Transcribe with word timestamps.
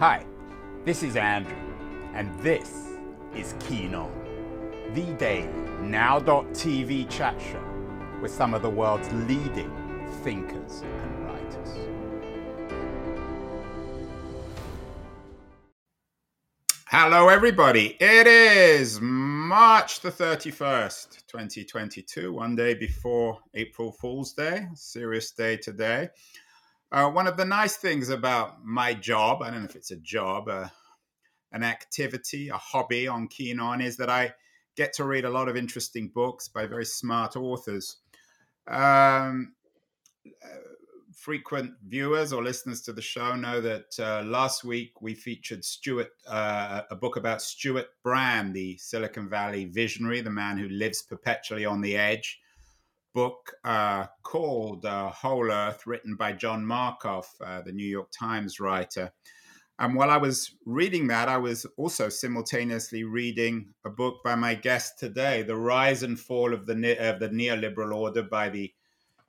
Hi, 0.00 0.24
this 0.86 1.02
is 1.02 1.14
Andrew, 1.14 1.58
and 2.14 2.34
this 2.40 2.88
is 3.36 3.54
Keen 3.60 3.94
On, 3.94 4.10
the 4.94 5.04
daily 5.18 5.46
now.tv 5.82 7.10
chat 7.10 7.38
show 7.38 7.62
with 8.22 8.32
some 8.32 8.54
of 8.54 8.62
the 8.62 8.70
world's 8.70 9.12
leading 9.28 9.70
thinkers 10.24 10.80
and 10.80 11.26
writers. 11.26 11.76
Hello, 16.86 17.28
everybody. 17.28 17.98
It 18.00 18.26
is 18.26 19.02
March 19.02 20.00
the 20.00 20.10
31st, 20.10 21.26
2022, 21.26 22.32
one 22.32 22.56
day 22.56 22.72
before 22.72 23.38
April 23.52 23.92
Fool's 23.92 24.32
Day, 24.32 24.66
serious 24.72 25.32
day 25.32 25.58
today. 25.58 26.08
Uh, 26.92 27.08
one 27.08 27.28
of 27.28 27.36
the 27.36 27.44
nice 27.44 27.76
things 27.76 28.08
about 28.08 28.64
my 28.64 28.92
job, 28.92 29.42
I 29.42 29.50
don't 29.50 29.60
know 29.60 29.68
if 29.68 29.76
it's 29.76 29.92
a 29.92 29.96
job, 29.96 30.48
uh, 30.48 30.68
an 31.52 31.62
activity, 31.62 32.48
a 32.48 32.56
hobby 32.56 33.06
on 33.06 33.28
Keen 33.28 33.60
On, 33.60 33.80
is 33.80 33.96
that 33.98 34.10
I 34.10 34.34
get 34.76 34.92
to 34.94 35.04
read 35.04 35.24
a 35.24 35.30
lot 35.30 35.48
of 35.48 35.56
interesting 35.56 36.08
books 36.08 36.48
by 36.48 36.66
very 36.66 36.84
smart 36.84 37.36
authors. 37.36 37.98
Um, 38.66 39.54
uh, 40.26 40.48
frequent 41.14 41.74
viewers 41.86 42.32
or 42.32 42.42
listeners 42.42 42.80
to 42.82 42.92
the 42.92 43.02
show 43.02 43.36
know 43.36 43.60
that 43.60 43.94
uh, 44.00 44.22
last 44.24 44.64
week 44.64 45.00
we 45.00 45.14
featured 45.14 45.64
Stewart, 45.64 46.10
uh, 46.26 46.82
a 46.90 46.96
book 46.96 47.16
about 47.16 47.40
Stewart 47.40 47.88
Brand, 48.02 48.52
the 48.52 48.76
Silicon 48.78 49.28
Valley 49.28 49.66
visionary, 49.66 50.22
the 50.22 50.30
man 50.30 50.58
who 50.58 50.68
lives 50.68 51.02
perpetually 51.02 51.64
on 51.64 51.80
the 51.82 51.96
edge 51.96 52.40
book 53.12 53.52
uh, 53.64 54.06
called 54.22 54.84
uh, 54.84 55.10
Whole 55.10 55.50
Earth, 55.50 55.86
written 55.86 56.16
by 56.16 56.32
John 56.32 56.64
Markoff, 56.64 57.26
uh, 57.44 57.62
the 57.62 57.72
New 57.72 57.86
York 57.86 58.08
Times 58.10 58.60
writer. 58.60 59.12
And 59.78 59.94
while 59.94 60.10
I 60.10 60.18
was 60.18 60.56
reading 60.66 61.06
that, 61.06 61.28
I 61.28 61.38
was 61.38 61.64
also 61.78 62.10
simultaneously 62.10 63.04
reading 63.04 63.72
a 63.84 63.90
book 63.90 64.16
by 64.22 64.34
my 64.34 64.54
guest 64.54 64.98
today, 64.98 65.42
The 65.42 65.56
Rise 65.56 66.02
and 66.02 66.20
Fall 66.20 66.52
of 66.52 66.66
the, 66.66 66.74
ne- 66.74 66.98
of 66.98 67.18
the 67.18 67.30
Neoliberal 67.30 67.96
Order 67.96 68.22
by 68.22 68.50
the 68.50 68.72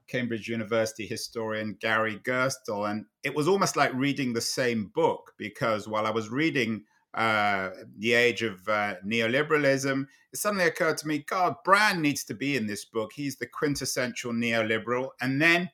Cambridge 0.07 0.49
University 0.49 1.07
historian 1.07 1.77
Gary 1.79 2.17
Gerstle. 2.17 2.91
And 2.91 3.05
it 3.23 3.33
was 3.33 3.47
almost 3.47 3.77
like 3.77 3.93
reading 3.93 4.33
the 4.33 4.41
same 4.41 4.91
book 4.93 5.33
because 5.37 5.87
while 5.87 6.05
I 6.05 6.11
was 6.11 6.29
reading 6.29 6.83
uh, 7.13 7.71
the 7.97 8.13
age 8.13 8.41
of 8.41 8.67
uh, 8.67 8.95
neoliberalism, 9.05 10.05
it 10.31 10.39
suddenly 10.39 10.65
occurred 10.65 10.97
to 10.99 11.07
me, 11.07 11.19
God, 11.19 11.55
Brand 11.65 12.01
needs 12.01 12.23
to 12.25 12.33
be 12.33 12.55
in 12.55 12.67
this 12.67 12.85
book. 12.85 13.11
He's 13.13 13.37
the 13.37 13.47
quintessential 13.47 14.31
neoliberal. 14.31 15.09
And 15.19 15.41
then 15.41 15.69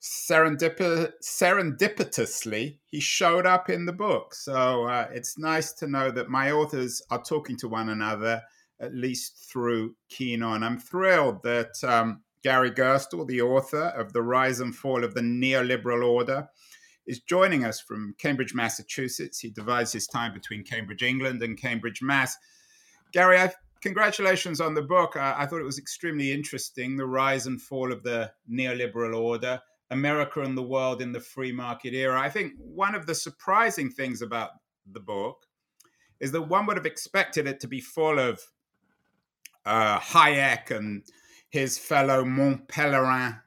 serendip- 0.00 1.12
serendipitously, 1.22 2.78
he 2.88 3.00
showed 3.00 3.46
up 3.46 3.68
in 3.68 3.84
the 3.84 3.92
book. 3.92 4.34
So 4.34 4.84
uh, 4.84 5.08
it's 5.12 5.38
nice 5.38 5.72
to 5.74 5.86
know 5.86 6.10
that 6.10 6.28
my 6.28 6.50
authors 6.50 7.02
are 7.10 7.22
talking 7.22 7.56
to 7.58 7.68
one 7.68 7.90
another, 7.90 8.42
at 8.80 8.94
least 8.94 9.48
through 9.50 9.94
Keen 10.08 10.42
On. 10.42 10.62
I'm 10.62 10.78
thrilled 10.78 11.42
that 11.42 11.72
um, 11.84 12.22
Gary 12.42 12.72
Gerstle, 12.72 13.26
the 13.26 13.42
author 13.42 13.92
of 13.96 14.12
The 14.12 14.22
Rise 14.22 14.60
and 14.60 14.74
Fall 14.74 15.04
of 15.04 15.14
the 15.14 15.20
Neoliberal 15.20 16.04
Order, 16.04 16.48
is 17.06 17.20
joining 17.20 17.64
us 17.64 17.80
from 17.80 18.14
Cambridge, 18.18 18.54
Massachusetts. 18.54 19.40
He 19.40 19.50
divides 19.50 19.92
his 19.92 20.06
time 20.06 20.32
between 20.32 20.64
Cambridge, 20.64 21.02
England, 21.02 21.42
and 21.42 21.60
Cambridge, 21.60 22.00
Mass. 22.02 22.36
Gary, 23.12 23.38
I, 23.38 23.52
congratulations 23.82 24.60
on 24.60 24.74
the 24.74 24.82
book. 24.82 25.16
I, 25.16 25.34
I, 25.38 25.46
thought 25.46 25.60
it 25.60 25.64
was 25.64 25.78
extremely 25.78 26.32
interesting 26.32 26.96
The 26.96 27.06
Rise 27.06 27.46
and 27.46 27.60
Fall 27.60 27.92
of 27.92 28.02
the 28.02 28.30
Neoliberal 28.50 29.20
Order, 29.20 29.60
America 29.90 30.40
and 30.40 30.56
the 30.56 30.62
World 30.62 31.02
in 31.02 31.12
the 31.12 31.20
Free 31.20 31.52
Market 31.52 31.92
Era. 31.92 32.20
I 32.20 32.30
think 32.30 32.52
one 32.58 32.94
of 32.94 33.06
the 33.06 33.14
surprising 33.14 33.90
things 33.90 34.22
about 34.22 34.50
the 34.90 35.00
book 35.00 35.46
is 36.20 36.32
that 36.32 36.42
one 36.42 36.66
would 36.66 36.76
have 36.76 36.86
expected 36.86 37.46
it 37.46 37.60
to 37.60 37.68
be 37.68 37.80
full 37.80 38.18
of 38.18 38.40
uh, 39.66 39.98
Hayek 39.98 40.70
and 40.70 41.02
his 41.50 41.76
fellow 41.78 42.24
Mont 42.24 42.66
Pelerin 42.68 43.40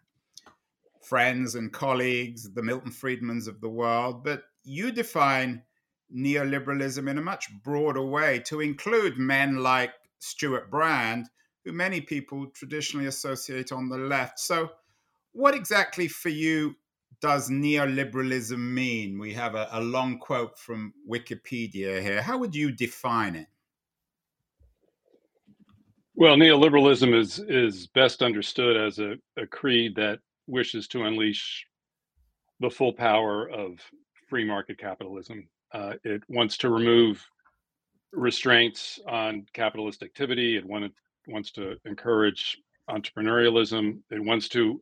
friends 1.05 1.55
and 1.55 1.71
colleagues, 1.71 2.51
the 2.53 2.63
Milton 2.63 2.91
Friedmans 2.91 3.47
of 3.47 3.61
the 3.61 3.69
world, 3.69 4.23
but 4.23 4.43
you 4.63 4.91
define 4.91 5.61
neoliberalism 6.13 7.09
in 7.09 7.17
a 7.17 7.21
much 7.21 7.47
broader 7.63 8.03
way 8.03 8.39
to 8.39 8.61
include 8.61 9.17
men 9.17 9.57
like 9.57 9.91
Stewart 10.19 10.71
Brand, 10.71 11.27
who 11.63 11.71
many 11.71 12.01
people 12.01 12.47
traditionally 12.47 13.07
associate 13.07 13.71
on 13.71 13.89
the 13.89 13.97
left. 13.97 14.39
So, 14.39 14.71
what 15.33 15.53
exactly 15.53 16.07
for 16.07 16.29
you 16.29 16.75
does 17.21 17.49
neoliberalism 17.49 18.57
mean? 18.57 19.19
We 19.19 19.33
have 19.33 19.55
a, 19.55 19.67
a 19.71 19.81
long 19.81 20.17
quote 20.19 20.57
from 20.57 20.93
Wikipedia 21.09 22.01
here. 22.01 22.21
How 22.21 22.37
would 22.37 22.55
you 22.55 22.71
define 22.71 23.35
it? 23.35 23.47
Well, 26.15 26.37
neoliberalism 26.37 27.13
is 27.13 27.39
is 27.39 27.87
best 27.87 28.23
understood 28.23 28.77
as 28.77 28.99
a, 28.99 29.15
a 29.37 29.45
creed 29.45 29.95
that 29.95 30.19
wishes 30.47 30.87
to 30.89 31.03
unleash 31.03 31.65
the 32.59 32.69
full 32.69 32.93
power 32.93 33.49
of 33.49 33.79
free 34.27 34.45
market 34.45 34.77
capitalism. 34.77 35.47
Uh, 35.73 35.93
it 36.03 36.21
wants 36.29 36.57
to 36.57 36.69
remove 36.69 37.25
restraints 38.11 38.99
on 39.07 39.45
capitalist 39.53 40.03
activity. 40.03 40.55
It 40.57 40.65
wanted, 40.65 40.91
wants 41.27 41.51
to 41.53 41.75
encourage 41.85 42.57
entrepreneurialism. 42.89 43.99
It 44.11 44.23
wants 44.23 44.47
to 44.49 44.81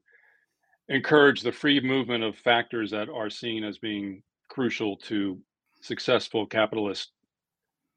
encourage 0.90 1.41
the 1.41 1.51
free 1.51 1.80
movement 1.80 2.24
of 2.24 2.38
factors 2.38 2.91
that 2.91 3.09
are 3.09 3.30
seen 3.30 3.63
as 3.63 3.78
being 3.78 4.22
crucial 4.50 4.97
to 4.97 5.40
successful 5.81 6.45
capitalist 6.45 7.12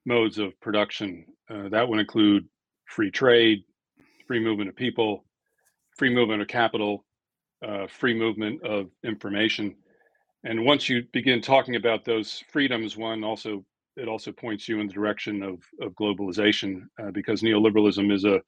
modes 0.06 0.38
of 0.38 0.58
production. 0.60 1.26
Uh, 1.50 1.68
that 1.68 1.88
would 1.88 2.00
include 2.00 2.48
free 2.86 3.10
trade, 3.10 3.64
free 4.26 4.40
movement 4.40 4.68
of 4.68 4.76
people, 4.76 5.24
free 5.96 6.14
movement 6.14 6.42
of 6.42 6.48
capital, 6.48 7.04
uh, 7.64 7.86
free 7.86 8.14
movement 8.14 8.62
of 8.64 8.90
information. 9.04 9.74
And 10.44 10.64
once 10.64 10.88
you 10.88 11.04
begin 11.12 11.40
talking 11.40 11.76
about 11.76 12.04
those 12.04 12.42
freedoms, 12.50 12.96
one 12.96 13.24
also 13.24 13.64
it 13.96 14.08
also 14.08 14.30
points 14.30 14.68
you 14.68 14.80
in 14.80 14.86
the 14.86 14.92
direction 14.92 15.42
of 15.42 15.62
of 15.80 15.92
globalization 15.94 16.82
uh, 17.02 17.10
because 17.10 17.42
neoliberalism 17.42 18.12
is 18.12 18.24
a 18.24 18.40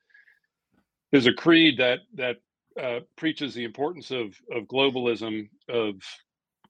is 1.12 1.26
a 1.26 1.32
creed 1.32 1.78
that 1.78 2.00
that 2.14 2.36
uh, 2.80 3.00
preaches 3.16 3.54
the 3.54 3.64
importance 3.64 4.10
of 4.10 4.36
of 4.52 4.64
globalism 4.64 5.48
of 5.68 5.94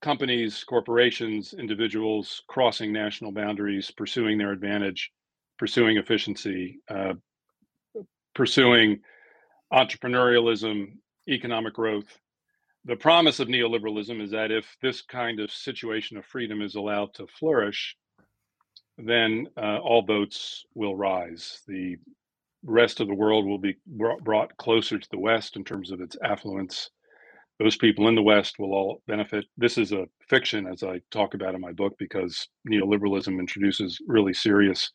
companies, 0.00 0.62
corporations, 0.65 1.55
individuals 1.59 2.43
crossing 2.49 2.93
national 2.93 3.32
boundaries, 3.32 3.91
pursuing 3.91 4.38
their 4.38 4.53
advantage, 4.53 5.10
pursuing 5.59 5.97
efficiency, 5.97 6.78
uh, 6.88 7.15
pursuing 8.34 9.00
entrepreneurialism, 9.72 10.93
economic 11.28 11.75
growth, 11.75 12.19
the 12.88 12.97
promise 12.97 13.38
of 13.38 13.49
neoliberalism 13.49 14.19
is 14.22 14.31
that 14.31 14.50
if 14.50 14.76
this 14.81 15.03
kind 15.03 15.41
of 15.41 15.53
situation 15.53 16.16
of 16.16 16.25
freedom 16.25 16.62
is 16.62 16.75
allowed 16.75 17.12
to 17.15 17.26
flourish, 17.26 17.94
then 18.97 19.47
uh, 19.59 19.76
all 19.78 20.00
boats 20.00 20.65
will 20.75 20.97
rise. 20.97 21.60
The 21.69 21.97
rest 22.65 23.00
of 23.00 23.06
the 23.06 23.15
world 23.15 23.47
will 23.47 23.59
be 23.59 23.76
brought 23.87 24.56
closer 24.56 24.99
to 24.99 25.09
the 25.10 25.19
West 25.19 25.56
in 25.56 25.65
terms 25.65 25.91
of 25.91 26.00
its 26.00 26.16
affluence. 26.25 26.88
Those 27.60 27.76
people 27.76 28.09
in 28.09 28.15
the 28.15 28.22
West 28.22 28.59
will 28.59 28.72
all 28.72 29.03
benefit. 29.06 29.44
This 29.59 29.76
is 29.76 29.93
a 29.93 30.06
fiction, 30.26 30.66
as 30.66 30.82
I 30.82 31.03
talk 31.10 31.34
about 31.34 31.55
in 31.55 31.60
my 31.60 31.72
book, 31.72 31.94
because 31.99 32.49
neoliberalism 32.66 33.38
introduces 33.38 33.99
really 34.06 34.32
serious 34.32 34.91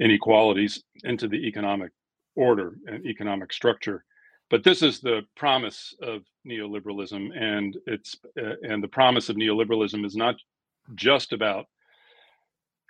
inequalities 0.00 0.82
into 1.04 1.28
the 1.28 1.46
economic 1.46 1.92
order 2.36 2.76
and 2.86 3.04
economic 3.04 3.52
structure 3.52 4.04
but 4.50 4.64
this 4.64 4.82
is 4.82 5.00
the 5.00 5.22
promise 5.36 5.94
of 6.02 6.22
neoliberalism 6.48 7.30
and 7.36 7.76
it's 7.86 8.16
uh, 8.40 8.54
and 8.62 8.82
the 8.82 8.88
promise 8.88 9.28
of 9.28 9.36
neoliberalism 9.36 10.04
is 10.04 10.16
not 10.16 10.34
just 10.94 11.32
about 11.32 11.66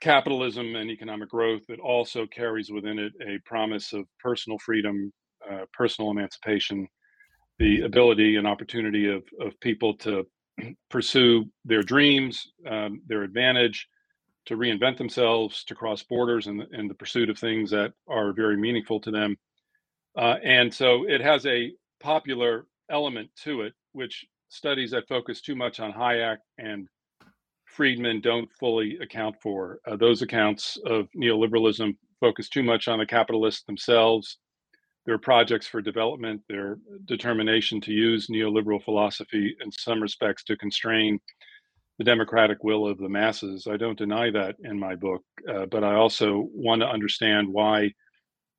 capitalism 0.00 0.76
and 0.76 0.90
economic 0.90 1.28
growth 1.28 1.62
it 1.68 1.80
also 1.80 2.26
carries 2.26 2.70
within 2.70 2.98
it 2.98 3.12
a 3.26 3.38
promise 3.44 3.92
of 3.92 4.04
personal 4.20 4.58
freedom 4.58 5.12
uh, 5.50 5.64
personal 5.72 6.10
emancipation 6.10 6.86
the 7.58 7.80
ability 7.80 8.36
and 8.36 8.46
opportunity 8.46 9.12
of, 9.12 9.24
of 9.40 9.58
people 9.60 9.94
to 9.94 10.24
pursue 10.90 11.44
their 11.64 11.82
dreams 11.82 12.52
um, 12.70 13.02
their 13.06 13.22
advantage 13.22 13.88
to 14.48 14.56
reinvent 14.56 14.96
themselves 14.96 15.62
to 15.64 15.74
cross 15.74 16.02
borders 16.02 16.46
in, 16.46 16.66
in 16.72 16.88
the 16.88 16.94
pursuit 16.94 17.28
of 17.28 17.38
things 17.38 17.70
that 17.70 17.92
are 18.08 18.32
very 18.32 18.56
meaningful 18.56 18.98
to 18.98 19.10
them. 19.10 19.36
Uh, 20.16 20.36
and 20.42 20.72
so 20.72 21.04
it 21.06 21.20
has 21.20 21.44
a 21.44 21.70
popular 22.00 22.66
element 22.90 23.30
to 23.44 23.62
it, 23.62 23.74
which 23.92 24.24
studies 24.48 24.90
that 24.90 25.08
focus 25.08 25.40
too 25.40 25.54
much 25.54 25.80
on 25.80 25.92
Hayek 25.92 26.38
and 26.58 26.88
Friedman 27.66 28.20
don't 28.20 28.50
fully 28.58 28.98
account 28.98 29.36
for. 29.42 29.78
Uh, 29.86 29.96
those 29.96 30.22
accounts 30.22 30.78
of 30.86 31.08
neoliberalism 31.16 31.96
focus 32.20 32.48
too 32.48 32.62
much 32.62 32.88
on 32.88 32.98
the 32.98 33.06
capitalists 33.06 33.64
themselves, 33.64 34.38
their 35.06 35.18
projects 35.18 35.66
for 35.66 35.80
development, 35.80 36.42
their 36.48 36.78
determination 37.04 37.80
to 37.82 37.92
use 37.92 38.28
neoliberal 38.28 38.82
philosophy 38.82 39.56
in 39.62 39.70
some 39.70 40.02
respects 40.02 40.42
to 40.44 40.56
constrain 40.56 41.20
the 41.98 42.04
democratic 42.04 42.62
will 42.62 42.86
of 42.86 42.98
the 42.98 43.08
masses. 43.08 43.66
I 43.66 43.76
don't 43.76 43.98
deny 43.98 44.30
that 44.30 44.56
in 44.64 44.78
my 44.78 44.94
book, 44.94 45.22
uh, 45.48 45.66
but 45.66 45.84
I 45.84 45.94
also 45.94 46.48
want 46.52 46.80
to 46.80 46.88
understand 46.88 47.48
why 47.48 47.92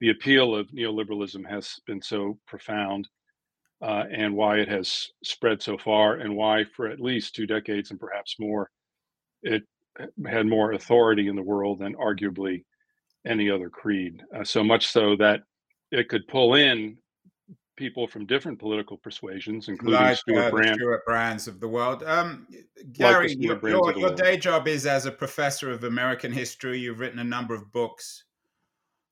the 0.01 0.09
appeal 0.09 0.55
of 0.55 0.67
neoliberalism 0.69 1.49
has 1.49 1.75
been 1.87 2.01
so 2.01 2.37
profound 2.47 3.07
uh, 3.81 4.03
and 4.11 4.35
why 4.35 4.57
it 4.57 4.67
has 4.67 5.09
spread 5.23 5.61
so 5.61 5.77
far 5.77 6.15
and 6.15 6.35
why 6.35 6.63
for 6.63 6.87
at 6.87 6.99
least 6.99 7.35
two 7.35 7.47
decades 7.47 7.91
and 7.91 7.99
perhaps 7.99 8.35
more 8.39 8.69
it 9.41 9.63
had 10.27 10.45
more 10.45 10.73
authority 10.73 11.27
in 11.27 11.35
the 11.35 11.41
world 11.41 11.79
than 11.79 11.95
arguably 11.95 12.63
any 13.25 13.49
other 13.49 13.69
creed 13.69 14.21
uh, 14.35 14.43
so 14.43 14.63
much 14.63 14.87
so 14.87 15.15
that 15.15 15.41
it 15.91 16.09
could 16.09 16.27
pull 16.27 16.55
in 16.55 16.97
people 17.79 18.05
from 18.05 18.25
different 18.25 18.59
political 18.59 18.97
persuasions, 18.97 19.69
including 19.69 20.01
like, 20.01 20.17
Stewart 20.17 20.45
uh, 20.45 20.51
Brand. 20.51 20.75
Stewart 20.75 21.05
Brands 21.05 21.47
of 21.47 21.59
the 21.61 21.67
world. 21.67 22.03
Um, 22.03 22.45
Gary, 22.91 23.29
like 23.29 23.37
your, 23.39 23.69
your, 23.69 23.97
your 23.97 24.13
day 24.13 24.37
job 24.37 24.67
is 24.67 24.85
as 24.85 25.05
a 25.05 25.11
professor 25.11 25.71
of 25.71 25.85
American 25.85 26.31
history. 26.31 26.77
You've 26.77 26.99
written 26.99 27.19
a 27.19 27.23
number 27.23 27.55
of 27.55 27.71
books 27.71 28.25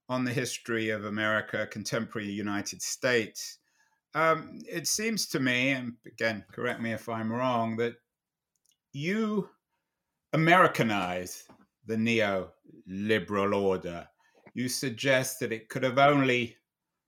on 0.10 0.26
the 0.26 0.34
history 0.34 0.90
of 0.90 1.06
America, 1.06 1.66
contemporary 1.72 2.30
United 2.30 2.82
States. 2.82 3.58
Um, 4.18 4.62
it 4.68 4.88
seems 4.88 5.28
to 5.28 5.40
me, 5.40 5.70
and 5.70 5.94
again, 6.08 6.44
correct 6.52 6.82
me 6.82 6.92
if 6.92 7.08
I'm 7.08 7.32
wrong, 7.32 7.78
that 7.78 7.98
you 8.92 9.48
Americanize 10.34 11.44
the 11.86 11.98
neoliberal 11.98 13.56
order. 13.56 14.08
You 14.56 14.70
suggest 14.70 15.40
that 15.40 15.52
it 15.52 15.70
could 15.70 15.84
have 15.84 16.00
only 16.00 16.58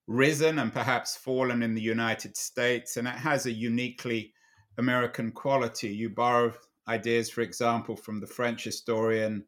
risen 0.05 0.59
and 0.59 0.71
perhaps 0.71 1.15
fallen 1.15 1.63
in 1.63 1.73
the 1.73 1.81
United 1.81 2.37
States, 2.37 2.97
and 2.97 3.07
it 3.07 3.15
has 3.15 3.47
a 3.47 3.51
uniquely 3.51 4.31
American 4.77 5.31
quality. 5.31 5.89
You 5.89 6.11
borrow 6.11 6.53
ideas, 6.87 7.27
for 7.31 7.41
example, 7.41 7.95
from 7.95 8.19
the 8.19 8.27
French 8.27 8.65
historian 8.65 9.45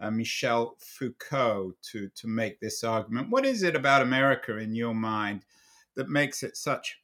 uh, 0.00 0.10
Michel 0.10 0.78
Foucault 0.78 1.74
to, 1.90 2.08
to 2.14 2.26
make 2.26 2.58
this 2.58 2.82
argument. 2.82 3.28
What 3.28 3.44
is 3.44 3.62
it 3.62 3.76
about 3.76 4.00
America 4.00 4.56
in 4.56 4.74
your 4.74 4.94
mind 4.94 5.44
that 5.94 6.08
makes 6.08 6.42
it 6.42 6.56
such 6.56 6.96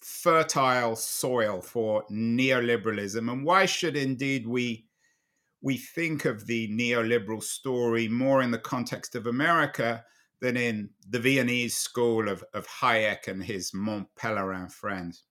fertile 0.00 0.96
soil 0.96 1.60
for 1.60 2.04
neoliberalism? 2.10 3.30
And 3.30 3.44
why 3.44 3.66
should 3.66 3.96
indeed 3.96 4.46
we 4.46 4.86
we 5.62 5.76
think 5.76 6.24
of 6.26 6.46
the 6.46 6.68
neoliberal 6.68 7.42
story 7.42 8.06
more 8.06 8.42
in 8.42 8.50
the 8.50 8.58
context 8.58 9.14
of 9.16 9.26
America 9.26 10.04
than 10.40 10.56
in 10.56 10.90
the 11.08 11.18
Viennese 11.18 11.76
school 11.76 12.28
of, 12.28 12.44
of 12.54 12.66
Hayek 12.68 13.26
and 13.26 13.42
his 13.42 13.72
Mont 13.74 14.06
Pelerin 14.16 14.70
friends? 14.70 15.24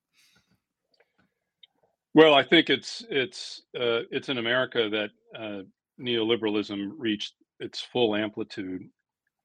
Well, 2.14 2.34
I 2.34 2.44
think 2.44 2.70
it's 2.70 3.06
it's 3.10 3.62
uh, 3.78 4.02
it's 4.10 4.30
in 4.30 4.38
America 4.38 4.90
that 4.90 5.10
uh, 5.38 5.64
neoliberalism 6.00 6.92
reached 6.98 7.34
its 7.60 7.82
full 7.82 8.16
amplitude. 8.16 8.84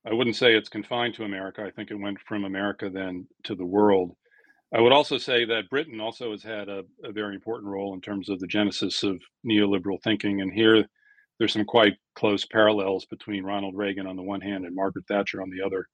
I 0.06 0.14
wouldn't 0.14 0.36
say 0.36 0.54
it's 0.54 0.68
confined 0.68 1.14
to 1.14 1.24
America. 1.24 1.62
I 1.62 1.70
think 1.70 1.90
it 1.90 1.96
went 1.96 2.20
from 2.20 2.44
America 2.44 2.88
then 2.88 3.26
to 3.44 3.54
the 3.54 3.66
world. 3.66 4.16
I 4.74 4.80
would 4.80 4.92
also 4.92 5.18
say 5.18 5.44
that 5.46 5.68
Britain 5.68 6.00
also 6.00 6.30
has 6.30 6.42
had 6.42 6.68
a, 6.68 6.84
a 7.02 7.12
very 7.12 7.34
important 7.34 7.70
role 7.70 7.94
in 7.94 8.00
terms 8.00 8.28
of 8.28 8.38
the 8.38 8.46
genesis 8.46 9.02
of 9.02 9.20
neoliberal 9.44 10.00
thinking. 10.02 10.40
And 10.40 10.52
here, 10.52 10.86
there's 11.38 11.52
some 11.52 11.64
quite 11.64 11.94
close 12.14 12.44
parallels 12.44 13.04
between 13.06 13.44
Ronald 13.44 13.74
Reagan 13.76 14.06
on 14.06 14.16
the 14.16 14.22
one 14.22 14.40
hand 14.40 14.64
and 14.64 14.76
Margaret 14.76 15.06
Thatcher 15.08 15.42
on 15.42 15.50
the 15.50 15.64
other, 15.64 15.88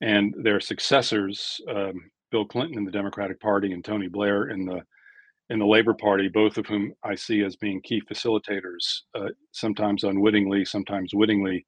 and 0.00 0.34
their 0.42 0.60
successors, 0.60 1.60
um, 1.68 2.10
Bill 2.30 2.44
Clinton 2.44 2.78
in 2.78 2.84
the 2.84 2.90
Democratic 2.92 3.40
Party 3.40 3.72
and 3.72 3.84
Tony 3.84 4.08
Blair 4.08 4.48
in 4.48 4.64
the 4.64 4.82
in 5.50 5.58
the 5.58 5.66
Labor 5.66 5.94
Party, 5.94 6.28
both 6.28 6.56
of 6.56 6.66
whom 6.66 6.94
I 7.02 7.14
see 7.14 7.42
as 7.42 7.54
being 7.56 7.82
key 7.82 8.00
facilitators, 8.10 9.02
uh, 9.14 9.28
sometimes 9.52 10.04
unwittingly, 10.04 10.64
sometimes 10.64 11.14
wittingly, 11.14 11.66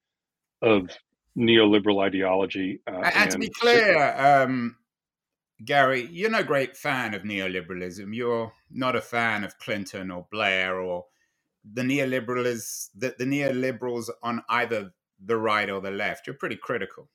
of 0.63 0.89
neoliberal 1.37 2.03
ideology. 2.03 2.81
Uh, 2.87 3.01
and, 3.01 3.15
and, 3.17 3.31
to 3.33 3.39
be 3.39 3.51
clear, 3.61 4.17
um, 4.17 4.77
Gary, 5.65 6.09
you're 6.11 6.31
no 6.31 6.43
great 6.43 6.77
fan 6.77 7.15
of 7.15 7.23
neoliberalism. 7.23 8.15
You're 8.15 8.53
not 8.71 8.97
a 8.97 9.01
fan 9.01 9.43
of 9.43 9.59
Clinton 9.59 10.11
or 10.11 10.27
Blair 10.31 10.81
or 10.81 11.07
the 11.73 11.83
neoliberal 11.83 12.47
is 12.47 12.91
the, 12.95 13.15
the 13.19 13.25
neoliberals 13.25 14.09
on 14.23 14.43
either 14.51 14.93
the 15.25 15.37
right 15.37 15.69
or 15.69 15.81
the 15.81 15.91
left. 15.91 16.27
You're 16.27 16.37
pretty 16.37 16.57
critical. 16.57 17.09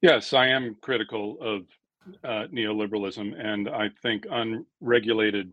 Yes, 0.00 0.32
I 0.32 0.48
am 0.48 0.76
critical 0.80 1.38
of 1.40 1.62
uh, 2.22 2.46
neoliberalism, 2.52 3.34
and 3.38 3.68
I 3.68 3.90
think 4.02 4.26
unregulated 4.30 5.52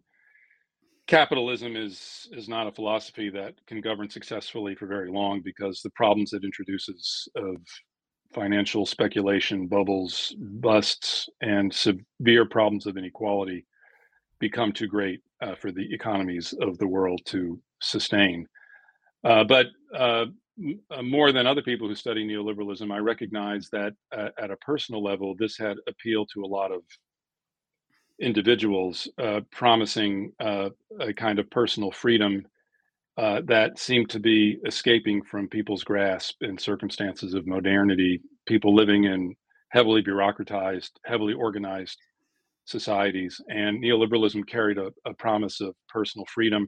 capitalism 1.07 1.75
is 1.75 2.29
is 2.31 2.47
not 2.47 2.67
a 2.67 2.71
philosophy 2.71 3.29
that 3.29 3.55
can 3.65 3.81
govern 3.81 4.09
successfully 4.09 4.75
for 4.75 4.87
very 4.87 5.09
long 5.09 5.41
because 5.43 5.81
the 5.81 5.89
problems 5.91 6.33
it 6.33 6.43
introduces 6.43 7.27
of 7.35 7.57
financial 8.33 8.85
speculation, 8.85 9.67
bubbles, 9.67 10.35
busts, 10.39 11.29
and 11.41 11.73
severe 11.73 12.45
problems 12.45 12.85
of 12.85 12.97
inequality 12.97 13.65
become 14.39 14.71
too 14.71 14.87
great 14.87 15.21
uh, 15.41 15.55
for 15.55 15.71
the 15.71 15.93
economies 15.93 16.53
of 16.61 16.77
the 16.77 16.87
world 16.87 17.21
to 17.25 17.59
sustain. 17.81 18.47
Uh, 19.23 19.43
but 19.43 19.67
uh, 19.95 20.25
uh, 20.89 21.01
more 21.01 21.31
than 21.31 21.47
other 21.47 21.61
people 21.61 21.87
who 21.87 21.95
study 21.95 22.25
neoliberalism, 22.25 22.91
I 22.91 22.97
recognize 22.97 23.69
that 23.71 23.93
uh, 24.15 24.29
at 24.39 24.51
a 24.51 24.57
personal 24.57 25.03
level, 25.03 25.35
this 25.37 25.57
had 25.57 25.77
appeal 25.87 26.25
to 26.27 26.43
a 26.43 26.47
lot 26.47 26.71
of 26.71 26.81
individuals, 28.19 29.07
uh, 29.17 29.41
promising 29.51 30.31
a 30.39 30.71
kind 31.15 31.39
of 31.39 31.49
personal 31.49 31.91
freedom 31.91 32.45
that 33.17 33.77
seemed 33.77 34.09
to 34.09 34.19
be 34.19 34.57
escaping 34.65 35.21
from 35.23 35.47
people's 35.47 35.83
grasp 35.83 36.35
in 36.41 36.57
circumstances 36.57 37.33
of 37.33 37.47
modernity. 37.47 38.21
People 38.47 38.73
living 38.75 39.05
in 39.05 39.35
heavily 39.69 40.01
bureaucratized, 40.01 40.91
heavily 41.05 41.33
organized 41.33 41.97
societies, 42.65 43.39
and 43.49 43.83
neoliberalism 43.83 44.47
carried 44.47 44.77
a, 44.77 44.91
a 45.05 45.13
promise 45.13 45.61
of 45.61 45.75
personal 45.89 46.25
freedom 46.33 46.67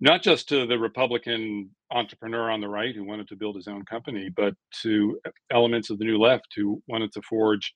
not 0.00 0.22
just 0.22 0.48
to 0.48 0.66
the 0.66 0.78
Republican 0.78 1.70
entrepreneur 1.90 2.50
on 2.50 2.60
the 2.60 2.68
right 2.68 2.94
who 2.94 3.04
wanted 3.04 3.26
to 3.28 3.36
build 3.36 3.56
his 3.56 3.66
own 3.66 3.84
company, 3.84 4.30
but 4.34 4.54
to 4.82 5.18
elements 5.50 5.90
of 5.90 5.98
the 5.98 6.04
new 6.04 6.18
left 6.18 6.46
who 6.54 6.80
wanted 6.86 7.12
to 7.12 7.22
forge 7.22 7.74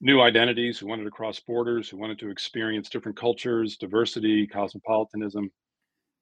new 0.00 0.20
identities, 0.20 0.78
who 0.78 0.86
wanted 0.86 1.04
to 1.04 1.10
cross 1.10 1.40
borders, 1.40 1.88
who 1.88 1.98
wanted 1.98 2.18
to 2.18 2.30
experience 2.30 2.88
different 2.88 3.16
cultures, 3.16 3.76
diversity, 3.76 4.46
cosmopolitanism. 4.46 5.50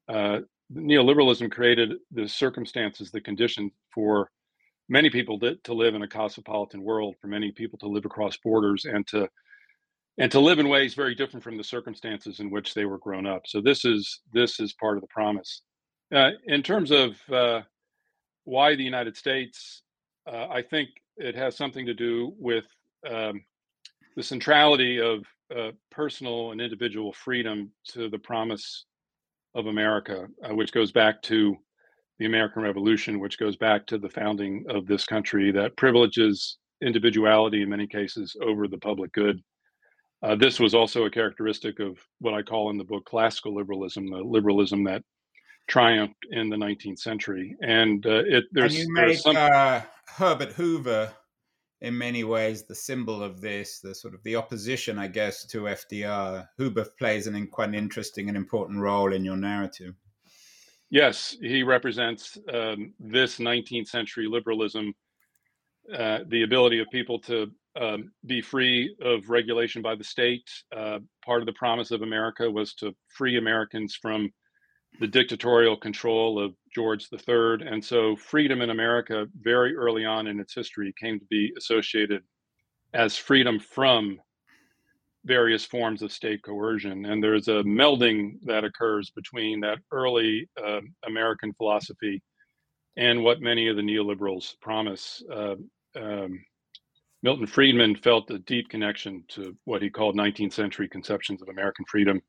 Uh, 0.07 0.39
neoliberalism 0.73 1.51
created 1.51 1.93
the 2.11 2.27
circumstances, 2.27 3.11
the 3.11 3.21
condition 3.21 3.71
for 3.93 4.29
many 4.89 5.09
people 5.09 5.39
to, 5.39 5.55
to 5.63 5.73
live 5.73 5.95
in 5.95 6.01
a 6.01 6.07
cosmopolitan 6.07 6.83
world, 6.83 7.15
for 7.21 7.27
many 7.27 7.51
people 7.51 7.77
to 7.79 7.87
live 7.87 8.05
across 8.05 8.37
borders 8.37 8.85
and 8.85 9.05
to 9.07 9.27
and 10.17 10.31
to 10.31 10.39
live 10.39 10.59
in 10.59 10.69
ways 10.69 10.93
very 10.93 11.13
different 11.13 11.43
from 11.43 11.57
the 11.57 11.63
circumstances 11.63 12.39
in 12.39 12.49
which 12.49 12.73
they 12.73 12.85
were 12.85 12.99
grown 12.99 13.25
up. 13.25 13.41
So 13.45 13.59
this 13.61 13.83
is 13.83 14.21
this 14.31 14.59
is 14.59 14.73
part 14.73 14.97
of 14.97 15.01
the 15.01 15.07
promise. 15.07 15.61
Uh, 16.13 16.31
in 16.45 16.63
terms 16.63 16.91
of 16.91 17.17
uh, 17.31 17.61
why 18.45 18.75
the 18.75 18.83
United 18.83 19.17
States, 19.17 19.81
uh, 20.31 20.47
I 20.49 20.61
think 20.61 20.89
it 21.17 21.35
has 21.35 21.57
something 21.57 21.85
to 21.85 21.93
do 21.93 22.33
with 22.37 22.65
um, 23.09 23.43
the 24.15 24.23
centrality 24.23 24.99
of 25.01 25.25
uh, 25.55 25.71
personal 25.91 26.51
and 26.51 26.61
individual 26.61 27.11
freedom 27.11 27.71
to 27.89 28.09
the 28.09 28.19
promise 28.19 28.85
of 29.55 29.67
America, 29.67 30.27
uh, 30.43 30.53
which 30.53 30.71
goes 30.71 30.91
back 30.91 31.21
to 31.23 31.55
the 32.19 32.25
American 32.25 32.61
Revolution, 32.61 33.19
which 33.19 33.39
goes 33.39 33.55
back 33.55 33.85
to 33.87 33.97
the 33.97 34.09
founding 34.09 34.65
of 34.69 34.85
this 34.85 35.05
country, 35.05 35.51
that 35.51 35.75
privileges 35.77 36.57
individuality 36.81 37.61
in 37.61 37.69
many 37.69 37.87
cases 37.87 38.35
over 38.41 38.67
the 38.67 38.77
public 38.77 39.11
good. 39.13 39.41
Uh, 40.21 40.35
this 40.35 40.59
was 40.59 40.73
also 40.73 41.05
a 41.05 41.11
characteristic 41.11 41.79
of 41.79 41.97
what 42.19 42.33
I 42.33 42.41
call 42.41 42.69
in 42.69 42.77
the 42.77 42.83
book 42.83 43.05
classical 43.05 43.55
liberalism, 43.55 44.09
the 44.09 44.17
liberalism 44.17 44.83
that 44.85 45.03
triumphed 45.67 46.25
in 46.31 46.49
the 46.49 46.55
19th 46.55 46.99
century. 46.99 47.55
And 47.61 48.05
uh, 48.05 48.23
it 48.25 48.45
there's, 48.51 48.75
and 48.75 48.87
you 48.87 48.93
make 48.93 49.17
some... 49.17 49.35
uh, 49.37 49.81
Herbert 50.07 50.53
Hoover 50.53 51.11
in 51.81 51.97
many 51.97 52.23
ways 52.23 52.63
the 52.63 52.75
symbol 52.75 53.21
of 53.21 53.41
this, 53.41 53.79
the 53.79 53.93
sort 53.93 54.13
of 54.13 54.23
the 54.23 54.35
opposition, 54.35 54.97
I 54.97 55.07
guess, 55.07 55.45
to 55.47 55.63
FDR. 55.63 56.47
Hoover 56.57 56.85
plays 56.97 57.27
an 57.27 57.47
quite 57.47 57.69
an 57.69 57.75
interesting 57.75 58.29
and 58.29 58.37
important 58.37 58.79
role 58.79 59.13
in 59.13 59.25
your 59.25 59.37
narrative. 59.37 59.95
Yes, 60.89 61.35
he 61.41 61.63
represents 61.63 62.37
um, 62.53 62.93
this 62.99 63.39
19th 63.39 63.87
century 63.87 64.27
liberalism, 64.27 64.93
uh, 65.93 66.19
the 66.27 66.43
ability 66.43 66.79
of 66.79 66.87
people 66.91 67.19
to 67.21 67.51
um, 67.79 68.11
be 68.25 68.41
free 68.41 68.95
of 69.01 69.29
regulation 69.29 69.81
by 69.81 69.95
the 69.95 70.03
state. 70.03 70.49
Uh, 70.75 70.99
part 71.23 71.41
of 71.41 71.45
the 71.45 71.53
promise 71.53 71.91
of 71.91 72.01
America 72.01 72.49
was 72.49 72.73
to 72.75 72.95
free 73.09 73.37
Americans 73.37 73.97
from 74.01 74.31
the 74.99 75.07
dictatorial 75.07 75.77
control 75.77 76.39
of 76.39 76.53
George 76.73 77.07
III. 77.11 77.67
And 77.67 77.83
so, 77.83 78.15
freedom 78.15 78.61
in 78.61 78.69
America, 78.69 79.27
very 79.41 79.75
early 79.75 80.05
on 80.05 80.27
in 80.27 80.39
its 80.39 80.53
history, 80.53 80.93
came 80.99 81.19
to 81.19 81.25
be 81.25 81.53
associated 81.57 82.23
as 82.93 83.17
freedom 83.17 83.59
from 83.59 84.19
various 85.25 85.65
forms 85.65 86.01
of 86.01 86.11
state 86.11 86.43
coercion. 86.43 87.05
And 87.05 87.23
there's 87.23 87.47
a 87.47 87.63
melding 87.63 88.35
that 88.43 88.63
occurs 88.63 89.11
between 89.15 89.59
that 89.61 89.79
early 89.91 90.47
uh, 90.63 90.81
American 91.05 91.53
philosophy 91.53 92.21
and 92.97 93.23
what 93.23 93.41
many 93.41 93.67
of 93.67 93.75
the 93.75 93.81
neoliberals 93.81 94.53
promise. 94.61 95.21
Uh, 95.31 95.55
um, 95.99 96.39
Milton 97.23 97.47
Friedman 97.47 97.95
felt 97.95 98.29
a 98.29 98.39
deep 98.39 98.69
connection 98.69 99.23
to 99.29 99.55
what 99.65 99.81
he 99.81 99.89
called 99.89 100.15
19th 100.15 100.53
century 100.53 100.87
conceptions 100.87 101.41
of 101.41 101.49
American 101.49 101.85
freedom. 101.85 102.21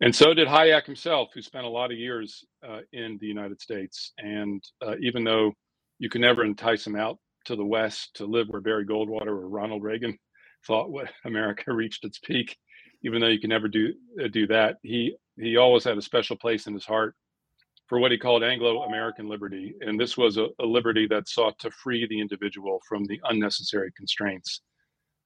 And 0.00 0.14
so 0.14 0.34
did 0.34 0.48
Hayek 0.48 0.86
himself, 0.86 1.30
who 1.34 1.42
spent 1.42 1.64
a 1.64 1.68
lot 1.70 1.92
of 1.92 1.98
years 1.98 2.44
uh, 2.66 2.80
in 2.92 3.16
the 3.20 3.26
United 3.26 3.60
States. 3.60 4.12
And 4.18 4.62
uh, 4.84 4.96
even 5.00 5.24
though 5.24 5.52
you 5.98 6.08
can 6.10 6.20
never 6.20 6.44
entice 6.44 6.86
him 6.86 6.96
out 6.96 7.18
to 7.46 7.56
the 7.56 7.64
West 7.64 8.10
to 8.14 8.26
live 8.26 8.48
where 8.48 8.60
Barry 8.60 8.86
Goldwater 8.86 9.28
or 9.28 9.48
Ronald 9.48 9.82
Reagan 9.82 10.18
thought 10.66 10.90
what 10.90 11.10
America 11.24 11.64
reached 11.72 12.04
its 12.04 12.18
peak, 12.18 12.56
even 13.02 13.20
though 13.20 13.28
you 13.28 13.40
can 13.40 13.50
never 13.50 13.68
do 13.68 13.92
uh, 14.22 14.28
do 14.28 14.46
that, 14.48 14.76
he 14.82 15.14
he 15.38 15.56
always 15.56 15.84
had 15.84 15.98
a 15.98 16.02
special 16.02 16.36
place 16.36 16.66
in 16.66 16.74
his 16.74 16.84
heart 16.86 17.14
for 17.88 17.98
what 17.98 18.12
he 18.12 18.18
called 18.18 18.42
Anglo-American 18.42 19.28
liberty, 19.28 19.74
and 19.80 20.00
this 20.00 20.16
was 20.16 20.38
a, 20.38 20.46
a 20.60 20.64
liberty 20.64 21.06
that 21.08 21.28
sought 21.28 21.58
to 21.58 21.70
free 21.70 22.06
the 22.06 22.20
individual 22.20 22.80
from 22.88 23.04
the 23.04 23.20
unnecessary 23.24 23.92
constraints 23.96 24.62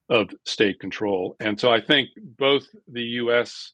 of 0.09 0.29
state 0.45 0.79
control. 0.79 1.35
And 1.39 1.59
so 1.59 1.71
I 1.71 1.79
think 1.79 2.09
both 2.37 2.67
the 2.91 3.03
U.S. 3.03 3.73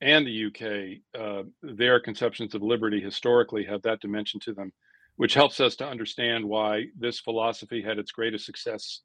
and 0.00 0.26
the 0.26 0.46
UK, 0.46 1.20
uh, 1.20 1.42
their 1.62 2.00
conceptions 2.00 2.54
of 2.54 2.62
liberty 2.62 3.00
historically 3.00 3.64
have 3.64 3.82
that 3.82 4.00
dimension 4.00 4.38
to 4.40 4.52
them, 4.52 4.72
which 5.16 5.34
helps 5.34 5.60
us 5.60 5.76
to 5.76 5.86
understand 5.86 6.44
why 6.44 6.84
this 6.96 7.18
philosophy 7.20 7.82
had 7.82 7.98
its 7.98 8.12
greatest 8.12 8.46
success 8.46 9.00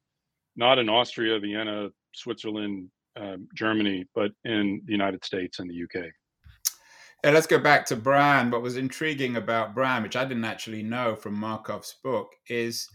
not 0.55 0.79
in 0.79 0.89
Austria, 0.89 1.39
Vienna, 1.39 1.89
Switzerland, 2.13 2.89
um, 3.15 3.47
Germany, 3.55 4.05
but 4.13 4.31
in 4.43 4.81
the 4.85 4.91
United 4.91 5.23
States 5.23 5.59
and 5.59 5.69
the 5.69 5.83
UK. 5.83 6.12
Yeah, 7.23 7.31
let's 7.31 7.47
go 7.47 7.59
back 7.59 7.85
to 7.88 7.95
Brand. 7.95 8.51
What 8.51 8.62
was 8.62 8.77
intriguing 8.77 9.38
about 9.38 9.73
Brand, 9.73 10.03
which 10.03 10.15
I 10.15 10.25
didn't 10.25 10.45
actually 10.45 10.83
know 10.83 11.15
from 11.15 11.39
Markoff's 11.39 11.95
book, 12.03 12.29
is 12.50 12.88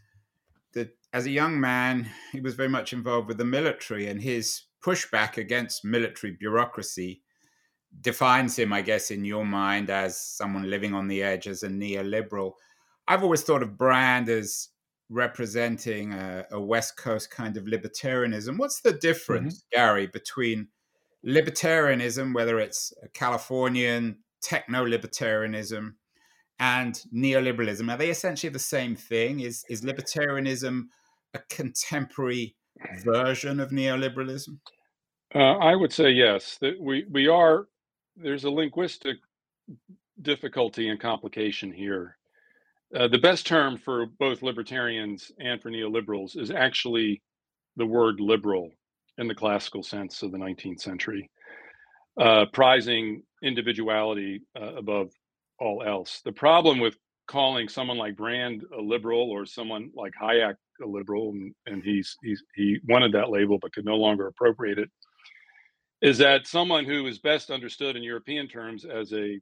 that 0.74 0.90
as 1.12 1.26
a 1.26 1.30
young 1.30 1.58
man, 1.58 2.08
he 2.32 2.40
was 2.40 2.54
very 2.54 2.68
much 2.68 2.92
involved 2.92 3.28
with 3.28 3.38
the 3.38 3.44
military, 3.44 4.06
and 4.08 4.20
his 4.20 4.62
pushback 4.84 5.36
against 5.36 5.84
military 5.84 6.34
bureaucracy 6.34 7.22
defines 8.00 8.58
him, 8.58 8.72
I 8.72 8.82
guess, 8.82 9.10
in 9.10 9.24
your 9.24 9.44
mind 9.44 9.90
as 9.90 10.20
someone 10.20 10.70
living 10.70 10.94
on 10.94 11.08
the 11.08 11.22
edge, 11.22 11.46
as 11.46 11.62
a 11.62 11.68
neoliberal. 11.68 12.52
I've 13.06 13.22
always 13.22 13.42
thought 13.42 13.62
of 13.62 13.78
Brand 13.78 14.28
as 14.28 14.68
representing 15.10 16.12
a, 16.12 16.44
a, 16.50 16.60
West 16.60 16.96
Coast 16.96 17.30
kind 17.30 17.56
of 17.56 17.64
libertarianism. 17.64 18.58
What's 18.58 18.82
the 18.82 18.92
difference, 18.92 19.58
mm-hmm. 19.58 19.80
Gary, 19.80 20.06
between 20.06 20.68
libertarianism, 21.26 22.34
whether 22.34 22.60
it's 22.60 22.92
a 23.02 23.08
Californian 23.08 24.18
techno 24.42 24.84
libertarianism, 24.84 25.94
and 26.58 27.02
neoliberalism? 27.14 27.90
Are 27.92 27.96
they 27.96 28.10
essentially 28.10 28.50
the 28.50 28.58
same 28.58 28.96
thing? 28.96 29.40
Is 29.40 29.64
is 29.68 29.82
libertarianism 29.82 30.84
a 31.34 31.38
contemporary 31.50 32.56
version 33.04 33.60
of 33.60 33.70
neoliberalism? 33.70 34.58
Uh, 35.34 35.58
I 35.58 35.74
would 35.74 35.92
say 35.92 36.10
yes. 36.10 36.58
That 36.60 36.80
we 36.80 37.06
we 37.10 37.28
are. 37.28 37.66
There's 38.22 38.44
a 38.44 38.50
linguistic 38.50 39.18
difficulty 40.22 40.88
and 40.88 41.00
complication 41.00 41.72
here 41.72 42.16
uh, 42.96 43.08
the 43.08 43.18
best 43.18 43.46
term 43.46 43.76
for 43.76 44.06
both 44.06 44.42
libertarians 44.42 45.30
and 45.38 45.60
for 45.60 45.70
neoliberals 45.70 46.38
is 46.38 46.50
actually 46.50 47.22
the 47.76 47.86
word 47.86 48.18
liberal 48.18 48.70
in 49.18 49.28
the 49.28 49.34
classical 49.34 49.82
sense 49.82 50.22
of 50.22 50.32
the 50.32 50.38
19th 50.38 50.80
century, 50.80 51.30
uh, 52.20 52.46
prizing 52.52 53.22
individuality 53.42 54.42
uh, 54.60 54.74
above 54.76 55.10
all 55.60 55.82
else. 55.86 56.22
The 56.24 56.32
problem 56.32 56.80
with 56.80 56.96
calling 57.26 57.68
someone 57.68 57.98
like 57.98 58.16
Brand 58.16 58.64
a 58.76 58.80
liberal 58.80 59.30
or 59.30 59.44
someone 59.44 59.90
like 59.94 60.12
Hayek 60.20 60.54
a 60.82 60.86
liberal, 60.86 61.30
and, 61.32 61.54
and 61.66 61.82
he's, 61.84 62.16
he's 62.22 62.42
he 62.54 62.78
wanted 62.88 63.12
that 63.12 63.30
label 63.30 63.58
but 63.60 63.72
could 63.74 63.84
no 63.84 63.96
longer 63.96 64.28
appropriate 64.28 64.78
it, 64.78 64.90
is 66.00 66.18
that 66.18 66.46
someone 66.46 66.84
who 66.84 67.06
is 67.06 67.18
best 67.18 67.50
understood 67.50 67.96
in 67.96 68.02
European 68.02 68.48
terms 68.48 68.84
as 68.84 69.12
a 69.12 69.40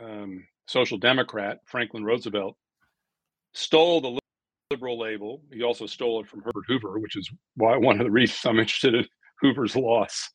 um, 0.00 0.44
social 0.66 0.98
democrat, 0.98 1.58
Franklin 1.66 2.04
Roosevelt, 2.04 2.56
stole 3.54 4.00
the 4.00 4.18
liberal 4.70 4.98
label. 4.98 5.42
He 5.52 5.62
also 5.62 5.86
stole 5.86 6.20
it 6.20 6.28
from 6.28 6.40
Herbert 6.40 6.64
Hoover, 6.66 6.98
which 6.98 7.16
is 7.16 7.30
why 7.56 7.76
one 7.76 8.00
of 8.00 8.04
the 8.04 8.10
reasons 8.10 8.40
I'm 8.44 8.58
interested 8.58 8.94
in 8.94 9.06
Hoover's 9.40 9.76
loss. 9.76 10.28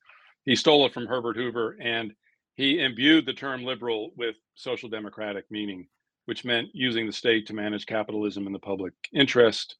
He 0.45 0.55
stole 0.55 0.85
it 0.85 0.93
from 0.93 1.07
Herbert 1.07 1.35
Hoover 1.35 1.75
and 1.81 2.13
he 2.55 2.79
imbued 2.79 3.25
the 3.25 3.33
term 3.33 3.63
liberal 3.63 4.11
with 4.15 4.35
social 4.55 4.89
democratic 4.89 5.45
meaning, 5.51 5.87
which 6.25 6.45
meant 6.45 6.69
using 6.73 7.05
the 7.05 7.13
state 7.13 7.45
to 7.47 7.53
manage 7.53 7.85
capitalism 7.85 8.47
in 8.47 8.53
the 8.53 8.59
public 8.59 8.93
interest, 9.13 9.75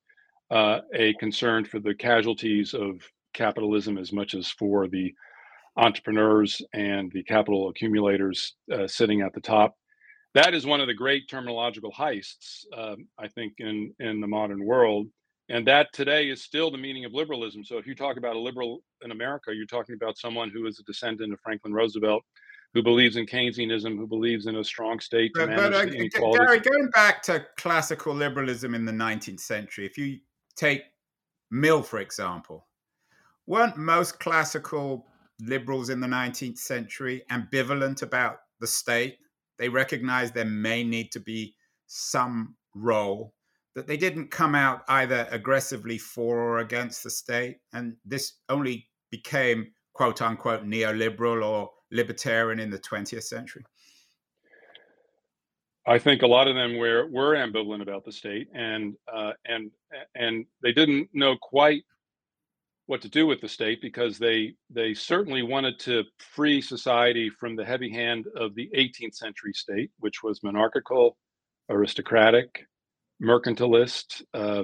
uh, 0.51 0.79
a 0.93 1.13
concern 1.15 1.65
for 1.65 1.79
the 1.79 1.95
casualties 1.95 2.73
of 2.73 3.01
capitalism 3.33 3.97
as 3.97 4.11
much 4.11 4.33
as 4.33 4.49
for 4.49 4.87
the 4.87 5.13
entrepreneurs 5.77 6.61
and 6.73 7.11
the 7.11 7.23
capital 7.23 7.69
accumulators 7.69 8.55
uh, 8.73 8.87
sitting 8.87 9.21
at 9.21 9.33
the 9.33 9.41
top 9.41 9.75
that 10.37 10.53
is 10.53 10.67
one 10.67 10.81
of 10.81 10.87
the 10.87 10.93
great 10.93 11.27
terminological 11.27 11.91
heists, 11.91 12.65
um, 12.77 13.07
I 13.17 13.27
think, 13.27 13.53
in 13.57 13.91
in 13.99 14.21
the 14.21 14.27
modern 14.27 14.63
world, 14.63 15.07
and 15.49 15.65
that 15.67 15.87
today 15.93 16.29
is 16.29 16.43
still 16.43 16.69
the 16.69 16.77
meaning 16.77 17.05
of 17.05 17.13
liberalism. 17.13 17.63
So 17.63 17.77
if 17.79 17.87
you 17.87 17.95
talk 17.95 18.17
about 18.17 18.35
a 18.35 18.39
liberal 18.39 18.83
in 19.03 19.09
America, 19.09 19.51
you're 19.53 19.65
talking 19.65 19.95
about 19.95 20.17
someone 20.17 20.51
who 20.51 20.67
is 20.67 20.79
a 20.79 20.83
descendant 20.83 21.33
of 21.33 21.39
Franklin 21.39 21.73
Roosevelt, 21.73 22.23
who 22.75 22.83
believes 22.83 23.15
in 23.15 23.25
Keynesianism, 23.25 23.97
who 23.97 24.05
believes 24.05 24.45
in 24.45 24.57
a 24.57 24.63
strong 24.63 24.99
state 24.99 25.31
to 25.33 25.47
but, 25.47 25.55
but, 25.55 25.73
uh. 25.73 25.85
Gary, 25.85 26.59
going 26.59 26.89
back 26.93 27.23
to 27.23 27.43
classical 27.57 28.13
liberalism 28.13 28.75
in 28.75 28.85
the 28.85 28.91
19th 28.91 29.39
century, 29.39 29.87
if 29.87 29.97
you 29.97 30.19
take 30.55 30.83
Mill, 31.49 31.81
for 31.81 31.99
example, 31.99 32.67
weren't 33.47 33.77
most 33.77 34.19
classical 34.19 35.07
liberals 35.39 35.89
in 35.89 35.99
the 35.99 36.07
19th 36.07 36.57
century 36.57 37.23
ambivalent 37.31 38.01
about 38.01 38.37
the 38.59 38.67
state? 38.67 39.17
They 39.57 39.69
recognized 39.69 40.33
there 40.33 40.45
may 40.45 40.83
need 40.83 41.11
to 41.13 41.19
be 41.19 41.55
some 41.87 42.55
role, 42.75 43.33
that 43.75 43.87
they 43.87 43.97
didn't 43.97 44.31
come 44.31 44.55
out 44.55 44.81
either 44.87 45.27
aggressively 45.31 45.97
for 45.97 46.39
or 46.39 46.59
against 46.59 47.03
the 47.03 47.09
state. 47.09 47.57
And 47.73 47.95
this 48.05 48.33
only 48.49 48.87
became 49.11 49.71
quote 49.93 50.21
unquote 50.21 50.65
neoliberal 50.65 51.45
or 51.45 51.69
libertarian 51.91 52.59
in 52.59 52.69
the 52.69 52.79
20th 52.79 53.23
century. 53.23 53.63
I 55.87 55.97
think 55.97 56.21
a 56.21 56.27
lot 56.27 56.49
of 56.49 56.55
them 56.55 56.77
were 56.77 57.07
were 57.09 57.35
ambivalent 57.35 57.81
about 57.81 58.03
the 58.03 58.11
state, 58.11 58.49
and 58.53 58.95
uh, 59.11 59.31
and 59.45 59.71
and 60.15 60.45
they 60.61 60.73
didn't 60.73 61.07
know 61.13 61.37
quite 61.41 61.83
what 62.87 63.01
to 63.01 63.09
do 63.09 63.27
with 63.27 63.41
the 63.41 63.47
state 63.47 63.81
because 63.81 64.17
they 64.17 64.53
they 64.69 64.93
certainly 64.93 65.43
wanted 65.43 65.77
to 65.77 66.03
free 66.17 66.61
society 66.61 67.29
from 67.29 67.55
the 67.55 67.65
heavy 67.65 67.89
hand 67.89 68.25
of 68.35 68.55
the 68.55 68.69
18th 68.75 69.13
century 69.13 69.53
state, 69.53 69.91
which 69.99 70.23
was 70.23 70.41
monarchical, 70.41 71.17
aristocratic, 71.69 72.65
mercantilist, 73.21 74.23
uh, 74.33 74.63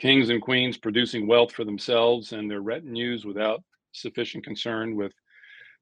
kings 0.00 0.30
and 0.30 0.40
queens 0.40 0.78
producing 0.78 1.26
wealth 1.26 1.52
for 1.52 1.64
themselves 1.64 2.32
and 2.32 2.50
their 2.50 2.62
retinues 2.62 3.24
without 3.24 3.62
sufficient 3.92 4.44
concern 4.44 4.96
with 4.96 5.12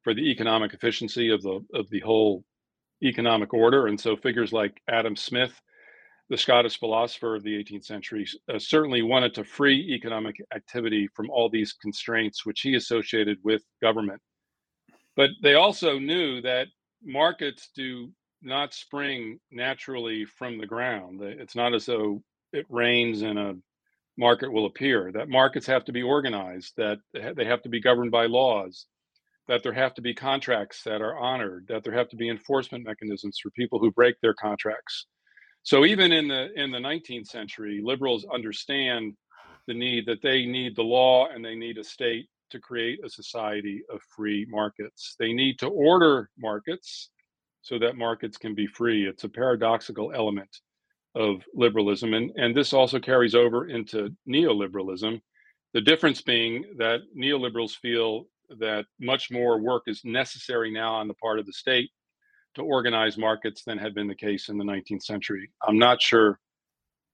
for 0.02 0.14
the 0.14 0.30
economic 0.30 0.72
efficiency 0.72 1.30
of 1.30 1.42
the 1.42 1.60
of 1.74 1.88
the 1.90 2.00
whole 2.00 2.42
economic 3.02 3.52
order. 3.52 3.86
And 3.86 4.00
so 4.00 4.16
figures 4.16 4.52
like 4.52 4.80
Adam 4.88 5.14
Smith 5.14 5.60
the 6.30 6.38
Scottish 6.38 6.78
philosopher 6.78 7.34
of 7.34 7.42
the 7.42 7.58
18th 7.58 7.84
century, 7.84 8.24
uh, 8.48 8.58
certainly 8.58 9.02
wanted 9.02 9.34
to 9.34 9.44
free 9.44 9.92
economic 9.92 10.36
activity 10.54 11.08
from 11.14 11.28
all 11.28 11.50
these 11.50 11.72
constraints 11.72 12.46
which 12.46 12.60
he 12.60 12.76
associated 12.76 13.36
with 13.42 13.62
government. 13.82 14.22
But 15.16 15.30
they 15.42 15.54
also 15.54 15.98
knew 15.98 16.40
that 16.42 16.68
markets 17.02 17.70
do 17.74 18.12
not 18.42 18.72
spring 18.72 19.40
naturally 19.50 20.24
from 20.24 20.56
the 20.56 20.66
ground. 20.66 21.20
It's 21.20 21.56
not 21.56 21.74
as 21.74 21.86
though 21.86 22.22
it 22.52 22.64
rains 22.68 23.22
and 23.22 23.38
a 23.38 23.56
market 24.16 24.52
will 24.52 24.66
appear. 24.66 25.10
That 25.12 25.28
markets 25.28 25.66
have 25.66 25.84
to 25.86 25.92
be 25.92 26.02
organized, 26.02 26.74
that 26.76 26.98
they 27.12 27.44
have 27.44 27.62
to 27.62 27.68
be 27.68 27.80
governed 27.80 28.12
by 28.12 28.26
laws, 28.26 28.86
that 29.48 29.64
there 29.64 29.72
have 29.72 29.94
to 29.94 30.00
be 30.00 30.14
contracts 30.14 30.84
that 30.84 31.02
are 31.02 31.18
honored, 31.18 31.66
that 31.68 31.82
there 31.82 31.92
have 31.92 32.08
to 32.10 32.16
be 32.16 32.28
enforcement 32.28 32.84
mechanisms 32.84 33.38
for 33.42 33.50
people 33.50 33.80
who 33.80 33.90
break 33.90 34.14
their 34.20 34.34
contracts 34.34 35.06
so 35.62 35.84
even 35.84 36.12
in 36.12 36.28
the 36.28 36.48
in 36.60 36.70
the 36.70 36.78
19th 36.78 37.26
century, 37.26 37.80
liberals 37.82 38.26
understand 38.32 39.14
the 39.66 39.74
need 39.74 40.06
that 40.06 40.22
they 40.22 40.46
need 40.46 40.74
the 40.74 40.82
law 40.82 41.28
and 41.28 41.44
they 41.44 41.54
need 41.54 41.78
a 41.78 41.84
state 41.84 42.28
to 42.50 42.58
create 42.58 42.98
a 43.04 43.08
society 43.10 43.82
of 43.92 44.00
free 44.14 44.46
markets. 44.48 45.14
They 45.18 45.32
need 45.32 45.58
to 45.60 45.68
order 45.68 46.30
markets 46.38 47.10
so 47.62 47.78
that 47.78 47.96
markets 47.96 48.36
can 48.36 48.54
be 48.54 48.66
free. 48.66 49.06
It's 49.06 49.24
a 49.24 49.28
paradoxical 49.28 50.12
element 50.12 50.50
of 51.14 51.42
liberalism. 51.54 52.14
And, 52.14 52.32
and 52.36 52.56
this 52.56 52.72
also 52.72 52.98
carries 52.98 53.34
over 53.34 53.68
into 53.68 54.10
neoliberalism. 54.28 55.20
The 55.74 55.80
difference 55.80 56.20
being 56.22 56.64
that 56.78 57.00
neoliberals 57.16 57.76
feel 57.76 58.24
that 58.58 58.86
much 58.98 59.30
more 59.30 59.60
work 59.60 59.84
is 59.86 60.00
necessary 60.04 60.72
now 60.72 60.94
on 60.94 61.06
the 61.06 61.14
part 61.14 61.38
of 61.38 61.46
the 61.46 61.52
state 61.52 61.90
to 62.54 62.62
organize 62.62 63.16
markets 63.16 63.62
than 63.64 63.78
had 63.78 63.94
been 63.94 64.08
the 64.08 64.14
case 64.14 64.48
in 64.48 64.58
the 64.58 64.64
19th 64.64 65.02
century. 65.02 65.50
I'm 65.66 65.78
not 65.78 66.02
sure 66.02 66.38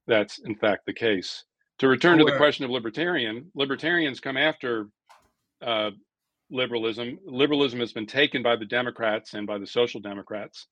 that's 0.07 0.39
in 0.39 0.55
fact 0.55 0.87
the 0.87 0.93
case. 0.93 1.45
To 1.81 1.89
return 1.89 2.19
to 2.19 2.25
the 2.25 2.37
question 2.37 2.65
of 2.65 2.71
libertarian, 2.71 3.51
libertarians 3.55 4.21
come 4.21 4.37
after 4.39 4.89
uh, 5.61 5.91
liberalism. 6.51 7.19
Liberalism 7.27 7.81
has 7.81 7.93
been 7.93 8.07
taken 8.07 8.43
by 8.43 8.57
the 8.57 8.65
Democrats 8.65 9.35
and 9.35 9.47
by 9.47 9.59
the 9.59 9.67
Social 9.67 10.01
Democrats. 10.01 10.69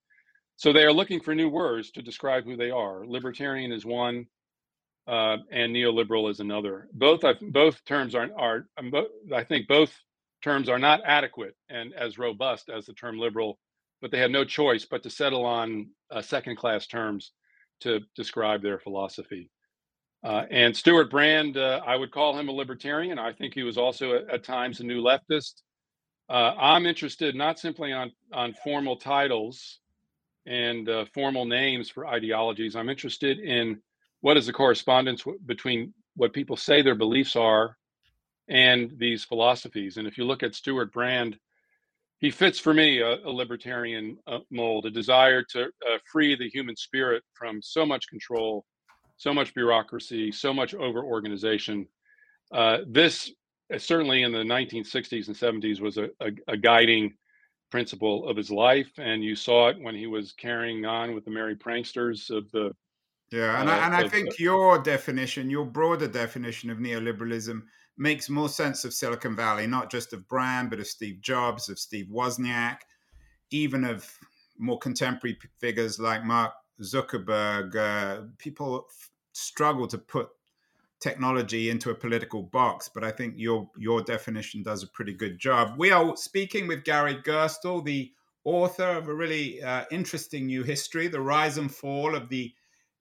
So 0.56 0.72
they 0.72 0.84
are 0.84 0.92
looking 0.92 1.20
for 1.20 1.34
new 1.34 1.48
words 1.48 1.90
to 1.92 2.02
describe 2.02 2.44
who 2.44 2.56
they 2.56 2.70
are. 2.70 3.04
Libertarian 3.04 3.72
is 3.72 3.84
one, 3.84 4.26
uh, 5.06 5.38
and 5.50 5.74
neoliberal 5.74 6.30
is 6.30 6.40
another. 6.40 6.88
Both 6.92 7.22
both 7.42 7.84
terms 7.84 8.14
are 8.14 8.28
are 8.36 8.66
um, 8.78 8.92
I 9.34 9.44
think 9.44 9.68
both 9.68 9.92
terms 10.42 10.68
are 10.68 10.78
not 10.78 11.00
adequate 11.04 11.56
and 11.68 11.92
as 11.94 12.18
robust 12.18 12.70
as 12.70 12.86
the 12.86 12.92
term 12.94 13.18
liberal, 13.18 13.58
but 14.04 14.10
they 14.10 14.18
had 14.18 14.30
no 14.30 14.44
choice 14.44 14.84
but 14.84 15.02
to 15.02 15.08
settle 15.08 15.46
on 15.46 15.88
uh, 16.10 16.20
second 16.20 16.56
class 16.56 16.86
terms 16.86 17.32
to 17.80 18.00
describe 18.14 18.62
their 18.62 18.78
philosophy. 18.78 19.50
Uh, 20.22 20.44
and 20.50 20.76
Stewart 20.76 21.10
Brand, 21.10 21.56
uh, 21.56 21.80
I 21.86 21.96
would 21.96 22.10
call 22.10 22.38
him 22.38 22.50
a 22.50 22.52
libertarian. 22.52 23.18
I 23.18 23.32
think 23.32 23.54
he 23.54 23.62
was 23.62 23.78
also 23.78 24.16
at, 24.16 24.28
at 24.28 24.44
times 24.44 24.80
a 24.80 24.84
new 24.84 25.02
leftist. 25.02 25.62
Uh, 26.28 26.52
I'm 26.54 26.84
interested 26.84 27.34
not 27.34 27.58
simply 27.58 27.94
on 27.94 28.12
on 28.30 28.52
formal 28.62 28.96
titles 28.96 29.78
and 30.44 30.86
uh, 30.86 31.06
formal 31.14 31.46
names 31.46 31.88
for 31.88 32.06
ideologies. 32.06 32.76
I'm 32.76 32.90
interested 32.90 33.38
in 33.38 33.80
what 34.20 34.36
is 34.36 34.44
the 34.44 34.52
correspondence 34.52 35.22
w- 35.22 35.40
between 35.46 35.94
what 36.14 36.34
people 36.34 36.58
say 36.58 36.82
their 36.82 36.94
beliefs 36.94 37.36
are 37.36 37.78
and 38.48 38.92
these 38.98 39.24
philosophies. 39.24 39.96
And 39.96 40.06
if 40.06 40.18
you 40.18 40.26
look 40.26 40.42
at 40.42 40.54
Stewart 40.54 40.92
Brand, 40.92 41.38
he 42.24 42.30
fits 42.30 42.58
for 42.58 42.72
me 42.72 43.00
a, 43.00 43.16
a 43.16 43.30
libertarian 43.30 44.16
uh, 44.26 44.38
mold, 44.50 44.86
a 44.86 44.90
desire 44.90 45.42
to 45.42 45.64
uh, 45.64 45.98
free 46.10 46.34
the 46.34 46.48
human 46.48 46.74
spirit 46.74 47.22
from 47.34 47.60
so 47.60 47.84
much 47.84 48.08
control 48.08 48.64
so 49.16 49.32
much 49.32 49.54
bureaucracy, 49.54 50.32
so 50.32 50.52
much 50.52 50.74
over 50.74 51.02
organization. 51.02 51.86
Uh, 52.52 52.78
this 52.86 53.30
uh, 53.72 53.78
certainly 53.78 54.22
in 54.22 54.32
the 54.32 54.38
1960s 54.38 55.28
and 55.28 55.36
70s 55.36 55.80
was 55.80 55.98
a, 55.98 56.08
a, 56.20 56.30
a, 56.48 56.56
guiding 56.56 57.14
principle 57.70 58.28
of 58.28 58.36
his 58.36 58.50
life, 58.50 58.90
and 58.98 59.22
you 59.24 59.34
saw 59.34 59.68
it 59.68 59.76
when 59.80 59.94
he 59.94 60.06
was 60.06 60.32
carrying 60.32 60.84
on 60.84 61.14
with 61.14 61.24
the 61.24 61.30
merry 61.30 61.56
pranksters 61.56 62.30
of 62.30 62.50
the. 62.50 62.72
Yeah, 63.30 63.60
and, 63.60 63.68
uh, 63.68 63.72
I, 63.72 63.86
and 63.86 63.94
I 63.94 64.08
think 64.08 64.38
your 64.38 64.78
definition, 64.78 65.50
your 65.50 65.64
broader 65.64 66.06
definition 66.06 66.70
of 66.70 66.78
neoliberalism, 66.78 67.62
makes 67.96 68.28
more 68.28 68.48
sense 68.48 68.84
of 68.84 68.92
Silicon 68.92 69.36
Valley, 69.36 69.66
not 69.66 69.90
just 69.90 70.12
of 70.12 70.28
Brand, 70.28 70.70
but 70.70 70.80
of 70.80 70.86
Steve 70.86 71.20
Jobs, 71.20 71.68
of 71.68 71.78
Steve 71.78 72.06
Wozniak, 72.12 72.78
even 73.50 73.84
of 73.84 74.10
more 74.58 74.78
contemporary 74.78 75.38
figures 75.58 75.98
like 75.98 76.24
Mark 76.24 76.52
Zuckerberg, 76.80 77.76
uh, 77.76 78.22
people 78.38 78.86
f- 78.90 79.10
struggle 79.32 79.86
to 79.86 79.98
put 79.98 80.28
technology 81.00 81.70
into 81.70 81.90
a 81.90 81.94
political 81.94 82.42
box, 82.42 82.88
but 82.92 83.04
I 83.04 83.10
think 83.10 83.34
your 83.36 83.68
your 83.76 84.02
definition 84.02 84.62
does 84.62 84.82
a 84.82 84.88
pretty 84.88 85.12
good 85.12 85.38
job. 85.38 85.74
We 85.76 85.90
are 85.90 86.16
speaking 86.16 86.66
with 86.66 86.84
Gary 86.84 87.16
Gerstle, 87.16 87.84
the 87.84 88.12
author 88.44 88.84
of 88.84 89.08
a 89.08 89.14
really 89.14 89.62
uh, 89.62 89.84
interesting 89.90 90.46
new 90.46 90.62
history, 90.62 91.08
the 91.08 91.20
rise 91.20 91.58
and 91.58 91.72
fall 91.72 92.14
of 92.14 92.28
the 92.28 92.52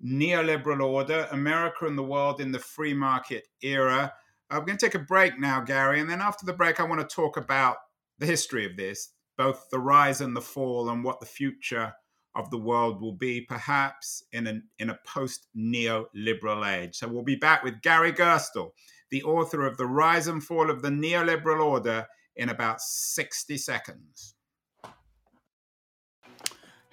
neoliberal 0.04 0.84
order, 0.86 1.28
America 1.32 1.86
and 1.86 1.98
the 1.98 2.04
world 2.04 2.42
in 2.42 2.52
the 2.52 2.60
free 2.60 2.94
market 2.94 3.48
era. 3.62 4.14
I'm 4.54 4.66
going 4.66 4.78
to 4.78 4.86
take 4.86 4.96
a 4.96 5.00
break 5.00 5.40
now, 5.40 5.62
Gary, 5.62 6.00
and 6.00 6.10
then 6.10 6.22
after 6.22 6.46
the 6.46 6.54
break, 6.54 6.80
I 6.80 6.84
want 6.84 7.02
to 7.02 7.16
talk 7.16 7.38
about 7.38 7.78
the 8.20 8.28
history 8.28 8.66
of 8.68 8.78
this, 8.78 9.10
both 9.36 9.68
the 9.72 9.80
rise 9.80 10.22
and 10.22 10.36
the 10.36 10.42
fall, 10.42 10.90
and 10.90 11.04
what 11.04 11.20
the 11.20 11.26
future 11.26 11.94
of 12.36 12.52
the 12.52 12.60
world 12.60 13.02
will 13.02 13.14
be, 13.14 13.42
perhaps 13.42 14.24
in, 14.32 14.46
an, 14.46 14.64
in 14.78 14.92
a 14.92 15.00
post 15.08 15.48
neoliberal 15.58 16.68
age. 16.72 16.96
So 16.96 17.08
we'll 17.08 17.24
be 17.24 17.36
back 17.36 17.64
with 17.64 17.82
Gary 17.82 18.14
Gerstle, 18.14 18.72
the 19.10 19.24
author 19.24 19.66
of 19.66 19.78
The 19.78 19.88
Rise 19.88 20.28
and 20.28 20.44
Fall 20.44 20.70
of 20.70 20.84
the 20.84 20.90
Neoliberal 20.90 21.64
Order, 21.64 22.06
in 22.36 22.50
about 22.50 22.80
60 22.80 23.58
seconds. 23.58 24.36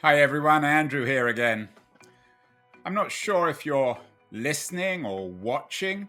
Hi, 0.01 0.21
everyone. 0.21 0.65
Andrew 0.65 1.05
here 1.05 1.29
again. 1.29 1.69
I'm 2.87 2.95
not 2.95 3.13
sure 3.13 3.51
if 3.51 3.67
you're 3.67 3.99
listening 4.31 5.05
or 5.05 5.29
watching 5.29 6.09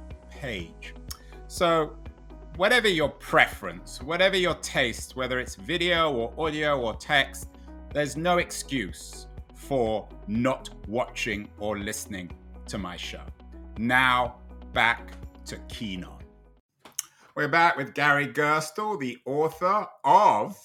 page. 0.41 0.95
So 1.47 1.95
whatever 2.55 2.87
your 2.87 3.09
preference, 3.09 4.01
whatever 4.01 4.35
your 4.35 4.55
taste, 4.55 5.15
whether 5.15 5.39
it's 5.39 5.55
video 5.55 6.11
or 6.11 6.33
audio 6.35 6.81
or 6.81 6.95
text, 6.95 7.47
there's 7.93 8.17
no 8.17 8.39
excuse 8.39 9.27
for 9.53 10.09
not 10.27 10.69
watching 10.87 11.47
or 11.59 11.77
listening 11.77 12.31
to 12.65 12.79
my 12.79 12.97
show. 12.97 13.21
Now, 13.77 14.37
back 14.73 15.11
to 15.45 15.57
Keen 15.69 16.03
On. 16.03 16.23
We're 17.35 17.47
back 17.47 17.77
with 17.77 17.93
Gary 17.93 18.27
Gerstle, 18.27 18.99
the 18.99 19.17
author 19.25 19.85
of 20.03 20.57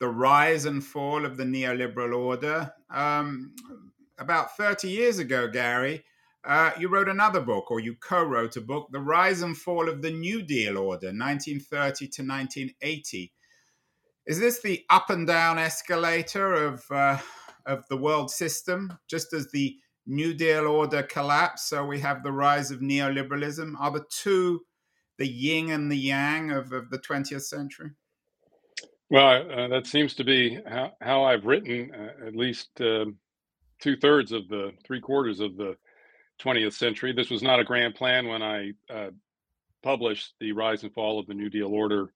The 0.00 0.08
Rise 0.08 0.64
and 0.64 0.84
Fall 0.84 1.24
of 1.24 1.36
the 1.36 1.44
Neoliberal 1.44 2.16
Order. 2.16 2.72
Um, 2.90 3.54
about 4.18 4.56
30 4.56 4.88
years 4.88 5.18
ago, 5.20 5.46
Gary, 5.46 6.04
uh, 6.46 6.70
you 6.78 6.88
wrote 6.88 7.08
another 7.08 7.40
book, 7.40 7.70
or 7.70 7.80
you 7.80 7.96
co 7.96 8.22
wrote 8.22 8.56
a 8.56 8.60
book, 8.60 8.88
The 8.92 9.00
Rise 9.00 9.42
and 9.42 9.56
Fall 9.56 9.88
of 9.88 10.02
the 10.02 10.10
New 10.10 10.42
Deal 10.42 10.78
Order, 10.78 11.08
1930 11.08 12.08
to 12.08 12.22
1980. 12.22 13.32
Is 14.26 14.38
this 14.38 14.60
the 14.60 14.84
up 14.90 15.10
and 15.10 15.26
down 15.26 15.58
escalator 15.58 16.54
of, 16.54 16.84
uh, 16.90 17.18
of 17.66 17.84
the 17.88 17.96
world 17.96 18.30
system, 18.30 18.96
just 19.08 19.32
as 19.32 19.50
the 19.50 19.76
New 20.06 20.34
Deal 20.34 20.66
order 20.66 21.02
collapsed? 21.02 21.68
So 21.68 21.84
we 21.84 22.00
have 22.00 22.22
the 22.22 22.32
rise 22.32 22.70
of 22.70 22.80
neoliberalism. 22.80 23.74
Are 23.78 23.90
the 23.90 24.04
two 24.08 24.60
the 25.18 25.26
yin 25.26 25.70
and 25.70 25.90
the 25.90 25.96
yang 25.96 26.50
of, 26.50 26.72
of 26.72 26.90
the 26.90 26.98
20th 26.98 27.42
century? 27.42 27.90
Well, 29.08 29.50
uh, 29.50 29.68
that 29.68 29.86
seems 29.86 30.14
to 30.14 30.24
be 30.24 30.58
how, 30.66 30.92
how 31.00 31.24
I've 31.24 31.46
written 31.46 31.92
uh, 31.94 32.26
at 32.26 32.34
least 32.34 32.80
uh, 32.80 33.06
two 33.80 33.96
thirds 33.96 34.32
of 34.32 34.48
the 34.48 34.72
three 34.84 35.00
quarters 35.00 35.40
of 35.40 35.56
the 35.56 35.76
20th 36.42 36.74
century. 36.74 37.12
This 37.12 37.30
was 37.30 37.42
not 37.42 37.60
a 37.60 37.64
grand 37.64 37.94
plan 37.94 38.26
when 38.28 38.42
I 38.42 38.72
uh, 38.92 39.10
published 39.82 40.34
The 40.40 40.52
Rise 40.52 40.82
and 40.82 40.92
Fall 40.92 41.18
of 41.18 41.26
the 41.26 41.34
New 41.34 41.48
Deal 41.48 41.68
Order 41.68 42.12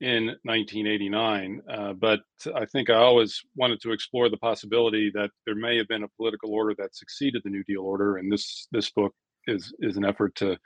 in 0.00 0.26
1989. 0.44 1.62
Uh, 1.68 1.92
but 1.94 2.20
I 2.54 2.64
think 2.66 2.90
I 2.90 2.94
always 2.94 3.40
wanted 3.56 3.80
to 3.82 3.92
explore 3.92 4.28
the 4.28 4.36
possibility 4.36 5.10
that 5.14 5.30
there 5.44 5.56
may 5.56 5.76
have 5.76 5.88
been 5.88 6.04
a 6.04 6.08
political 6.16 6.52
order 6.52 6.74
that 6.78 6.94
succeeded 6.94 7.42
the 7.44 7.50
New 7.50 7.64
Deal 7.64 7.82
order, 7.82 8.16
and 8.16 8.30
this 8.30 8.68
this 8.70 8.90
book 8.90 9.12
is 9.46 9.74
is 9.80 9.96
an 9.96 10.04
effort 10.04 10.34
to 10.36 10.56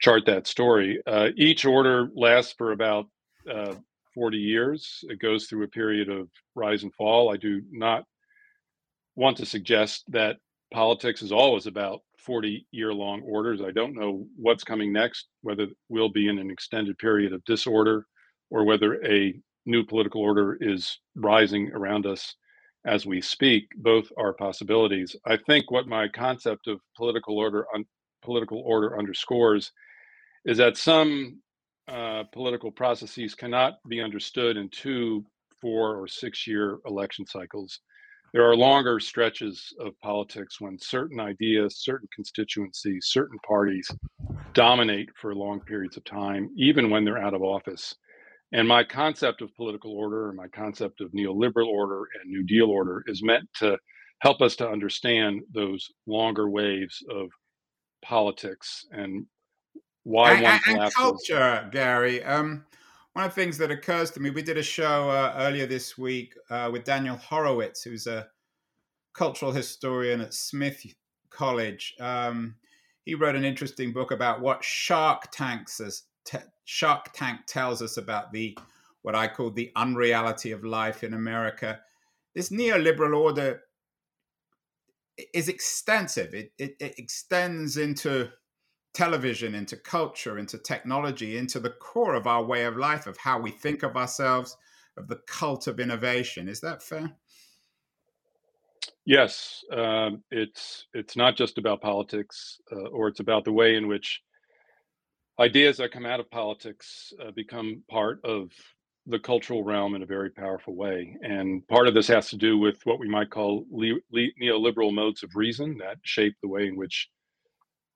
chart 0.00 0.24
that 0.26 0.46
story. 0.46 1.00
Uh, 1.06 1.28
each 1.36 1.64
order 1.64 2.08
lasts 2.14 2.54
for 2.56 2.72
about 2.72 3.06
uh, 3.52 3.74
40 4.14 4.38
years. 4.38 5.04
It 5.08 5.20
goes 5.20 5.46
through 5.46 5.64
a 5.64 5.68
period 5.68 6.08
of 6.08 6.28
rise 6.54 6.82
and 6.82 6.94
fall. 6.94 7.32
I 7.32 7.36
do 7.36 7.62
not 7.70 8.04
want 9.16 9.36
to 9.38 9.46
suggest 9.46 10.04
that 10.08 10.36
politics 10.72 11.22
is 11.22 11.32
always 11.32 11.66
about 11.66 12.00
40 12.18 12.66
year 12.72 12.92
long 12.92 13.22
orders. 13.22 13.60
I 13.62 13.70
don't 13.72 13.94
know 13.94 14.26
what's 14.36 14.64
coming 14.64 14.92
next, 14.92 15.28
whether 15.42 15.66
we'll 15.88 16.10
be 16.10 16.28
in 16.28 16.38
an 16.38 16.50
extended 16.50 16.98
period 16.98 17.32
of 17.32 17.44
disorder 17.44 18.06
or 18.50 18.64
whether 18.64 19.04
a 19.06 19.34
new 19.66 19.84
political 19.84 20.22
order 20.22 20.58
is 20.60 20.98
rising 21.16 21.70
around 21.72 22.06
us 22.06 22.34
as 22.86 23.06
we 23.06 23.20
speak. 23.20 23.68
Both 23.76 24.08
are 24.18 24.32
possibilities. 24.34 25.16
I 25.26 25.38
think 25.46 25.70
what 25.70 25.86
my 25.86 26.08
concept 26.08 26.66
of 26.68 26.80
political 26.96 27.38
order 27.38 27.66
un- 27.74 27.86
political 28.22 28.60
order 28.66 28.98
underscores 28.98 29.72
is 30.44 30.58
that 30.58 30.76
some 30.76 31.40
uh, 31.88 32.24
political 32.32 32.72
processes 32.72 33.34
cannot 33.34 33.74
be 33.88 34.00
understood 34.02 34.56
in 34.56 34.68
two, 34.70 35.24
four, 35.60 35.96
or 36.00 36.08
six 36.08 36.46
year 36.46 36.78
election 36.86 37.26
cycles. 37.26 37.80
There 38.32 38.48
are 38.48 38.56
longer 38.56 39.00
stretches 39.00 39.72
of 39.80 39.98
politics 40.00 40.60
when 40.60 40.78
certain 40.78 41.18
ideas, 41.18 41.78
certain 41.78 42.08
constituencies, 42.14 43.06
certain 43.08 43.38
parties 43.46 43.90
dominate 44.52 45.08
for 45.16 45.34
long 45.34 45.60
periods 45.60 45.96
of 45.96 46.04
time, 46.04 46.50
even 46.56 46.90
when 46.90 47.04
they're 47.04 47.22
out 47.22 47.34
of 47.34 47.42
office. 47.42 47.94
And 48.52 48.66
my 48.66 48.84
concept 48.84 49.40
of 49.42 49.54
political 49.56 49.92
order 49.92 50.28
and 50.28 50.36
my 50.36 50.48
concept 50.48 51.00
of 51.00 51.10
neoliberal 51.12 51.66
order 51.66 52.04
and 52.20 52.30
New 52.30 52.44
Deal 52.44 52.66
order 52.66 53.02
is 53.06 53.22
meant 53.22 53.48
to 53.56 53.78
help 54.20 54.42
us 54.42 54.56
to 54.56 54.68
understand 54.68 55.40
those 55.52 55.86
longer 56.06 56.50
waves 56.50 57.02
of 57.10 57.28
politics 58.02 58.86
and 58.90 59.26
why 60.04 60.32
and, 60.32 60.42
one 60.42 60.58
collapses. 60.60 60.82
And 60.84 60.92
culture, 60.92 61.68
Gary. 61.72 62.24
Um, 62.24 62.64
one 63.18 63.26
of 63.26 63.34
the 63.34 63.42
things 63.42 63.58
that 63.58 63.72
occurs 63.72 64.12
to 64.12 64.20
me, 64.20 64.30
we 64.30 64.42
did 64.42 64.56
a 64.56 64.62
show 64.62 65.10
uh, 65.10 65.34
earlier 65.38 65.66
this 65.66 65.98
week 65.98 66.34
uh, 66.50 66.68
with 66.70 66.84
Daniel 66.84 67.16
Horowitz, 67.16 67.82
who's 67.82 68.06
a 68.06 68.28
cultural 69.12 69.50
historian 69.50 70.20
at 70.20 70.32
Smith 70.32 70.86
College. 71.28 71.96
Um, 71.98 72.54
he 73.04 73.16
wrote 73.16 73.34
an 73.34 73.44
interesting 73.44 73.92
book 73.92 74.12
about 74.12 74.40
what 74.40 74.62
Shark 74.62 75.32
Tanks 75.32 75.80
as 75.80 76.04
Shark 76.64 77.12
Tank 77.12 77.40
tells 77.48 77.82
us 77.82 77.96
about 77.96 78.30
the 78.30 78.56
what 79.02 79.16
I 79.16 79.26
call 79.26 79.50
the 79.50 79.72
unreality 79.74 80.52
of 80.52 80.62
life 80.62 81.02
in 81.02 81.12
America. 81.12 81.80
This 82.36 82.50
neoliberal 82.50 83.18
order 83.18 83.62
is 85.34 85.48
extensive. 85.48 86.34
It, 86.34 86.52
it, 86.56 86.76
it 86.78 86.94
extends 87.00 87.78
into 87.78 88.30
television, 88.98 89.54
into 89.54 89.76
culture, 89.76 90.38
into 90.38 90.58
technology, 90.58 91.36
into 91.38 91.60
the 91.60 91.70
core 91.70 92.16
of 92.16 92.26
our 92.26 92.42
way 92.42 92.64
of 92.64 92.76
life, 92.76 93.06
of 93.06 93.16
how 93.16 93.38
we 93.38 93.52
think 93.52 93.84
of 93.84 93.96
ourselves, 93.96 94.56
of 94.96 95.06
the 95.06 95.20
cult 95.28 95.68
of 95.68 95.78
innovation. 95.78 96.48
Is 96.48 96.60
that 96.62 96.82
fair? 96.82 97.08
Yes, 99.04 99.62
um, 99.72 100.24
it's 100.32 100.86
it's 100.94 101.16
not 101.16 101.36
just 101.36 101.58
about 101.58 101.80
politics, 101.80 102.58
uh, 102.72 102.88
or 102.88 103.06
it's 103.06 103.20
about 103.20 103.44
the 103.44 103.52
way 103.52 103.76
in 103.76 103.86
which 103.86 104.20
ideas 105.38 105.76
that 105.76 105.92
come 105.92 106.04
out 106.04 106.18
of 106.18 106.28
politics 106.30 107.12
uh, 107.24 107.30
become 107.30 107.84
part 107.88 108.18
of 108.24 108.50
the 109.06 109.20
cultural 109.20 109.62
realm 109.62 109.94
in 109.94 110.02
a 110.02 110.14
very 110.16 110.30
powerful 110.30 110.74
way. 110.74 111.16
And 111.22 111.66
part 111.68 111.86
of 111.86 111.94
this 111.94 112.08
has 112.08 112.30
to 112.30 112.36
do 112.36 112.58
with 112.58 112.84
what 112.84 112.98
we 112.98 113.08
might 113.08 113.30
call 113.30 113.64
neoliberal 113.72 114.92
modes 114.92 115.22
of 115.22 115.36
reason 115.36 115.78
that 115.78 115.98
shape 116.02 116.34
the 116.42 116.48
way 116.48 116.66
in 116.66 116.76
which 116.76 117.08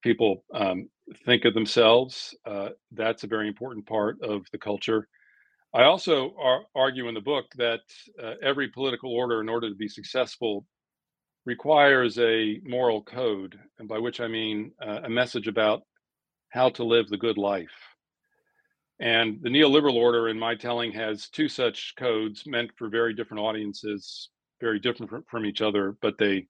people 0.03 0.45
um, 0.55 0.89
think 1.25 1.45
of 1.45 1.55
themselves. 1.55 2.37
Uh, 2.47 2.71
that's 2.93 3.25
a 3.25 3.29
very 3.29 3.49
important 3.49 3.87
part 3.87 4.21
of 4.23 4.47
the 4.53 4.59
culture. 4.59 5.09
I 5.75 5.85
also 5.85 6.35
ar- 6.39 6.65
argue 6.75 7.09
in 7.09 7.15
the 7.15 7.21
book 7.21 7.47
that 7.57 7.81
uh, 8.23 8.35
every 8.43 8.69
political 8.69 9.13
order, 9.13 9.41
in 9.41 9.49
order 9.49 9.69
to 9.71 9.75
be 9.75 9.89
successful, 9.89 10.67
requires 11.47 12.19
a 12.19 12.61
moral 12.63 13.03
code, 13.03 13.59
and 13.79 13.89
by 13.89 13.99
which 13.99 14.21
I 14.21 14.29
mean 14.29 14.73
uh, 14.87 15.01
a 15.05 15.11
message 15.11 15.49
about 15.49 15.83
how 16.51 16.69
to 16.71 16.85
live 16.85 17.09
the 17.09 17.17
good 17.17 17.39
life. 17.39 17.75
And 19.01 19.41
the 19.43 19.49
neoliberal 19.49 19.95
order, 19.95 20.29
in 20.29 20.39
my 20.39 20.55
telling, 20.55 20.93
has 20.93 21.29
two 21.29 21.49
such 21.49 21.95
codes 21.99 22.45
meant 22.47 22.71
for 22.77 22.89
very 22.89 23.15
different 23.15 23.43
audiences, 23.43 24.29
very 24.61 24.79
different 24.79 25.11
from 25.29 25.47
each 25.47 25.61
other, 25.61 25.97
but 26.03 26.19
they 26.19 26.47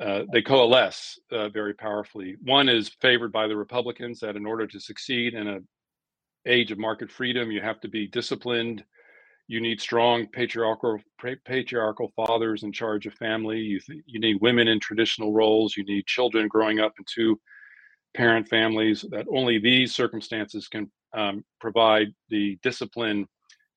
uh, 0.00 0.22
they 0.32 0.42
coalesce 0.42 1.18
uh, 1.30 1.48
very 1.50 1.74
powerfully. 1.74 2.36
One 2.42 2.68
is 2.68 2.90
favored 3.00 3.32
by 3.32 3.46
the 3.46 3.56
Republicans 3.56 4.20
that 4.20 4.36
in 4.36 4.46
order 4.46 4.66
to 4.66 4.80
succeed 4.80 5.34
in 5.34 5.46
an 5.46 5.68
age 6.46 6.72
of 6.72 6.78
market 6.78 7.10
freedom, 7.10 7.50
you 7.50 7.60
have 7.60 7.80
to 7.80 7.88
be 7.88 8.06
disciplined. 8.08 8.84
You 9.46 9.60
need 9.60 9.80
strong 9.80 10.26
patriarchal 10.26 10.98
patriarchal 11.44 12.12
fathers 12.16 12.62
in 12.62 12.72
charge 12.72 13.06
of 13.06 13.14
family. 13.14 13.58
You 13.58 13.80
th- 13.80 14.02
you 14.06 14.18
need 14.18 14.40
women 14.40 14.68
in 14.68 14.80
traditional 14.80 15.32
roles. 15.32 15.76
You 15.76 15.84
need 15.84 16.06
children 16.06 16.48
growing 16.48 16.80
up 16.80 16.94
into 16.98 17.38
parent 18.14 18.48
families, 18.48 19.04
that 19.10 19.26
only 19.30 19.58
these 19.58 19.94
circumstances 19.94 20.68
can 20.68 20.90
um, 21.12 21.44
provide 21.60 22.08
the 22.30 22.58
discipline 22.62 23.26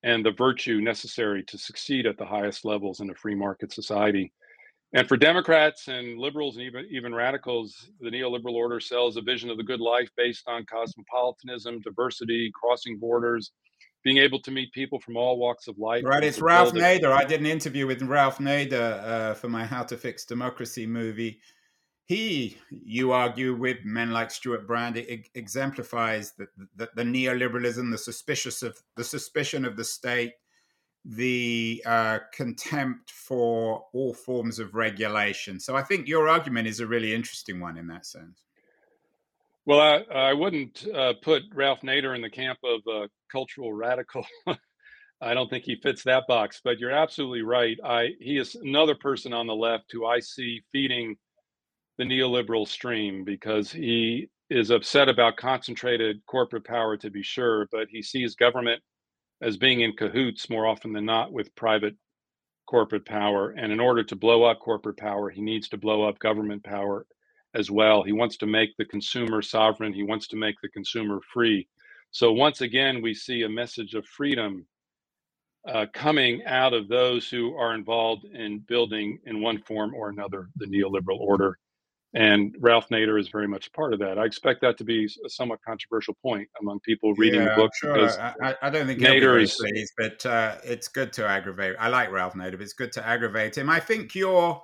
and 0.04 0.24
the 0.24 0.32
virtue 0.32 0.80
necessary 0.80 1.42
to 1.44 1.58
succeed 1.58 2.06
at 2.06 2.16
the 2.16 2.24
highest 2.24 2.64
levels 2.64 3.00
in 3.00 3.10
a 3.10 3.14
free 3.14 3.34
market 3.34 3.72
society. 3.72 4.32
And 4.94 5.06
for 5.06 5.16
Democrats 5.16 5.88
and 5.88 6.18
liberals 6.18 6.56
and 6.56 6.64
even 6.64 6.86
even 6.90 7.14
radicals, 7.14 7.90
the 8.00 8.10
neoliberal 8.10 8.54
order 8.54 8.80
sells 8.80 9.16
a 9.16 9.20
vision 9.20 9.50
of 9.50 9.58
the 9.58 9.62
good 9.62 9.80
life 9.80 10.08
based 10.16 10.44
on 10.48 10.64
cosmopolitanism, 10.64 11.80
diversity, 11.82 12.50
crossing 12.54 12.98
borders, 12.98 13.52
being 14.02 14.16
able 14.16 14.40
to 14.40 14.50
meet 14.50 14.72
people 14.72 14.98
from 14.98 15.16
all 15.16 15.38
walks 15.38 15.68
of 15.68 15.78
life. 15.78 16.04
Right, 16.04 16.24
it's 16.24 16.40
Ralph 16.40 16.72
Nader. 16.72 17.12
I 17.12 17.24
did 17.24 17.40
an 17.40 17.46
interview 17.46 17.86
with 17.86 18.00
Ralph 18.02 18.38
Nader 18.38 19.04
uh, 19.04 19.34
for 19.34 19.48
my 19.50 19.66
How 19.66 19.82
to 19.82 19.96
Fix 19.96 20.24
Democracy 20.24 20.86
movie, 20.86 21.40
he, 22.08 22.56
you 22.70 23.12
argue, 23.12 23.54
with 23.54 23.84
men 23.84 24.12
like 24.12 24.30
Stewart 24.30 24.66
Brand, 24.66 24.96
it 24.96 25.28
exemplifies 25.34 26.32
the, 26.32 26.48
the, 26.74 26.88
the, 26.96 27.02
neoliberalism, 27.02 27.90
the 27.90 27.98
suspicious 27.98 28.62
of 28.62 28.82
the 28.96 29.04
suspicion 29.04 29.66
of 29.66 29.76
the 29.76 29.84
state, 29.84 30.32
the 31.08 31.82
uh, 31.86 32.18
contempt 32.34 33.10
for 33.10 33.86
all 33.94 34.12
forms 34.12 34.58
of 34.58 34.74
regulation. 34.74 35.58
So 35.58 35.74
I 35.74 35.82
think 35.82 36.06
your 36.06 36.28
argument 36.28 36.68
is 36.68 36.80
a 36.80 36.86
really 36.86 37.14
interesting 37.14 37.60
one 37.60 37.78
in 37.78 37.86
that 37.86 38.04
sense. 38.04 38.42
Well, 39.64 39.80
I, 39.80 40.14
I 40.14 40.32
wouldn't 40.34 40.86
uh, 40.94 41.14
put 41.22 41.42
Ralph 41.54 41.80
Nader 41.80 42.14
in 42.14 42.20
the 42.20 42.30
camp 42.30 42.58
of 42.62 42.80
a 42.86 43.08
cultural 43.32 43.72
radical. 43.72 44.26
I 45.20 45.34
don't 45.34 45.48
think 45.48 45.64
he 45.64 45.76
fits 45.82 46.04
that 46.04 46.26
box, 46.28 46.60
but 46.62 46.78
you're 46.78 46.92
absolutely 46.92 47.42
right. 47.42 47.76
I 47.84 48.10
he 48.20 48.38
is 48.38 48.54
another 48.54 48.94
person 48.94 49.32
on 49.32 49.46
the 49.46 49.54
left 49.54 49.90
who 49.90 50.06
I 50.06 50.20
see 50.20 50.62
feeding 50.72 51.16
the 51.96 52.04
neoliberal 52.04 52.68
stream 52.68 53.24
because 53.24 53.72
he 53.72 54.28
is 54.48 54.70
upset 54.70 55.08
about 55.08 55.36
concentrated 55.36 56.20
corporate 56.26 56.64
power 56.64 56.96
to 56.98 57.10
be 57.10 57.22
sure, 57.22 57.66
but 57.72 57.88
he 57.90 58.02
sees 58.02 58.36
government 58.36 58.80
as 59.42 59.56
being 59.56 59.80
in 59.80 59.92
cahoots 59.94 60.50
more 60.50 60.66
often 60.66 60.92
than 60.92 61.04
not 61.04 61.32
with 61.32 61.54
private 61.54 61.96
corporate 62.66 63.06
power. 63.06 63.50
And 63.50 63.72
in 63.72 63.80
order 63.80 64.04
to 64.04 64.16
blow 64.16 64.44
up 64.44 64.60
corporate 64.60 64.96
power, 64.96 65.30
he 65.30 65.40
needs 65.40 65.68
to 65.70 65.78
blow 65.78 66.04
up 66.04 66.18
government 66.18 66.64
power 66.64 67.06
as 67.54 67.70
well. 67.70 68.02
He 68.02 68.12
wants 68.12 68.36
to 68.38 68.46
make 68.46 68.76
the 68.76 68.84
consumer 68.84 69.42
sovereign, 69.42 69.92
he 69.92 70.02
wants 70.02 70.28
to 70.28 70.36
make 70.36 70.56
the 70.62 70.68
consumer 70.68 71.20
free. 71.32 71.68
So, 72.10 72.32
once 72.32 72.60
again, 72.62 73.02
we 73.02 73.14
see 73.14 73.42
a 73.42 73.48
message 73.48 73.94
of 73.94 74.06
freedom 74.06 74.66
uh, 75.68 75.86
coming 75.92 76.44
out 76.46 76.74
of 76.74 76.88
those 76.88 77.28
who 77.28 77.54
are 77.56 77.74
involved 77.74 78.24
in 78.24 78.60
building, 78.60 79.18
in 79.26 79.42
one 79.42 79.60
form 79.62 79.94
or 79.94 80.08
another, 80.08 80.48
the 80.56 80.66
neoliberal 80.66 81.20
order. 81.20 81.58
And 82.14 82.56
Ralph 82.58 82.88
Nader 82.88 83.20
is 83.20 83.28
very 83.28 83.46
much 83.46 83.66
a 83.66 83.70
part 83.72 83.92
of 83.92 83.98
that. 83.98 84.18
I 84.18 84.24
expect 84.24 84.62
that 84.62 84.78
to 84.78 84.84
be 84.84 85.08
a 85.24 85.28
somewhat 85.28 85.60
controversial 85.62 86.14
point 86.22 86.48
among 86.58 86.80
people 86.80 87.12
reading 87.14 87.42
yeah, 87.42 87.50
the 87.50 87.54
book. 87.54 87.70
Sure. 87.74 87.94
Because 87.94 88.16
I, 88.16 88.54
I, 88.62 88.70
don't 88.70 88.86
think 88.86 89.00
Nader 89.00 89.40
is 89.40 89.54
pleased, 89.54 89.92
but 89.98 90.24
uh, 90.24 90.56
it's 90.64 90.88
good 90.88 91.12
to 91.14 91.26
aggravate. 91.26 91.76
I 91.78 91.88
like 91.88 92.10
Ralph 92.10 92.32
Nader, 92.32 92.52
but 92.52 92.62
it's 92.62 92.72
good 92.72 92.92
to 92.92 93.06
aggravate 93.06 93.58
him. 93.58 93.68
I 93.68 93.78
think 93.78 94.14
your 94.14 94.62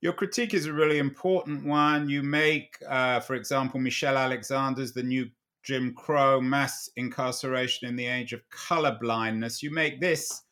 your 0.00 0.12
critique 0.12 0.54
is 0.54 0.66
a 0.66 0.72
really 0.72 0.98
important 0.98 1.64
one. 1.64 2.08
You 2.08 2.22
make, 2.22 2.76
uh, 2.88 3.20
for 3.20 3.34
example, 3.34 3.80
Michelle 3.80 4.18
Alexander's 4.18 4.92
The 4.92 5.02
New 5.02 5.28
Jim 5.62 5.94
Crow, 5.94 6.40
Mass 6.40 6.90
Incarceration 6.96 7.88
in 7.88 7.96
the 7.96 8.06
Age 8.06 8.32
of 8.32 8.40
Colorblindness. 8.50 9.62
You 9.62 9.72
make 9.72 10.00
this 10.00 10.42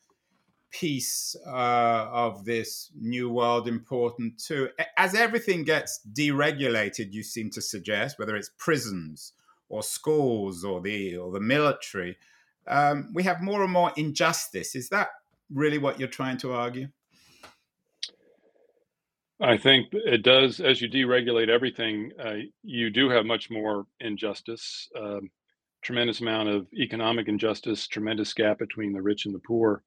piece 0.79 1.35
uh, 1.47 2.07
of 2.11 2.43
this 2.43 2.91
new 2.99 3.29
world 3.29 3.67
important 3.67 4.37
too. 4.37 4.69
As 4.97 5.15
everything 5.15 5.63
gets 5.63 6.01
deregulated, 6.13 7.13
you 7.13 7.23
seem 7.23 7.49
to 7.51 7.61
suggest, 7.61 8.19
whether 8.19 8.35
it's 8.35 8.51
prisons 8.57 9.33
or 9.69 9.83
schools 9.83 10.63
or 10.63 10.81
the 10.81 11.15
or 11.15 11.31
the 11.31 11.39
military, 11.39 12.17
um, 12.67 13.11
we 13.13 13.23
have 13.23 13.41
more 13.41 13.63
and 13.63 13.71
more 13.71 13.91
injustice. 13.95 14.75
Is 14.75 14.89
that 14.89 15.09
really 15.49 15.77
what 15.77 15.99
you're 15.99 16.09
trying 16.09 16.37
to 16.39 16.51
argue? 16.53 16.89
I 19.39 19.57
think 19.57 19.87
it 19.91 20.23
does. 20.23 20.59
As 20.59 20.81
you 20.81 20.89
deregulate 20.89 21.49
everything, 21.49 22.11
uh, 22.19 22.35
you 22.63 22.89
do 22.89 23.09
have 23.09 23.25
much 23.25 23.49
more 23.49 23.85
injustice, 23.99 24.89
um, 24.97 25.29
tremendous 25.81 26.21
amount 26.21 26.49
of 26.49 26.67
economic 26.73 27.27
injustice, 27.27 27.87
tremendous 27.87 28.33
gap 28.33 28.59
between 28.59 28.93
the 28.93 29.01
rich 29.01 29.25
and 29.25 29.35
the 29.35 29.39
poor. 29.39 29.83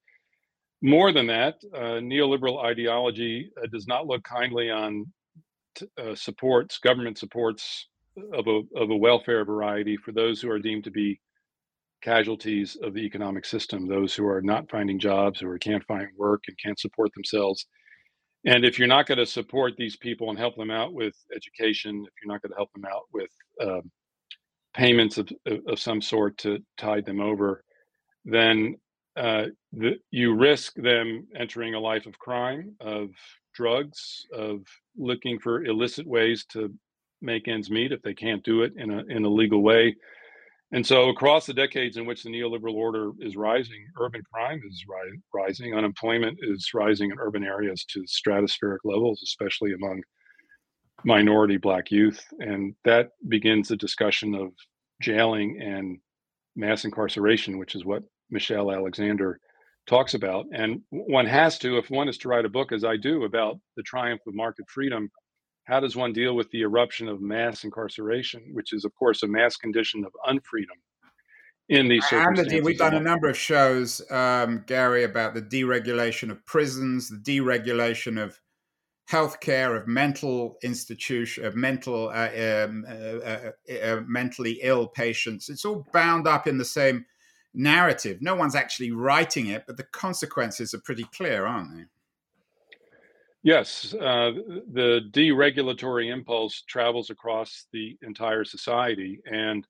More 0.81 1.13
than 1.13 1.27
that, 1.27 1.57
uh, 1.75 1.99
neoliberal 2.01 2.65
ideology 2.65 3.51
uh, 3.61 3.67
does 3.73 3.87
not 3.87 4.07
look 4.07 4.23
kindly 4.23 4.71
on 4.71 5.07
t- 5.75 5.89
uh, 6.01 6.15
supports, 6.15 6.79
government 6.79 7.19
supports 7.19 7.89
of 8.33 8.47
a, 8.47 8.63
of 8.77 8.91
a 8.91 8.97
welfare 8.97 9.45
variety 9.45 9.97
for 9.97 10.13
those 10.13 10.41
who 10.41 10.51
are 10.51 10.59
deemed 10.59 10.85
to 10.85 10.91
be 10.91 11.21
casualties 12.03 12.77
of 12.83 12.95
the 12.95 13.01
economic 13.01 13.45
system, 13.45 13.87
those 13.87 14.15
who 14.15 14.27
are 14.27 14.41
not 14.43 14.71
finding 14.71 15.01
jobs 15.01 15.43
or 15.43 15.59
can't 15.59 15.85
find 15.87 16.09
work 16.17 16.43
and 16.47 16.57
can't 16.65 16.79
support 16.79 17.11
themselves. 17.15 17.67
And 18.47 18.65
if 18.65 18.79
you're 18.79 18.87
not 18.89 19.07
going 19.07 19.19
to 19.19 19.27
support 19.27 19.75
these 19.77 19.97
people 19.97 20.31
and 20.31 20.39
help 20.39 20.57
them 20.57 20.71
out 20.71 20.95
with 20.95 21.15
education, 21.35 22.05
if 22.07 22.13
you're 22.23 22.33
not 22.33 22.41
going 22.41 22.53
to 22.53 22.57
help 22.57 22.73
them 22.73 22.85
out 22.85 23.03
with 23.13 23.31
uh, 23.61 23.81
payments 24.75 25.19
of, 25.19 25.29
of 25.67 25.81
some 25.81 26.01
sort 26.01 26.39
to 26.39 26.61
tide 26.77 27.05
them 27.05 27.21
over, 27.21 27.65
then 28.25 28.77
uh, 29.19 29.47
the, 29.73 29.97
you 30.11 30.35
risk 30.35 30.75
them 30.77 31.27
entering 31.37 31.75
a 31.75 31.81
life 31.81 32.07
of 32.07 32.19
crime, 32.19 32.75
of 32.81 33.11
drugs, 33.55 34.27
of 34.33 34.61
looking 34.97 35.39
for 35.39 35.65
illicit 35.65 36.07
ways 36.07 36.45
to 36.53 36.73
make 37.21 37.49
ends 37.49 37.71
meet 37.71 37.93
if 37.93 38.01
they 38.03 38.15
can't 38.15 38.45
do 38.45 38.63
it 38.63 38.73
in 38.77 38.91
a 38.91 39.05
in 39.09 39.25
a 39.25 39.29
legal 39.29 39.63
way. 39.63 39.97
And 40.71 40.87
so, 40.87 41.09
across 41.09 41.47
the 41.47 41.55
decades 41.55 41.97
in 41.97 42.07
which 42.07 42.23
the 42.23 42.31
neoliberal 42.31 42.75
order 42.75 43.13
is 43.21 43.37
rising, 43.37 43.85
urban 43.99 44.23
crime 44.33 44.61
is 44.69 44.85
ri- 44.87 45.21
rising, 45.35 45.75
unemployment 45.75 46.39
is 46.43 46.71
rising 46.75 47.11
in 47.11 47.19
urban 47.19 47.43
areas 47.43 47.85
to 47.87 48.05
stratospheric 48.05 48.79
levels, 48.85 49.23
especially 49.25 49.73
among 49.73 50.03
minority 51.05 51.57
Black 51.57 51.91
youth. 51.91 52.23
And 52.39 52.75
that 52.85 53.11
begins 53.29 53.69
the 53.69 53.77
discussion 53.77 54.35
of 54.35 54.53
jailing 55.01 55.59
and 55.61 55.99
mass 56.55 56.85
incarceration, 56.85 57.59
which 57.59 57.75
is 57.75 57.85
what 57.85 58.03
Michelle 58.31 58.73
Alexander 58.73 59.41
talks 59.87 60.15
about. 60.15 60.47
And 60.53 60.83
one 60.91 61.27
has 61.27 61.59
to, 61.59 61.79
if 61.79 61.91
one 61.91 62.09
is 62.09 62.19
to 62.19 62.29
write 62.29 62.45
a 62.45 62.51
book, 62.51 62.73
as 62.73 62.85
I 62.85 62.97
do, 62.97 63.25
about 63.25 63.59
the 63.77 63.83
triumph 63.83 64.21
of 64.27 64.35
market 64.35 64.69
freedom, 64.69 65.11
how 65.65 65.81
does 65.81 65.97
one 65.97 66.13
deal 66.13 66.35
with 66.35 66.51
the 66.51 66.63
eruption 66.63 67.09
of 67.09 67.21
mass 67.21 67.65
incarceration, 67.65 68.43
which 68.53 68.73
is, 68.73 68.85
of 68.85 68.95
course, 68.95 69.23
a 69.23 69.27
mass 69.27 69.57
condition 69.57 70.05
of 70.05 70.13
unfreedom 70.27 70.79
in 71.69 71.89
these 71.89 72.07
circumstances? 72.07 72.63
we've 72.63 72.79
done 72.79 72.95
a 72.95 73.01
number 73.01 73.29
of 73.29 73.37
shows, 73.37 74.01
um, 74.11 74.65
Gary, 74.67 75.05
about 75.05 75.35
the 75.35 75.43
deregulation 75.43 76.31
of 76.31 76.45
prisons, 76.47 77.11
the 77.11 77.19
deregulation 77.19 78.23
of 78.23 78.41
healthcare, 79.11 79.77
of 79.77 79.87
mental 79.87 80.57
institution, 80.63 81.45
of 81.45 81.57
mental, 81.57 82.09
uh, 82.09 82.65
um, 82.65 82.85
uh, 82.89 82.93
uh, 82.93 83.51
uh, 83.83 84.01
mentally 84.07 84.61
ill 84.63 84.87
patients. 84.87 85.49
It's 85.49 85.65
all 85.65 85.87
bound 85.93 86.27
up 86.27 86.47
in 86.47 86.59
the 86.59 86.65
same 86.65 87.05
narrative. 87.55 88.19
No 88.21 88.35
one's 88.35 88.55
actually 88.55 88.93
writing 88.93 89.49
it, 89.49 89.65
but 89.67 89.77
the 89.77 89.85
consequences 89.85 90.75
are 90.75 90.81
pretty 90.81 91.07
clear, 91.15 91.47
aren't 91.47 91.77
they? 91.77 91.85
Yes, 93.43 93.95
uh, 93.95 94.33
the 94.73 95.03
deregulatory 95.13 96.13
impulse 96.13 96.63
travels 96.69 97.11
across 97.11 97.67
the 97.73 97.97
entire 98.03 98.45
society. 98.45 99.21
And 99.27 99.67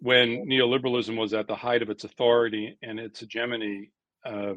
when 0.00 0.46
neoliberalism 0.46 1.16
was 1.16 1.32
at 1.32 1.46
the 1.46 1.54
height 1.54 1.82
of 1.82 1.90
its 1.90 2.04
authority 2.04 2.76
and 2.82 2.98
its 2.98 3.20
hegemony, 3.20 3.92
uh, 4.24 4.54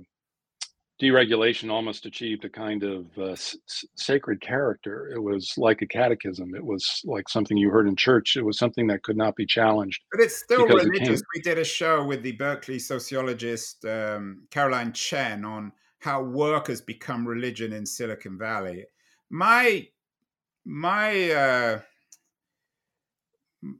deregulation 1.01 1.71
almost 1.71 2.05
achieved 2.05 2.45
a 2.45 2.49
kind 2.49 2.83
of 2.83 3.05
uh, 3.17 3.31
s- 3.31 3.57
sacred 3.95 4.41
character. 4.41 5.09
It 5.13 5.21
was 5.21 5.53
like 5.57 5.81
a 5.81 5.87
catechism. 5.87 6.55
It 6.55 6.63
was 6.63 7.01
like 7.03 7.29
something 7.29 7.57
you 7.57 7.69
heard 7.69 7.87
in 7.87 7.95
church. 7.95 8.35
It 8.35 8.45
was 8.45 8.57
something 8.57 8.87
that 8.87 9.03
could 9.03 9.17
not 9.17 9.35
be 9.35 9.45
challenged. 9.45 10.01
But 10.11 10.21
it's 10.21 10.35
still 10.35 10.67
religious. 10.67 11.21
It 11.21 11.25
we 11.35 11.41
did 11.41 11.57
a 11.57 11.63
show 11.63 12.05
with 12.05 12.21
the 12.23 12.33
Berkeley 12.33 12.79
sociologist 12.79 13.83
um, 13.85 14.43
Carolyn 14.51 14.93
Chen 14.93 15.45
on 15.45 15.71
how 15.99 16.21
work 16.21 16.67
has 16.67 16.81
become 16.81 17.27
religion 17.27 17.73
in 17.73 17.85
Silicon 17.85 18.37
Valley. 18.37 18.85
My 19.29 19.87
my 20.65 21.31
uh, 21.31 21.79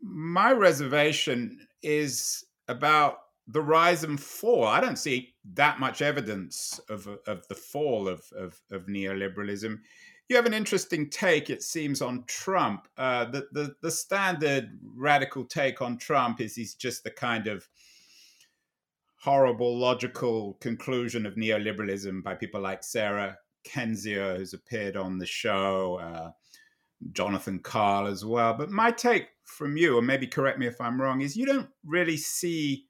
my 0.02 0.52
reservation 0.52 1.68
is 1.82 2.44
about 2.68 3.18
the 3.48 3.62
rise 3.62 4.04
and 4.04 4.20
fall. 4.20 4.66
I 4.66 4.80
don't 4.80 4.98
see 4.98 5.36
that 5.54 5.80
much 5.80 6.02
evidence 6.02 6.80
of 6.90 7.08
of 7.28 7.48
the 7.48 7.56
fall 7.56 8.08
of 8.08 8.24
of, 8.38 8.60
of 8.72 8.88
neoliberalism. 8.88 9.80
You 10.30 10.38
have 10.38 10.46
an 10.46 10.54
interesting 10.54 11.10
take, 11.10 11.50
it 11.50 11.62
seems, 11.62 12.02
on 12.02 12.24
Trump. 12.28 12.88
Uh, 12.98 13.26
the, 13.26 13.48
the 13.52 13.76
the 13.82 13.92
standard 13.92 14.80
radical 14.96 15.44
take 15.44 15.82
on 15.82 15.98
Trump 15.98 16.40
is 16.40 16.56
he's 16.56 16.76
just 16.76 17.04
the 17.04 17.12
kind 17.12 17.48
of 17.48 17.68
horrible 19.18 19.78
logical 19.78 20.58
conclusion 20.60 21.26
of 21.26 21.36
neoliberalism 21.36 22.24
by 22.24 22.36
people 22.36 22.62
like 22.62 22.84
Sarah 22.84 23.38
Kendzior, 23.66 24.38
who's 24.38 24.54
appeared 24.54 24.98
on 24.98 25.18
the 25.18 25.26
show, 25.26 25.98
uh, 26.02 26.32
Jonathan 27.12 27.60
Karl 27.60 28.08
as 28.08 28.26
well. 28.26 28.54
But 28.54 28.70
my 28.70 28.92
take 28.92 29.30
from 29.46 29.78
you, 29.78 29.98
and 29.98 30.08
maybe 30.08 30.28
correct 30.28 30.60
me 30.60 30.68
if 30.68 30.80
I'm 30.80 31.00
wrong, 31.00 31.22
is 31.22 31.38
you 31.38 31.46
don't 31.46 31.70
really 31.86 32.18
see 32.18 32.88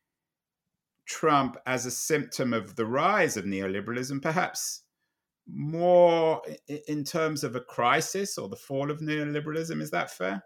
Trump 1.05 1.57
as 1.65 1.85
a 1.85 1.91
symptom 1.91 2.53
of 2.53 2.75
the 2.75 2.85
rise 2.85 3.37
of 3.37 3.45
neoliberalism, 3.45 4.21
perhaps 4.21 4.83
more 5.47 6.41
in 6.87 7.03
terms 7.03 7.43
of 7.43 7.55
a 7.55 7.61
crisis 7.61 8.37
or 8.37 8.47
the 8.47 8.55
fall 8.55 8.89
of 8.89 8.99
neoliberalism. 8.99 9.81
Is 9.81 9.91
that 9.91 10.11
fair? 10.11 10.43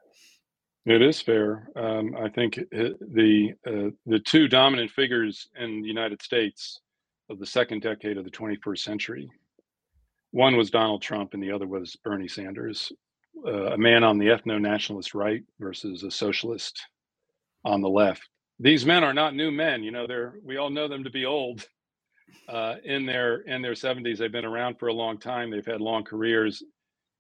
It 0.86 1.02
is 1.02 1.22
fair. 1.22 1.68
Um, 1.76 2.16
I 2.16 2.30
think 2.30 2.56
the 2.72 3.54
uh, 3.68 3.92
the 4.06 4.20
two 4.20 4.48
dominant 4.48 4.90
figures 4.92 5.50
in 5.60 5.82
the 5.82 5.88
United 5.88 6.22
States 6.22 6.80
of 7.30 7.40
the 7.40 7.46
second 7.46 7.82
decade 7.82 8.18
of 8.18 8.24
the 8.24 8.32
21st 8.32 8.80
century, 8.80 9.30
one 10.32 10.56
was 10.56 10.72
Donald 10.72 11.02
Trump, 11.02 11.34
and 11.34 11.44
the 11.44 11.52
other 11.52 11.68
was 11.68 11.98
Bernie 12.06 12.30
Sanders, 12.30 12.92
uh, 13.46 13.74
a 13.74 13.78
man 13.78 14.06
on 14.06 14.18
the 14.18 14.28
ethno-nationalist 14.28 15.14
right 15.14 15.44
versus 15.60 16.04
a 16.04 16.12
socialist 16.12 16.82
on 17.66 17.82
the 17.82 17.90
left. 17.90 18.30
These 18.60 18.86
men 18.86 19.04
are 19.04 19.14
not 19.14 19.36
new 19.36 19.52
men. 19.52 19.84
You 19.84 19.92
know, 19.92 20.08
they're 20.08 20.34
we 20.44 20.58
all 20.58 20.70
know 20.70 20.88
them 20.88 21.04
to 21.04 21.10
be 21.10 21.26
old. 21.26 21.68
Uh, 22.50 22.76
in 22.84 23.06
their 23.06 23.38
in 23.42 23.62
their 23.62 23.74
70s, 23.74 24.18
they've 24.18 24.32
been 24.32 24.46
around 24.46 24.78
for 24.78 24.88
a 24.88 24.94
long 24.94 25.18
time. 25.18 25.50
They've 25.50 25.66
had 25.66 25.80
long 25.80 26.04
careers. 26.04 26.62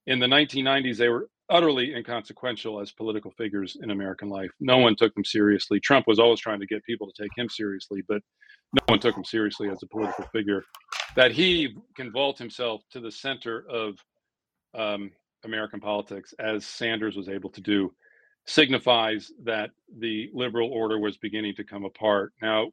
In 0.06 0.20
the 0.20 0.26
1990s, 0.26 0.98
they 0.98 1.08
were 1.08 1.30
utterly 1.50 1.94
inconsequential 1.96 2.80
as 2.80 2.92
political 2.92 3.32
figures 3.32 3.78
in 3.82 3.92
American 3.92 4.30
life. 4.30 4.52
No 4.60 4.78
one 4.78 4.96
took 4.96 5.14
them 5.16 5.24
seriously. 5.24 5.80
Trump 5.80 6.08
was 6.08 6.20
always 6.20 6.40
trying 6.40 6.60
to 6.60 6.66
get 6.66 6.84
people 6.84 7.10
to 7.10 7.24
take 7.24 7.32
him 7.38 7.50
seriously, 7.50 8.04
but 8.08 8.22
no 8.74 8.82
one 8.88 9.00
took 9.00 9.16
him 9.16 9.24
seriously 9.24 9.70
as 9.70 9.82
a 9.84 9.88
political 9.88 10.26
figure. 10.34 10.64
That 11.16 11.32
he 11.32 11.76
can 11.96 12.12
vault 12.12 12.38
himself 12.38 12.84
to 12.92 13.00
the 13.00 13.12
center 13.12 13.66
of 13.70 13.98
um, 14.76 15.12
American 15.44 15.80
politics, 15.80 16.34
as 16.40 16.66
Sanders 16.66 17.16
was 17.16 17.30
able 17.30 17.50
to 17.52 17.62
do, 17.62 17.94
signifies 18.48 19.32
that 19.44 19.72
the 20.00 20.30
liberal 20.34 20.72
order 20.72 21.00
was 21.00 21.18
beginning 21.18 21.54
to 21.56 21.64
come 21.64 21.86
apart. 21.86 22.34
Now, 22.42 22.72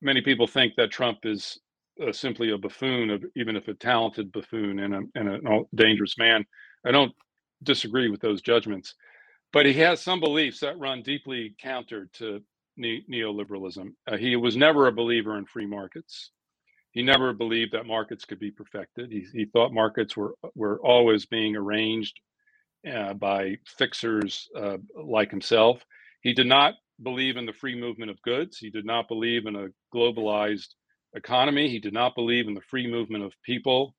many 0.00 0.20
people 0.20 0.46
think 0.46 0.74
that 0.76 0.90
Trump 0.90 1.20
is 1.24 1.58
uh, 2.02 2.12
simply 2.12 2.50
a 2.50 2.58
buffoon, 2.58 3.10
of 3.10 3.24
even 3.36 3.56
if 3.56 3.68
a 3.68 3.74
talented 3.74 4.32
buffoon 4.32 4.80
and 4.80 4.94
a, 4.94 5.00
and 5.14 5.46
a 5.46 5.60
dangerous 5.74 6.18
man. 6.18 6.44
I 6.84 6.90
don't 6.90 7.12
disagree 7.62 8.10
with 8.10 8.20
those 8.20 8.42
judgments, 8.42 8.94
but 9.52 9.66
he 9.66 9.74
has 9.74 10.00
some 10.00 10.18
beliefs 10.18 10.60
that 10.60 10.78
run 10.78 11.02
deeply 11.02 11.54
counter 11.60 12.08
to 12.14 12.40
ne- 12.76 13.04
neoliberalism. 13.10 13.92
Uh, 14.10 14.16
he 14.16 14.34
was 14.34 14.56
never 14.56 14.88
a 14.88 14.92
believer 14.92 15.38
in 15.38 15.44
free 15.46 15.66
markets. 15.66 16.30
He 16.90 17.02
never 17.02 17.32
believed 17.32 17.72
that 17.72 17.86
markets 17.86 18.24
could 18.24 18.40
be 18.40 18.50
perfected. 18.50 19.12
He, 19.12 19.24
he 19.32 19.44
thought 19.46 19.72
markets 19.72 20.16
were 20.16 20.34
were 20.54 20.80
always 20.80 21.24
being 21.24 21.56
arranged 21.56 22.18
uh, 22.90 23.14
by 23.14 23.56
fixers 23.66 24.48
uh, 24.56 24.78
like 24.94 25.30
himself. 25.30 25.84
He 26.22 26.32
did 26.32 26.46
not 26.46 26.74
believe 27.02 27.36
in 27.36 27.46
the 27.46 27.52
free 27.52 27.78
movement 27.78 28.10
of 28.10 28.22
goods. 28.22 28.58
He 28.58 28.70
did 28.70 28.84
not 28.84 29.08
believe 29.08 29.46
in 29.46 29.56
a 29.56 29.68
globalized 29.94 30.68
economy. 31.14 31.68
He 31.68 31.78
did 31.78 31.92
not 31.92 32.14
believe 32.14 32.48
in 32.48 32.54
the 32.54 32.60
free 32.60 32.90
movement 32.90 33.24
of 33.24 33.32
people. 33.44 33.94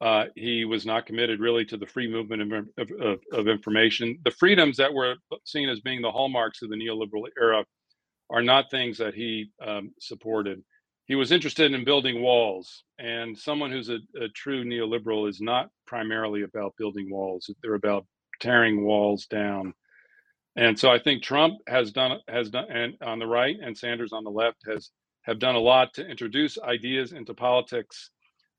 Uh, 0.00 0.26
he 0.34 0.64
was 0.64 0.84
not 0.84 1.06
committed 1.06 1.38
really 1.38 1.64
to 1.64 1.76
the 1.76 1.86
free 1.86 2.10
movement 2.10 2.68
of, 2.76 2.90
of, 3.00 3.20
of, 3.32 3.46
information. 3.46 4.18
The 4.24 4.32
freedoms 4.32 4.76
that 4.78 4.92
were 4.92 5.14
seen 5.44 5.68
as 5.68 5.78
being 5.78 6.02
the 6.02 6.10
hallmarks 6.10 6.60
of 6.62 6.70
the 6.70 6.76
neoliberal 6.76 7.28
era 7.40 7.64
are 8.28 8.42
not 8.42 8.68
things 8.68 8.98
that 8.98 9.14
he 9.14 9.50
um, 9.64 9.92
supported. 10.00 10.60
He 11.06 11.14
was 11.14 11.30
interested 11.30 11.72
in 11.72 11.84
building 11.84 12.20
walls, 12.20 12.82
and 12.98 13.38
someone 13.38 13.70
who's 13.70 13.90
a, 13.90 13.98
a, 14.20 14.28
true 14.34 14.64
neoliberal 14.64 15.28
is 15.28 15.40
not 15.40 15.68
primarily 15.86 16.42
about 16.42 16.74
building 16.78 17.08
walls. 17.08 17.48
They're 17.62 17.74
about 17.74 18.06
tearing 18.42 18.84
walls 18.84 19.26
down. 19.26 19.72
And 20.56 20.78
so 20.78 20.90
I 20.90 20.98
think 20.98 21.22
Trump 21.22 21.60
has 21.66 21.92
done 21.92 22.18
has 22.28 22.50
done, 22.50 22.66
and 22.70 22.94
on 23.00 23.18
the 23.18 23.26
right, 23.26 23.56
and 23.62 23.76
Sanders 23.76 24.12
on 24.12 24.24
the 24.24 24.30
left 24.30 24.58
has 24.66 24.90
have 25.22 25.38
done 25.38 25.54
a 25.54 25.60
lot 25.60 25.94
to 25.94 26.06
introduce 26.06 26.58
ideas 26.58 27.12
into 27.12 27.32
politics 27.32 28.10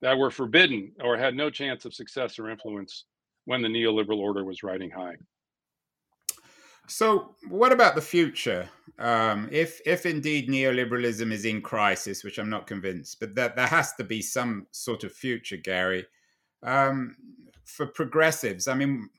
that 0.01 0.17
were 0.17 0.31
forbidden 0.31 0.91
or 1.03 1.17
had 1.17 1.35
no 1.35 1.49
chance 1.49 1.85
of 1.85 1.93
success 1.93 2.39
or 2.39 2.49
influence 2.49 3.05
when 3.45 3.61
the 3.61 3.67
neoliberal 3.67 4.17
order 4.17 4.43
was 4.43 4.63
riding 4.63 4.89
high. 4.89 5.15
So, 6.87 7.35
what 7.47 7.71
about 7.71 7.95
the 7.95 8.01
future? 8.01 8.69
Um, 8.99 9.47
if 9.51 9.79
if 9.85 10.05
indeed 10.05 10.49
neoliberalism 10.49 11.31
is 11.31 11.45
in 11.45 11.61
crisis, 11.61 12.23
which 12.23 12.39
I'm 12.39 12.49
not 12.49 12.67
convinced, 12.67 13.19
but 13.19 13.35
that 13.35 13.55
there 13.55 13.67
has 13.67 13.93
to 13.93 14.03
be 14.03 14.21
some 14.21 14.67
sort 14.71 15.03
of 15.03 15.13
future, 15.13 15.57
Gary, 15.57 16.05
um, 16.63 17.15
for 17.65 17.85
progressives. 17.85 18.67
I 18.67 18.73
mean, 18.73 19.09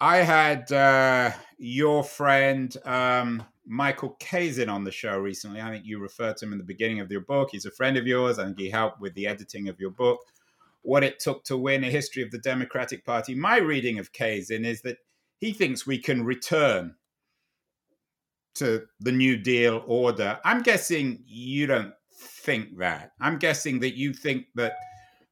I 0.00 0.18
had 0.18 0.70
uh, 0.72 1.32
your 1.58 2.04
friend 2.04 2.74
um, 2.84 3.42
Michael 3.66 4.16
Kazin 4.20 4.70
on 4.70 4.84
the 4.84 4.90
show 4.90 5.18
recently. 5.18 5.60
I 5.60 5.70
think 5.70 5.86
you 5.86 5.98
referred 5.98 6.36
to 6.38 6.46
him 6.46 6.52
in 6.52 6.58
the 6.58 6.64
beginning 6.64 7.00
of 7.00 7.10
your 7.10 7.22
book. 7.22 7.50
He's 7.52 7.64
a 7.64 7.70
friend 7.70 7.96
of 7.96 8.06
yours. 8.06 8.38
I 8.38 8.44
think 8.44 8.58
he 8.58 8.70
helped 8.70 9.00
with 9.00 9.14
the 9.14 9.26
editing 9.26 9.68
of 9.68 9.80
your 9.80 9.90
book. 9.90 10.20
What 10.82 11.02
it 11.02 11.18
took 11.18 11.44
to 11.44 11.56
win 11.56 11.82
a 11.82 11.90
history 11.90 12.22
of 12.22 12.30
the 12.30 12.38
Democratic 12.38 13.04
Party. 13.04 13.34
My 13.34 13.56
reading 13.56 13.98
of 13.98 14.12
Kazin 14.12 14.64
is 14.64 14.82
that 14.82 14.98
he 15.38 15.52
thinks 15.52 15.86
we 15.86 15.98
can 15.98 16.24
return 16.24 16.94
to 18.56 18.86
the 19.00 19.12
New 19.12 19.36
Deal 19.36 19.82
order. 19.86 20.38
I'm 20.44 20.62
guessing 20.62 21.24
you 21.26 21.66
don't 21.66 21.92
think 22.12 22.78
that. 22.78 23.12
I'm 23.20 23.38
guessing 23.38 23.80
that 23.80 23.96
you 23.96 24.12
think 24.12 24.46
that 24.54 24.74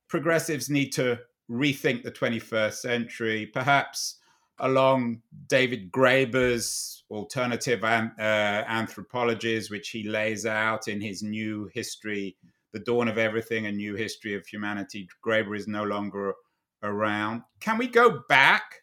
progressives 0.08 0.68
need 0.68 0.90
to 0.92 1.20
rethink 1.50 2.02
the 2.02 2.10
21st 2.10 2.74
century, 2.74 3.46
perhaps 3.46 4.16
along 4.58 5.22
David 5.48 5.90
Graeber's 5.90 7.04
alternative 7.10 7.84
uh, 7.84 8.08
anthropologies, 8.18 9.70
which 9.70 9.90
he 9.90 10.04
lays 10.04 10.46
out 10.46 10.88
in 10.88 11.00
his 11.00 11.22
new 11.22 11.70
history, 11.72 12.36
The 12.72 12.80
Dawn 12.80 13.08
of 13.08 13.18
Everything, 13.18 13.66
a 13.66 13.72
new 13.72 13.94
history 13.94 14.34
of 14.34 14.46
humanity. 14.46 15.08
Graeber 15.24 15.56
is 15.56 15.68
no 15.68 15.84
longer 15.84 16.34
around. 16.82 17.42
Can 17.60 17.78
we 17.78 17.86
go 17.86 18.22
back 18.28 18.82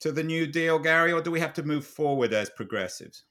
to 0.00 0.12
the 0.12 0.22
New 0.22 0.46
Deal, 0.46 0.78
Gary, 0.78 1.12
or 1.12 1.20
do 1.20 1.30
we 1.30 1.40
have 1.40 1.52
to 1.54 1.62
move 1.62 1.86
forward 1.86 2.32
as 2.32 2.50
progressives? 2.50 3.24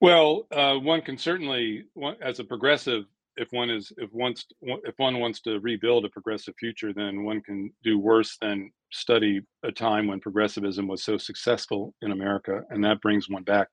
Well, 0.00 0.46
uh, 0.52 0.76
one 0.76 1.02
can 1.02 1.16
certainly, 1.16 1.84
as 2.20 2.38
a 2.38 2.44
progressive, 2.44 3.04
if 3.36 3.52
one 3.52 3.70
is 3.70 3.92
if 3.96 4.12
wants 4.12 4.46
if 4.62 4.94
one 4.98 5.18
wants 5.18 5.40
to 5.40 5.58
rebuild 5.60 6.04
a 6.04 6.08
progressive 6.08 6.54
future, 6.58 6.92
then 6.92 7.24
one 7.24 7.40
can 7.40 7.72
do 7.82 7.98
worse 7.98 8.36
than 8.40 8.70
study 8.94 9.40
a 9.62 9.72
time 9.72 10.06
when 10.06 10.20
progressivism 10.20 10.86
was 10.86 11.02
so 11.02 11.18
successful 11.18 11.94
in 12.02 12.12
America, 12.12 12.62
and 12.70 12.82
that 12.84 13.00
brings 13.00 13.28
one 13.28 13.42
back 13.42 13.68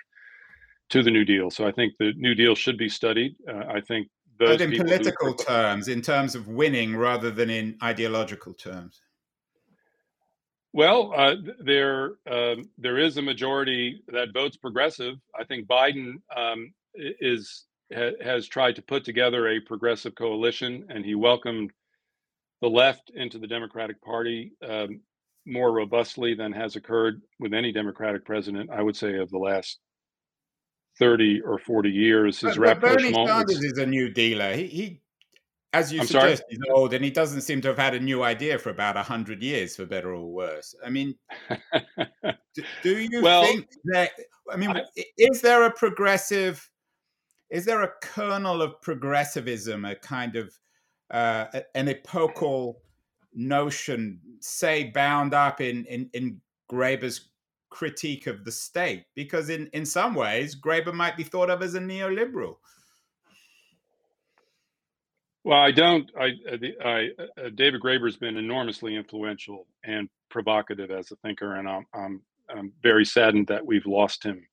to 0.89 1.03
the 1.03 1.11
New 1.11 1.23
Deal. 1.23 1.49
So 1.49 1.65
I 1.67 1.71
think 1.71 1.93
the 1.99 2.13
New 2.17 2.35
Deal 2.35 2.55
should 2.55 2.77
be 2.77 2.89
studied. 2.89 3.35
Uh, 3.47 3.65
I 3.69 3.81
think 3.81 4.07
those 4.39 4.57
but 4.57 4.61
in 4.61 4.71
political 4.75 5.33
who, 5.33 5.45
terms, 5.45 5.87
in 5.87 6.01
terms 6.01 6.35
of 6.35 6.47
winning, 6.47 6.95
rather 6.95 7.29
than 7.31 7.49
in 7.49 7.77
ideological 7.83 8.53
terms. 8.53 8.99
Well, 10.73 11.13
uh, 11.15 11.35
there 11.59 12.13
um, 12.29 12.63
there 12.77 12.97
is 12.97 13.17
a 13.17 13.21
majority 13.21 14.03
that 14.07 14.33
votes 14.33 14.57
progressive. 14.57 15.15
I 15.39 15.43
think 15.43 15.67
Biden 15.67 16.15
um, 16.35 16.73
is 16.95 17.65
ha, 17.93 18.11
has 18.23 18.47
tried 18.47 18.75
to 18.77 18.81
put 18.81 19.03
together 19.03 19.49
a 19.49 19.59
progressive 19.59 20.15
coalition, 20.15 20.85
and 20.89 21.05
he 21.05 21.13
welcomed 21.13 21.71
the 22.61 22.69
left 22.69 23.11
into 23.15 23.37
the 23.37 23.47
Democratic 23.47 24.01
Party 24.01 24.53
um, 24.67 25.01
more 25.45 25.71
robustly 25.71 26.33
than 26.33 26.51
has 26.53 26.75
occurred 26.75 27.21
with 27.39 27.53
any 27.53 27.71
Democratic 27.71 28.25
president. 28.25 28.69
I 28.71 28.81
would 28.81 28.95
say 28.95 29.17
of 29.17 29.29
the 29.29 29.37
last 29.37 29.79
thirty 30.99 31.41
or 31.41 31.57
forty 31.57 31.89
years. 31.89 32.39
His 32.39 32.57
but, 32.57 32.79
but 32.79 32.97
Bernie 32.97 33.13
Sanders 33.13 33.63
is 33.63 33.77
a 33.77 33.85
new 33.85 34.09
dealer. 34.09 34.53
He, 34.53 34.67
he 34.67 35.01
as 35.73 35.91
you 35.91 36.01
I'm 36.01 36.07
suggest, 36.07 36.43
sorry? 36.43 36.47
he's 36.49 36.59
old 36.69 36.93
and 36.93 37.03
he 37.03 37.11
doesn't 37.11 37.41
seem 37.41 37.61
to 37.61 37.69
have 37.69 37.77
had 37.77 37.95
a 37.95 37.99
new 37.99 38.23
idea 38.23 38.59
for 38.59 38.71
about 38.71 38.97
a 38.97 39.03
hundred 39.03 39.41
years, 39.41 39.75
for 39.75 39.85
better 39.85 40.13
or 40.13 40.29
worse. 40.29 40.75
I 40.85 40.89
mean, 40.89 41.15
do, 42.53 42.63
do, 42.83 42.99
you 42.99 43.21
well, 43.21 43.45
think 43.45 43.67
that? 43.85 44.11
I 44.51 44.57
mean, 44.57 44.71
I, 44.71 44.83
is 45.17 45.41
there 45.41 45.63
a 45.63 45.71
progressive? 45.71 46.69
Is 47.49 47.65
there 47.65 47.83
a 47.83 47.91
kernel 48.01 48.61
of 48.61 48.81
progressivism, 48.81 49.85
a 49.85 49.95
kind 49.95 50.35
of 50.35 50.53
uh, 51.09 51.45
an 51.75 51.87
epochal 51.87 52.81
notion, 53.33 54.19
say, 54.39 54.85
bound 54.85 55.33
up 55.33 55.61
in 55.61 55.85
in, 55.85 56.09
in 56.13 56.41
Graeber's 56.71 57.29
critique 57.69 58.27
of 58.27 58.43
the 58.43 58.51
state? 58.51 59.05
Because 59.15 59.49
in 59.49 59.67
in 59.73 59.85
some 59.85 60.13
ways, 60.15 60.59
Graeber 60.59 60.93
might 60.93 61.17
be 61.17 61.23
thought 61.23 61.49
of 61.49 61.61
as 61.61 61.75
a 61.75 61.79
neoliberal. 61.79 62.57
Well, 65.43 65.59
I 65.59 65.71
don't. 65.71 66.09
I, 66.19 66.33
uh, 66.51 66.87
I, 66.87 67.09
uh, 67.19 67.49
David 67.55 67.81
Graeber's 67.81 68.17
been 68.17 68.37
enormously 68.37 68.95
influential 68.95 69.65
and 69.83 70.07
provocative 70.29 70.91
as 70.91 71.11
a 71.11 71.15
thinker, 71.17 71.55
and 71.55 71.67
I'm, 71.67 71.85
I'm, 71.95 72.21
I'm 72.47 72.71
very 72.83 73.05
saddened 73.05 73.47
that 73.47 73.65
we've 73.65 73.87
lost 73.87 74.23
him 74.23 74.45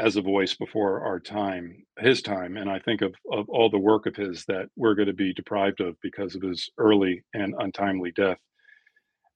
as 0.00 0.16
a 0.16 0.22
voice 0.22 0.54
before 0.54 1.02
our 1.02 1.20
time, 1.20 1.84
his 1.98 2.22
time. 2.22 2.56
And 2.56 2.70
I 2.70 2.78
think 2.78 3.02
of, 3.02 3.14
of 3.30 3.48
all 3.48 3.68
the 3.68 3.78
work 3.78 4.06
of 4.06 4.16
his 4.16 4.44
that 4.46 4.68
we're 4.76 4.94
going 4.94 5.08
to 5.08 5.12
be 5.14 5.34
deprived 5.34 5.80
of 5.80 5.96
because 6.02 6.34
of 6.34 6.42
his 6.42 6.68
early 6.78 7.22
and 7.34 7.54
untimely 7.58 8.12
death. 8.12 8.38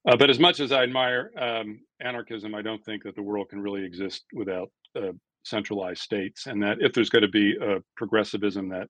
Uh, 0.08 0.16
but 0.16 0.30
as 0.30 0.38
much 0.38 0.60
as 0.60 0.72
I 0.72 0.82
admire 0.82 1.30
um, 1.38 1.80
anarchism, 2.00 2.54
I 2.54 2.62
don't 2.62 2.84
think 2.84 3.02
that 3.04 3.14
the 3.14 3.22
world 3.22 3.48
can 3.50 3.60
really 3.60 3.84
exist 3.84 4.24
without 4.34 4.70
uh, 4.96 5.12
centralized 5.44 6.02
states, 6.02 6.46
and 6.46 6.62
that 6.62 6.78
if 6.80 6.92
there's 6.92 7.10
going 7.10 7.22
to 7.22 7.28
be 7.28 7.56
a 7.56 7.78
progressivism 7.96 8.68
that 8.70 8.88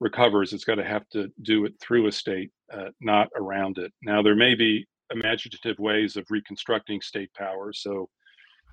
recovers, 0.00 0.52
it's 0.52 0.64
got 0.64 0.74
to 0.74 0.84
have 0.84 1.08
to 1.10 1.28
do 1.42 1.64
it 1.64 1.72
through 1.80 2.06
a 2.06 2.12
state, 2.12 2.50
uh, 2.72 2.88
not 3.00 3.28
around 3.36 3.78
it. 3.78 3.92
Now, 4.02 4.22
there 4.22 4.34
may 4.34 4.54
be 4.54 4.86
imaginative 5.10 5.78
ways 5.78 6.16
of 6.16 6.26
reconstructing 6.28 7.00
state 7.00 7.32
power. 7.34 7.72
So, 7.72 8.08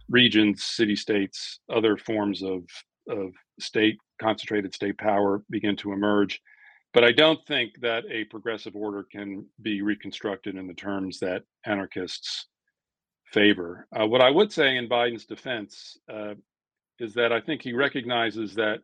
regions, 0.10 0.64
city 0.64 0.96
states, 0.96 1.60
other 1.70 1.98
forms 1.98 2.42
of, 2.44 2.64
of 3.08 3.32
state, 3.60 3.98
concentrated 4.22 4.74
state 4.74 4.98
power 4.98 5.44
begin 5.50 5.76
to 5.78 5.94
emerge. 5.94 6.42
But 6.94 7.04
I 7.04 7.12
don't 7.12 7.40
think 7.46 7.80
that 7.82 8.04
a 8.10 8.26
progressive 8.26 8.76
order 8.76 9.04
can 9.04 9.46
be 9.62 9.82
reconstructed 9.82 10.56
in 10.56 10.68
the 10.68 10.74
terms 10.74 11.20
that 11.20 11.44
anarchists 11.66 12.48
favor. 13.26 13.88
Uh, 13.98 14.08
what 14.08 14.22
I 14.22 14.32
would 14.32 14.52
say 14.52 14.76
in 14.76 14.90
Biden's 14.90 15.26
defense 15.26 15.98
uh, 16.12 16.34
is 17.00 17.14
that 17.14 17.32
I 17.32 17.42
think 17.42 17.62
he 17.62 17.74
recognizes 17.74 18.56
that 18.56 18.80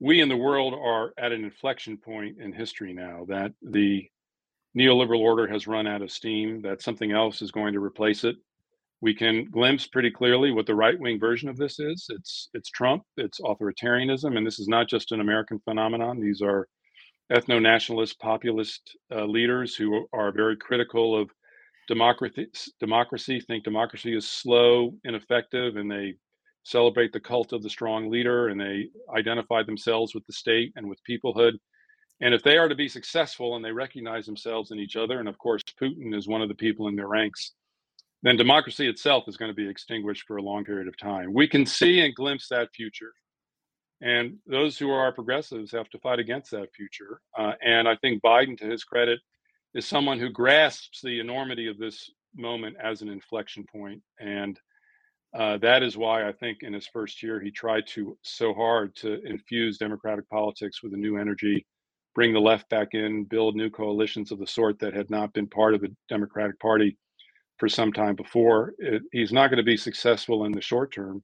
we 0.00 0.20
in 0.20 0.28
the 0.28 0.36
world 0.36 0.74
are 0.74 1.14
at 1.16 1.32
an 1.32 1.44
inflection 1.44 1.96
point 1.96 2.38
in 2.38 2.52
history 2.52 2.92
now 2.92 3.24
that 3.28 3.52
the 3.62 4.08
neoliberal 4.76 5.20
order 5.20 5.46
has 5.46 5.66
run 5.66 5.86
out 5.86 6.02
of 6.02 6.10
steam, 6.10 6.60
that 6.62 6.82
something 6.82 7.12
else 7.12 7.40
is 7.40 7.50
going 7.50 7.72
to 7.72 7.82
replace 7.82 8.24
it. 8.24 8.36
We 9.00 9.14
can 9.14 9.44
glimpse 9.50 9.86
pretty 9.86 10.10
clearly 10.10 10.52
what 10.52 10.66
the 10.66 10.74
right 10.74 10.98
wing 10.98 11.20
version 11.20 11.48
of 11.48 11.56
this 11.56 11.78
is. 11.78 12.06
It's 12.08 12.48
it's 12.54 12.70
Trump, 12.70 13.04
it's 13.16 13.40
authoritarianism, 13.40 14.36
and 14.36 14.46
this 14.46 14.58
is 14.58 14.68
not 14.68 14.88
just 14.88 15.12
an 15.12 15.20
American 15.20 15.60
phenomenon. 15.60 16.20
These 16.20 16.40
are 16.42 16.66
ethno 17.32 17.60
nationalist, 17.60 18.18
populist 18.20 18.96
uh, 19.14 19.24
leaders 19.24 19.74
who 19.74 20.06
are 20.12 20.32
very 20.32 20.56
critical 20.56 21.20
of 21.20 21.30
democracy, 21.88 22.48
democracy, 22.80 23.40
think 23.40 23.64
democracy 23.64 24.16
is 24.16 24.28
slow, 24.28 24.94
ineffective, 25.04 25.76
and 25.76 25.90
they 25.90 26.14
celebrate 26.64 27.12
the 27.12 27.20
cult 27.20 27.52
of 27.52 27.62
the 27.62 27.70
strong 27.70 28.10
leader 28.10 28.48
and 28.48 28.60
they 28.60 28.88
identify 29.16 29.62
themselves 29.62 30.14
with 30.14 30.26
the 30.26 30.32
state 30.32 30.72
and 30.74 30.88
with 30.88 30.98
peoplehood. 31.08 31.52
And 32.20 32.34
if 32.34 32.42
they 32.42 32.56
are 32.56 32.68
to 32.68 32.74
be 32.74 32.88
successful 32.88 33.54
and 33.54 33.64
they 33.64 33.72
recognize 33.72 34.26
themselves 34.26 34.70
in 34.70 34.78
each 34.80 34.96
other, 34.96 35.20
and 35.20 35.28
of 35.28 35.38
course, 35.38 35.62
Putin 35.80 36.16
is 36.16 36.26
one 36.26 36.42
of 36.42 36.48
the 36.48 36.54
people 36.54 36.88
in 36.88 36.96
their 36.96 37.08
ranks, 37.08 37.52
then 38.26 38.36
democracy 38.36 38.88
itself 38.88 39.24
is 39.28 39.36
going 39.36 39.50
to 39.50 39.54
be 39.54 39.68
extinguished 39.68 40.24
for 40.26 40.36
a 40.36 40.42
long 40.42 40.64
period 40.64 40.88
of 40.88 40.96
time. 40.98 41.32
We 41.32 41.46
can 41.46 41.64
see 41.64 42.00
and 42.00 42.14
glimpse 42.14 42.48
that 42.48 42.74
future. 42.74 43.12
And 44.00 44.36
those 44.46 44.76
who 44.76 44.90
are 44.90 45.12
progressives 45.12 45.72
have 45.72 45.88
to 45.90 45.98
fight 45.98 46.18
against 46.18 46.50
that 46.50 46.72
future. 46.74 47.20
Uh, 47.38 47.52
and 47.64 47.88
I 47.88 47.96
think 47.96 48.22
Biden, 48.22 48.58
to 48.58 48.66
his 48.66 48.84
credit, 48.84 49.20
is 49.74 49.86
someone 49.86 50.18
who 50.18 50.28
grasps 50.28 51.00
the 51.02 51.20
enormity 51.20 51.66
of 51.68 51.78
this 51.78 52.10
moment 52.34 52.76
as 52.82 53.00
an 53.00 53.08
inflection 53.08 53.64
point. 53.72 54.02
and 54.20 54.58
uh, 55.36 55.58
that 55.58 55.82
is 55.82 55.98
why 55.98 56.26
I 56.26 56.32
think 56.32 56.58
in 56.62 56.72
his 56.72 56.86
first 56.86 57.22
year 57.22 57.40
he 57.40 57.50
tried 57.50 57.86
to 57.88 58.16
so 58.22 58.54
hard 58.54 58.94
to 58.96 59.22
infuse 59.24 59.76
democratic 59.76 60.26
politics 60.30 60.82
with 60.82 60.94
a 60.94 60.96
new 60.96 61.18
energy, 61.18 61.66
bring 62.14 62.32
the 62.32 62.40
left 62.40 62.70
back 62.70 62.94
in, 62.94 63.24
build 63.24 63.54
new 63.54 63.68
coalitions 63.68 64.32
of 64.32 64.38
the 64.38 64.46
sort 64.46 64.78
that 64.78 64.94
had 64.94 65.10
not 65.10 65.34
been 65.34 65.46
part 65.46 65.74
of 65.74 65.82
the 65.82 65.94
Democratic 66.08 66.58
Party 66.58 66.96
for 67.58 67.68
some 67.68 67.92
time 67.92 68.14
before. 68.14 68.74
It, 68.78 69.02
he's 69.12 69.32
not 69.32 69.48
going 69.48 69.58
to 69.58 69.64
be 69.64 69.76
successful 69.76 70.44
in 70.44 70.52
the 70.52 70.60
short 70.60 70.92
term, 70.92 71.22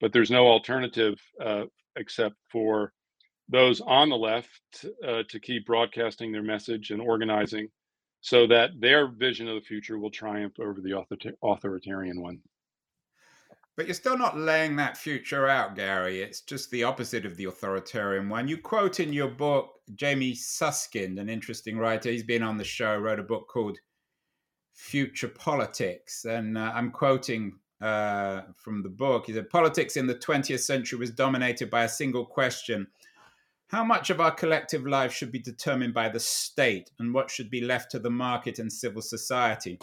but 0.00 0.12
there's 0.12 0.30
no 0.30 0.46
alternative 0.46 1.18
uh, 1.44 1.64
except 1.96 2.36
for 2.50 2.92
those 3.48 3.80
on 3.80 4.08
the 4.08 4.16
left 4.16 4.86
uh, 5.06 5.22
to 5.28 5.40
keep 5.40 5.66
broadcasting 5.66 6.32
their 6.32 6.42
message 6.42 6.90
and 6.90 7.00
organizing 7.00 7.68
so 8.20 8.46
that 8.46 8.70
their 8.80 9.08
vision 9.08 9.46
of 9.46 9.54
the 9.54 9.60
future 9.66 9.98
will 9.98 10.10
triumph 10.10 10.54
over 10.58 10.80
the 10.80 10.92
author- 10.92 11.32
authoritarian 11.44 12.20
one. 12.20 12.40
But 13.76 13.86
you're 13.86 13.94
still 13.94 14.16
not 14.16 14.38
laying 14.38 14.74
that 14.76 14.96
future 14.96 15.46
out, 15.48 15.76
Gary. 15.76 16.22
It's 16.22 16.40
just 16.40 16.70
the 16.70 16.82
opposite 16.82 17.26
of 17.26 17.36
the 17.36 17.44
authoritarian 17.44 18.28
one. 18.28 18.48
You 18.48 18.56
quote 18.56 19.00
in 19.00 19.12
your 19.12 19.28
book 19.28 19.74
Jamie 19.94 20.34
Susskind, 20.34 21.18
an 21.18 21.28
interesting 21.28 21.76
writer. 21.76 22.10
He's 22.10 22.22
been 22.22 22.42
on 22.42 22.56
the 22.56 22.64
show, 22.64 22.96
wrote 22.96 23.20
a 23.20 23.22
book 23.22 23.48
called 23.48 23.78
Future 24.76 25.28
Politics. 25.28 26.26
And 26.26 26.56
uh, 26.56 26.70
I'm 26.74 26.90
quoting 26.90 27.58
uh, 27.80 28.42
from 28.54 28.82
the 28.82 28.90
book. 28.90 29.26
He 29.26 29.32
said, 29.32 29.50
Politics 29.50 29.96
in 29.96 30.06
the 30.06 30.14
20th 30.14 30.60
century 30.60 30.98
was 30.98 31.10
dominated 31.10 31.70
by 31.70 31.84
a 31.84 31.88
single 31.88 32.26
question 32.26 32.86
How 33.68 33.82
much 33.82 34.10
of 34.10 34.20
our 34.20 34.30
collective 34.30 34.86
life 34.86 35.12
should 35.12 35.32
be 35.32 35.38
determined 35.38 35.94
by 35.94 36.10
the 36.10 36.20
state, 36.20 36.90
and 36.98 37.12
what 37.12 37.30
should 37.30 37.50
be 37.50 37.62
left 37.62 37.90
to 37.92 37.98
the 37.98 38.10
market 38.10 38.58
and 38.58 38.72
civil 38.72 39.02
society? 39.02 39.78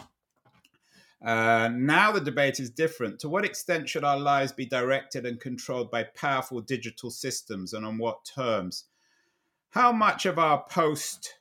Uh, 1.25 1.69
now 1.73 2.11
the 2.11 2.21
debate 2.21 2.59
is 2.59 2.69
different. 2.69 3.19
To 3.19 3.29
what 3.29 3.45
extent 3.45 3.89
should 3.89 4.03
our 4.03 4.19
lives 4.19 4.51
be 4.51 4.65
directed 4.65 5.25
and 5.25 5.39
controlled 5.39 5.89
by 5.89 6.03
powerful 6.03 6.61
digital 6.61 7.09
systems 7.09 7.73
and 7.73 7.85
on 7.85 7.97
what 7.97 8.25
terms? 8.25 8.85
How 9.71 9.91
much 9.91 10.27
of 10.27 10.37
our 10.37 10.63
post 10.69 11.39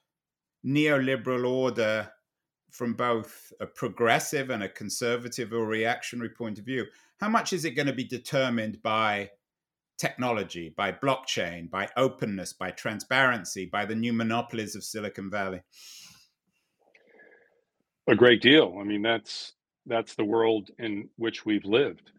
neoliberal 0.64 1.46
order, 1.46 2.12
from 2.72 2.94
both 2.94 3.52
a 3.60 3.66
progressive 3.66 4.50
and 4.50 4.62
a 4.62 4.68
conservative 4.68 5.52
or 5.52 5.66
reactionary 5.66 6.30
point 6.30 6.58
of 6.58 6.64
view, 6.64 6.86
how 7.20 7.28
much 7.28 7.52
is 7.52 7.64
it 7.64 7.72
going 7.72 7.86
to 7.86 7.92
be 7.92 8.04
determined 8.04 8.82
by 8.82 9.30
technology, 9.98 10.72
by 10.76 10.90
blockchain, 10.90 11.70
by 11.70 11.88
openness, 11.96 12.54
by 12.54 12.70
transparency, 12.70 13.66
by 13.66 13.84
the 13.84 13.94
new 13.94 14.12
monopolies 14.12 14.74
of 14.74 14.82
Silicon 14.82 15.30
Valley? 15.30 15.60
A 18.08 18.16
great 18.16 18.42
deal. 18.42 18.78
I 18.80 18.84
mean, 18.84 19.02
that's 19.02 19.52
that's 19.86 20.14
the 20.14 20.24
world 20.24 20.70
in 20.78 21.08
which 21.16 21.44
we've 21.44 21.64
lived. 21.64 22.10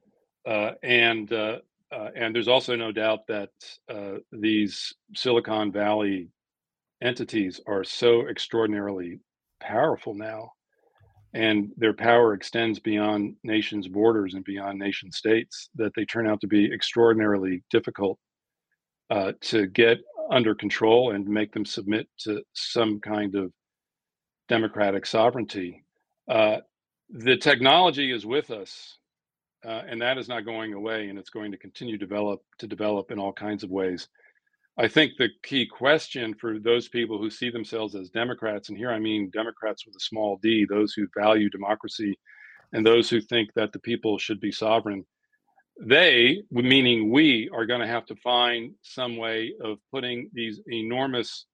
Uh, 0.46 0.72
and 0.84 1.34
uh, 1.34 1.58
uh, 1.92 2.10
and 2.16 2.34
there's 2.34 2.48
also 2.48 2.76
no 2.76 2.92
doubt 2.92 3.28
that 3.28 3.52
uh, 3.90 4.20
these 4.32 4.94
Silicon 5.16 5.72
Valley 5.72 6.30
entities 7.02 7.60
are 7.68 7.84
so 7.84 8.28
extraordinarily 8.28 9.20
powerful 9.68 10.16
now, 10.16 10.52
and 11.34 11.72
their 11.78 11.94
power 11.94 12.34
extends 12.34 12.80
beyond 12.80 13.36
nations' 13.44 13.88
borders 13.88 14.36
and 14.36 14.46
beyond 14.46 14.80
nation 14.80 15.12
states 15.12 15.70
that 15.76 15.94
they 15.96 16.06
turn 16.06 16.28
out 16.28 16.42
to 16.42 16.48
be 16.48 16.72
extraordinarily 16.74 17.64
difficult 17.72 18.20
uh, 19.10 19.34
to 19.42 19.68
get 19.68 20.00
under 20.32 20.56
control 20.56 21.12
and 21.12 21.28
make 21.28 21.54
them 21.54 21.66
submit 21.66 22.08
to 22.20 22.42
some 22.54 23.00
kind 23.00 23.36
of 23.36 23.52
democratic 24.50 25.06
sovereignty. 25.06 25.84
Uh, 26.30 26.58
the 27.10 27.38
technology 27.38 28.12
is 28.12 28.26
with 28.26 28.52
us 28.52 28.98
uh, 29.66 29.84
and 29.88 30.02
that 30.02 30.18
is 30.18 30.28
not 30.28 30.46
going 30.46 30.74
away 30.74 31.10
and 31.10 31.20
it's 31.20 31.30
going 31.30 31.52
to 31.52 31.58
continue 31.58 31.98
develop 31.98 32.42
to 32.58 32.68
develop 32.68 33.12
in 33.12 33.20
all 33.20 33.34
kinds 33.34 33.64
of 33.64 33.70
ways 33.70 34.08
i 34.78 34.88
think 34.88 35.14
the 35.18 35.30
key 35.44 35.66
question 35.66 36.34
for 36.34 36.60
those 36.60 36.88
people 36.88 37.18
who 37.18 37.30
see 37.30 37.50
themselves 37.50 37.96
as 37.96 38.10
democrats 38.10 38.70
and 38.70 38.78
here 38.78 38.92
i 38.92 39.00
mean 39.00 39.30
democrats 39.32 39.86
with 39.86 39.96
a 39.96 40.00
small 40.00 40.40
d 40.42 40.66
those 40.70 40.94
who 40.94 41.08
value 41.18 41.50
democracy 41.50 42.18
and 42.74 42.86
those 42.86 43.10
who 43.10 43.22
think 43.22 43.50
that 43.56 43.72
the 43.72 43.80
people 43.80 44.18
should 44.18 44.40
be 44.40 44.52
sovereign 44.52 45.06
they 45.80 46.44
meaning 46.52 47.12
we 47.12 47.50
are 47.54 47.66
going 47.66 47.82
to 47.82 47.88
have 47.88 48.06
to 48.06 48.16
find 48.18 48.74
some 48.84 49.18
way 49.18 49.54
of 49.64 49.78
putting 49.92 50.30
these 50.34 50.62
enormous 50.68 51.46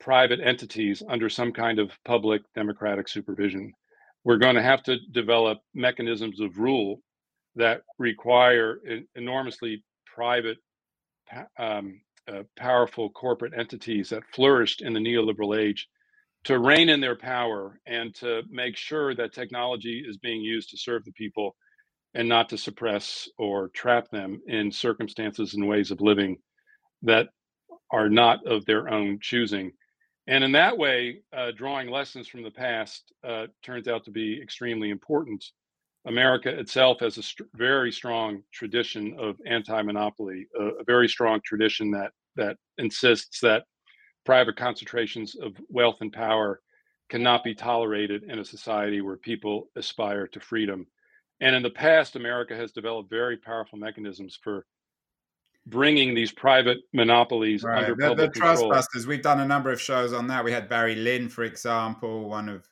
private 0.00 0.40
entities 0.40 1.02
under 1.08 1.28
some 1.28 1.52
kind 1.52 1.78
of 1.78 1.90
public 2.04 2.42
democratic 2.54 3.08
supervision. 3.08 3.72
We're 4.24 4.38
going 4.38 4.56
to 4.56 4.62
have 4.62 4.82
to 4.84 4.98
develop 5.12 5.58
mechanisms 5.74 6.40
of 6.40 6.58
rule 6.58 7.00
that 7.54 7.82
require 7.98 8.78
enormously 9.14 9.82
private, 10.14 10.58
um, 11.58 12.00
uh, 12.28 12.42
powerful 12.56 13.10
corporate 13.10 13.52
entities 13.56 14.10
that 14.10 14.22
flourished 14.32 14.82
in 14.82 14.92
the 14.92 15.00
neoliberal 15.00 15.58
age 15.58 15.88
to 16.44 16.58
rein 16.58 16.88
in 16.88 17.00
their 17.00 17.16
power 17.16 17.80
and 17.86 18.14
to 18.14 18.42
make 18.50 18.76
sure 18.76 19.14
that 19.14 19.32
technology 19.32 20.04
is 20.06 20.16
being 20.16 20.40
used 20.40 20.70
to 20.70 20.78
serve 20.78 21.04
the 21.04 21.12
people 21.12 21.56
and 22.14 22.28
not 22.28 22.48
to 22.48 22.56
suppress 22.56 23.28
or 23.36 23.68
trap 23.68 24.08
them 24.10 24.40
in 24.46 24.70
circumstances 24.70 25.54
and 25.54 25.66
ways 25.66 25.90
of 25.90 26.00
living 26.00 26.36
that 27.02 27.28
are 27.90 28.08
not 28.08 28.46
of 28.46 28.64
their 28.64 28.88
own 28.88 29.18
choosing. 29.20 29.72
And 30.26 30.42
in 30.42 30.52
that 30.52 30.76
way, 30.76 31.22
uh, 31.36 31.52
drawing 31.56 31.90
lessons 31.90 32.26
from 32.26 32.42
the 32.42 32.50
past 32.50 33.12
uh, 33.22 33.46
turns 33.62 33.86
out 33.86 34.04
to 34.04 34.10
be 34.10 34.40
extremely 34.40 34.90
important. 34.90 35.44
America 36.06 36.48
itself 36.48 37.00
has 37.00 37.18
a 37.18 37.22
st- 37.22 37.48
very 37.54 37.90
strong 37.90 38.42
tradition 38.52 39.16
of 39.18 39.36
anti-monopoly, 39.46 40.46
uh, 40.58 40.74
a 40.76 40.84
very 40.84 41.08
strong 41.08 41.40
tradition 41.44 41.90
that 41.90 42.12
that 42.36 42.56
insists 42.78 43.40
that 43.40 43.64
private 44.24 44.56
concentrations 44.56 45.34
of 45.36 45.56
wealth 45.68 45.96
and 46.00 46.12
power 46.12 46.60
cannot 47.08 47.42
be 47.44 47.54
tolerated 47.54 48.24
in 48.24 48.38
a 48.38 48.44
society 48.44 49.00
where 49.00 49.16
people 49.16 49.68
aspire 49.76 50.26
to 50.26 50.40
freedom. 50.40 50.86
And 51.40 51.54
in 51.54 51.62
the 51.62 51.70
past, 51.70 52.16
America 52.16 52.54
has 52.56 52.72
developed 52.72 53.10
very 53.10 53.36
powerful 53.36 53.78
mechanisms 53.78 54.38
for 54.42 54.66
bringing 55.66 56.14
these 56.14 56.32
private 56.32 56.78
monopolies 56.92 57.62
right. 57.62 57.78
under 57.78 57.94
the, 57.94 58.08
public 58.08 58.34
the 58.34 58.40
control. 58.40 58.70
Trustbusters. 58.70 59.06
We've 59.06 59.22
done 59.22 59.40
a 59.40 59.46
number 59.46 59.70
of 59.70 59.80
shows 59.80 60.12
on 60.12 60.26
that. 60.28 60.44
We 60.44 60.52
had 60.52 60.68
Barry 60.68 60.94
Lynn, 60.94 61.28
for 61.28 61.44
example, 61.44 62.28
one 62.28 62.48
of 62.48 62.66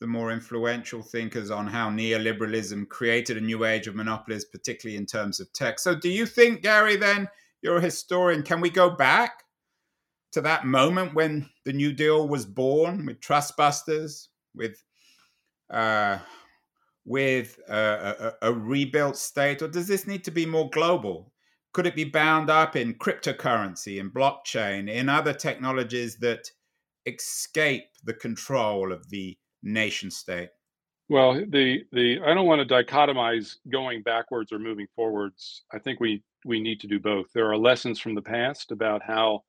the 0.00 0.06
more 0.06 0.32
influential 0.32 1.02
thinkers 1.02 1.50
on 1.50 1.66
how 1.66 1.90
neoliberalism 1.90 2.88
created 2.88 3.36
a 3.36 3.40
new 3.40 3.64
age 3.64 3.86
of 3.86 3.94
monopolies, 3.94 4.44
particularly 4.46 4.96
in 4.96 5.06
terms 5.06 5.40
of 5.40 5.52
tech. 5.52 5.78
So, 5.78 5.94
do 5.94 6.08
you 6.08 6.26
think, 6.26 6.62
Gary? 6.62 6.96
Then 6.96 7.28
you're 7.62 7.76
a 7.76 7.82
historian. 7.82 8.42
Can 8.42 8.60
we 8.60 8.70
go 8.70 8.90
back 8.90 9.44
to 10.32 10.40
that 10.40 10.64
moment 10.64 11.14
when 11.14 11.50
the 11.64 11.72
New 11.72 11.92
Deal 11.92 12.26
was 12.28 12.46
born 12.46 13.04
with 13.04 13.20
Trustbusters, 13.20 14.28
with 14.54 14.82
uh, 15.68 16.18
with 17.04 17.58
a, 17.68 18.34
a, 18.42 18.48
a 18.48 18.52
rebuilt 18.52 19.16
state, 19.16 19.62
or 19.62 19.68
does 19.68 19.86
this 19.86 20.06
need 20.06 20.24
to 20.24 20.30
be 20.30 20.46
more 20.46 20.70
global? 20.70 21.32
Could 21.72 21.86
it 21.86 21.94
be 21.94 22.04
bound 22.04 22.50
up 22.50 22.74
in 22.74 22.94
cryptocurrency, 22.94 24.00
in 24.00 24.10
blockchain, 24.10 24.90
in 24.90 25.08
other 25.08 25.32
technologies 25.32 26.16
that 26.18 26.50
escape 27.06 27.84
the 28.04 28.14
control 28.14 28.92
of 28.92 29.08
the 29.10 29.36
nation 29.62 30.10
state? 30.10 30.50
Well, 31.08 31.34
the 31.34 31.84
the 31.92 32.20
I 32.24 32.34
don't 32.34 32.46
want 32.46 32.66
to 32.66 32.74
dichotomize 32.74 33.56
going 33.70 34.02
backwards 34.02 34.52
or 34.52 34.58
moving 34.58 34.86
forwards. 34.94 35.64
I 35.72 35.78
think 35.78 36.00
we 36.00 36.22
we 36.44 36.60
need 36.60 36.80
to 36.80 36.86
do 36.86 37.00
both. 37.00 37.26
There 37.34 37.50
are 37.50 37.56
lessons 37.56 37.98
from 37.98 38.14
the 38.14 38.22
past 38.22 38.70
about 38.70 39.02
how 39.02 39.42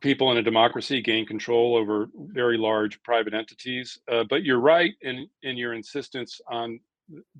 people 0.00 0.30
in 0.30 0.38
a 0.38 0.42
democracy 0.42 1.02
gain 1.02 1.26
control 1.26 1.76
over 1.76 2.08
very 2.14 2.56
large 2.56 3.02
private 3.02 3.34
entities. 3.34 3.98
Uh, 4.10 4.24
but 4.30 4.44
you're 4.44 4.60
right 4.60 4.94
in 5.02 5.28
in 5.42 5.56
your 5.56 5.74
insistence 5.74 6.40
on 6.48 6.78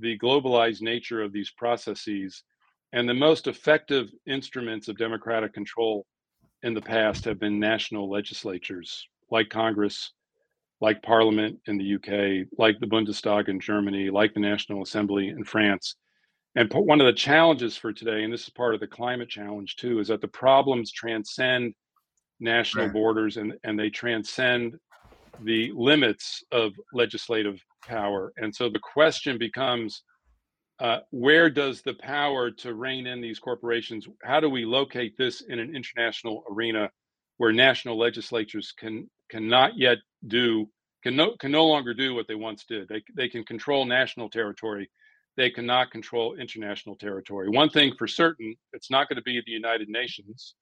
the 0.01 0.19
globalized 0.19 0.81
nature 0.81 1.23
of 1.23 1.33
these 1.33 1.51
processes 1.51 2.43
and 2.93 3.09
the 3.09 3.15
most 3.15 3.47
effective 3.47 4.11
instruments 4.27 4.89
of 4.89 4.97
democratic 4.97 5.53
control 5.53 6.07
in 6.63 6.75
the 6.75 6.81
past 6.81 7.25
have 7.25 7.39
been 7.39 7.61
national 7.61 8.11
legislatures 8.11 9.07
like 9.31 9.51
Congress, 9.51 10.13
like 10.81 11.03
Parliament 11.03 11.59
in 11.67 11.77
the 11.77 11.95
UK, 11.95 12.47
like 12.57 12.79
the 12.79 12.87
Bundestag 12.87 13.49
in 13.49 13.61
Germany, 13.61 14.11
like 14.11 14.35
the 14.35 14.41
National 14.41 14.83
Assembly 14.83 15.29
in 15.29 15.45
France. 15.45 15.97
And 16.55 16.73
one 16.73 17.01
of 17.01 17.07
the 17.07 17.13
challenges 17.13 17.77
for 17.77 17.93
today, 17.93 18.25
and 18.25 18.33
this 18.33 18.45
is 18.45 18.51
part 18.51 18.75
of 18.75 18.81
the 18.81 18.87
climate 18.87 19.29
challenge 19.29 19.77
too, 19.77 19.99
is 19.99 20.09
that 20.09 20.21
the 20.21 20.29
problems 20.29 20.93
transcend 20.93 21.75
national 22.41 22.87
right. 22.87 22.93
borders 22.93 23.37
and, 23.37 23.55
and 23.65 23.79
they 23.79 23.91
transcend 23.91 24.77
the 25.45 25.73
limits 25.75 26.43
of 26.53 26.73
legislative 26.93 27.63
power. 27.87 28.33
And 28.37 28.55
so 28.55 28.69
the 28.69 28.81
question 28.81 29.39
becomes 29.39 30.03
uh, 30.81 31.01
where 31.11 31.51
does 31.51 31.83
the 31.83 31.95
power 31.95 32.51
to 32.53 32.75
rein 32.75 33.07
in 33.09 33.21
these 33.21 33.41
corporations 33.41 34.07
how 34.23 34.39
do 34.39 34.49
we 34.49 34.65
locate 34.65 35.17
this 35.17 35.41
in 35.41 35.59
an 35.59 35.75
international 35.75 36.45
arena 36.49 36.89
where 37.39 37.53
national 37.53 37.99
legislatures 37.99 38.73
can 38.79 39.09
cannot 39.31 39.77
yet 39.77 39.99
do 40.27 40.69
can 41.03 41.17
no 41.17 41.37
can 41.37 41.51
no 41.53 41.67
longer 41.67 41.95
do 41.95 42.15
what 42.15 42.27
they 42.29 42.35
once 42.35 42.65
did 42.65 42.89
they, 42.89 43.03
they 43.15 43.29
can 43.29 43.45
control 43.45 43.85
national 43.85 44.29
territory 44.29 44.91
they 45.37 45.51
cannot 45.51 45.91
control 45.91 46.35
international 46.35 46.97
territory 46.97 47.49
one 47.49 47.71
thing 47.71 47.93
for 47.99 48.07
certain 48.07 48.55
it's 48.73 48.91
not 48.91 49.09
going 49.09 49.17
to 49.17 49.23
be 49.23 49.41
the 49.47 49.53
united 49.53 49.89
nations 49.89 50.55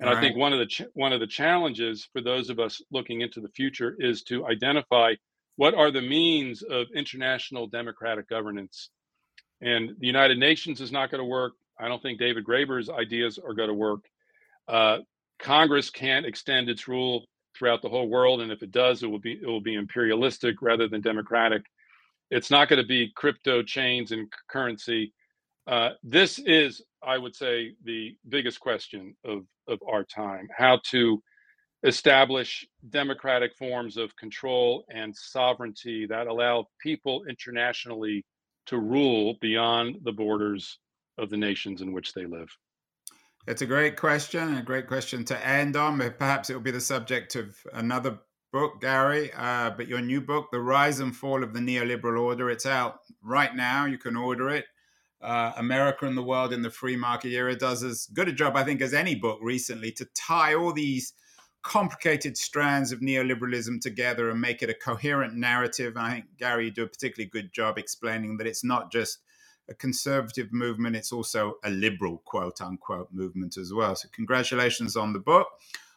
and 0.00 0.08
right. 0.08 0.18
i 0.18 0.20
think 0.20 0.36
one 0.36 0.52
of 0.52 0.58
the 0.58 0.66
ch- 0.66 0.82
one 0.94 1.12
of 1.12 1.20
the 1.20 1.26
challenges 1.26 2.08
for 2.12 2.20
those 2.22 2.48
of 2.50 2.58
us 2.58 2.80
looking 2.92 3.20
into 3.20 3.40
the 3.40 3.48
future 3.48 3.96
is 3.98 4.22
to 4.22 4.46
identify 4.46 5.14
what 5.56 5.74
are 5.74 5.90
the 5.90 6.00
means 6.00 6.62
of 6.62 6.86
international 6.94 7.66
democratic 7.66 8.28
governance 8.28 8.90
and 9.62 9.90
the 10.00 10.06
United 10.06 10.38
Nations 10.38 10.80
is 10.80 10.92
not 10.92 11.10
going 11.10 11.20
to 11.20 11.24
work. 11.24 11.52
I 11.78 11.88
don't 11.88 12.02
think 12.02 12.18
David 12.18 12.44
Graeber's 12.44 12.90
ideas 12.90 13.38
are 13.38 13.54
going 13.54 13.68
to 13.68 13.74
work. 13.74 14.00
Uh, 14.68 14.98
Congress 15.38 15.88
can't 15.88 16.26
extend 16.26 16.68
its 16.68 16.88
rule 16.88 17.24
throughout 17.56 17.82
the 17.82 17.88
whole 17.88 18.08
world, 18.08 18.40
and 18.40 18.50
if 18.50 18.62
it 18.62 18.70
does, 18.70 19.02
it 19.02 19.06
will 19.06 19.18
be 19.18 19.32
it 19.32 19.46
will 19.46 19.60
be 19.60 19.74
imperialistic 19.74 20.62
rather 20.62 20.88
than 20.88 21.00
democratic. 21.00 21.62
It's 22.30 22.50
not 22.50 22.68
going 22.68 22.80
to 22.80 22.86
be 22.86 23.12
crypto 23.14 23.62
chains 23.62 24.12
and 24.12 24.32
currency. 24.48 25.12
Uh, 25.66 25.90
this 26.02 26.38
is, 26.38 26.82
I 27.06 27.18
would 27.18 27.36
say, 27.36 27.74
the 27.84 28.16
biggest 28.28 28.58
question 28.58 29.14
of, 29.24 29.44
of 29.68 29.78
our 29.86 30.02
time 30.02 30.48
how 30.56 30.80
to 30.90 31.22
establish 31.84 32.66
democratic 32.90 33.54
forms 33.56 33.96
of 33.96 34.16
control 34.16 34.84
and 34.88 35.14
sovereignty 35.14 36.06
that 36.06 36.26
allow 36.26 36.66
people 36.80 37.24
internationally 37.28 38.24
to 38.66 38.78
rule 38.78 39.36
beyond 39.40 39.96
the 40.04 40.12
borders 40.12 40.78
of 41.18 41.28
the 41.28 41.36
nations 41.36 41.82
in 41.82 41.92
which 41.92 42.12
they 42.12 42.24
live. 42.24 42.48
It's 43.44 43.62
a 43.62 43.66
great 43.66 43.96
question, 43.96 44.56
a 44.56 44.62
great 44.62 44.86
question 44.86 45.24
to 45.24 45.46
end 45.46 45.74
on. 45.74 45.98
Perhaps 45.98 46.48
it 46.48 46.54
will 46.54 46.60
be 46.60 46.70
the 46.70 46.80
subject 46.80 47.34
of 47.34 47.56
another 47.72 48.20
book, 48.52 48.80
Gary. 48.80 49.32
Uh, 49.36 49.70
but 49.70 49.88
your 49.88 50.00
new 50.00 50.20
book, 50.20 50.50
The 50.52 50.60
Rise 50.60 51.00
and 51.00 51.14
Fall 51.14 51.42
of 51.42 51.52
the 51.52 51.58
Neoliberal 51.58 52.20
Order, 52.20 52.50
it's 52.50 52.66
out 52.66 53.00
right 53.20 53.52
now. 53.52 53.86
You 53.86 53.98
can 53.98 54.16
order 54.16 54.48
it. 54.50 54.66
Uh, 55.20 55.52
America 55.56 56.06
and 56.06 56.16
the 56.16 56.22
World 56.22 56.52
in 56.52 56.62
the 56.62 56.70
Free 56.70 56.94
Market 56.94 57.30
Era 57.30 57.56
does 57.56 57.82
as 57.82 58.06
good 58.06 58.28
a 58.28 58.32
job, 58.32 58.54
I 58.54 58.62
think, 58.62 58.80
as 58.80 58.94
any 58.94 59.16
book 59.16 59.40
recently 59.42 59.90
to 59.92 60.04
tie 60.14 60.54
all 60.54 60.72
these 60.72 61.12
complicated 61.62 62.36
strands 62.36 62.92
of 62.92 63.00
neoliberalism 63.00 63.80
together 63.80 64.30
and 64.30 64.40
make 64.40 64.62
it 64.62 64.70
a 64.70 64.74
coherent 64.74 65.34
narrative. 65.34 65.96
And 65.96 66.06
I 66.06 66.10
think, 66.12 66.24
Gary, 66.38 66.66
you 66.66 66.70
do 66.70 66.84
a 66.84 66.88
particularly 66.88 67.28
good 67.28 67.52
job 67.52 67.76
explaining 67.76 68.36
that 68.36 68.46
it's 68.46 68.64
not 68.64 68.92
just 68.92 69.18
a 69.68 69.74
conservative 69.74 70.52
movement, 70.52 70.96
it's 70.96 71.12
also 71.12 71.54
a 71.64 71.70
liberal, 71.70 72.22
quote 72.24 72.60
unquote, 72.60 73.08
movement 73.12 73.56
as 73.56 73.72
well. 73.72 73.94
So, 73.94 74.08
congratulations 74.12 74.96
on 74.96 75.12
the 75.12 75.18
book. 75.18 75.48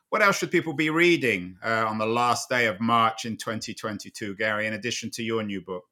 What 0.09 0.21
else 0.21 0.37
should 0.37 0.51
people 0.51 0.73
be 0.73 0.89
reading 0.89 1.57
uh, 1.63 1.85
on 1.87 1.97
the 1.97 2.05
last 2.05 2.47
day 2.47 2.67
of 2.67 2.79
March 2.79 3.25
in 3.25 3.37
2022, 3.37 4.35
Gary, 4.35 4.67
in 4.67 4.73
addition 4.73 5.09
to 5.11 5.23
your 5.23 5.43
new 5.43 5.61
book? 5.61 5.83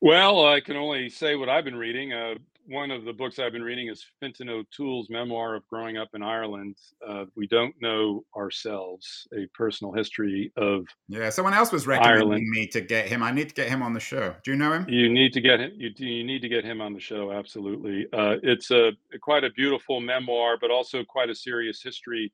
Well, 0.00 0.46
I 0.46 0.60
can 0.60 0.76
only 0.76 1.08
say 1.08 1.34
what 1.34 1.48
I've 1.48 1.64
been 1.64 1.76
reading. 1.76 2.12
Uh, 2.12 2.34
one 2.68 2.90
of 2.90 3.04
the 3.04 3.12
books 3.12 3.38
I've 3.38 3.52
been 3.52 3.62
reading 3.62 3.88
is 3.88 4.04
Fintan 4.20 4.48
O'Toole's 4.48 5.08
memoir 5.08 5.54
of 5.54 5.66
growing 5.68 5.96
up 5.96 6.08
in 6.14 6.22
Ireland. 6.22 6.76
Uh, 7.06 7.24
we 7.36 7.46
don't 7.46 7.74
know 7.80 8.24
ourselves, 8.36 9.26
a 9.34 9.46
personal 9.54 9.92
history 9.92 10.52
of 10.56 10.86
yeah. 11.08 11.30
Someone 11.30 11.54
else 11.54 11.72
was 11.72 11.86
recommending 11.86 12.28
Ireland. 12.28 12.48
me 12.50 12.66
to 12.68 12.80
get 12.80 13.08
him. 13.08 13.22
I 13.22 13.30
need 13.30 13.48
to 13.48 13.54
get 13.54 13.68
him 13.68 13.82
on 13.82 13.92
the 13.92 14.00
show. 14.00 14.34
Do 14.44 14.50
you 14.50 14.56
know 14.56 14.72
him? 14.72 14.86
You 14.88 15.08
need 15.12 15.32
to 15.34 15.40
get 15.40 15.60
him. 15.60 15.72
You, 15.76 15.90
you 15.96 16.24
need 16.24 16.42
to 16.42 16.48
get 16.48 16.64
him 16.64 16.80
on 16.80 16.92
the 16.92 17.00
show. 17.00 17.32
Absolutely. 17.32 18.06
Uh, 18.12 18.36
it's 18.42 18.70
a 18.70 18.92
quite 19.20 19.44
a 19.44 19.50
beautiful 19.50 20.00
memoir, 20.00 20.56
but 20.60 20.70
also 20.70 21.04
quite 21.04 21.30
a 21.30 21.34
serious 21.34 21.82
history 21.82 22.32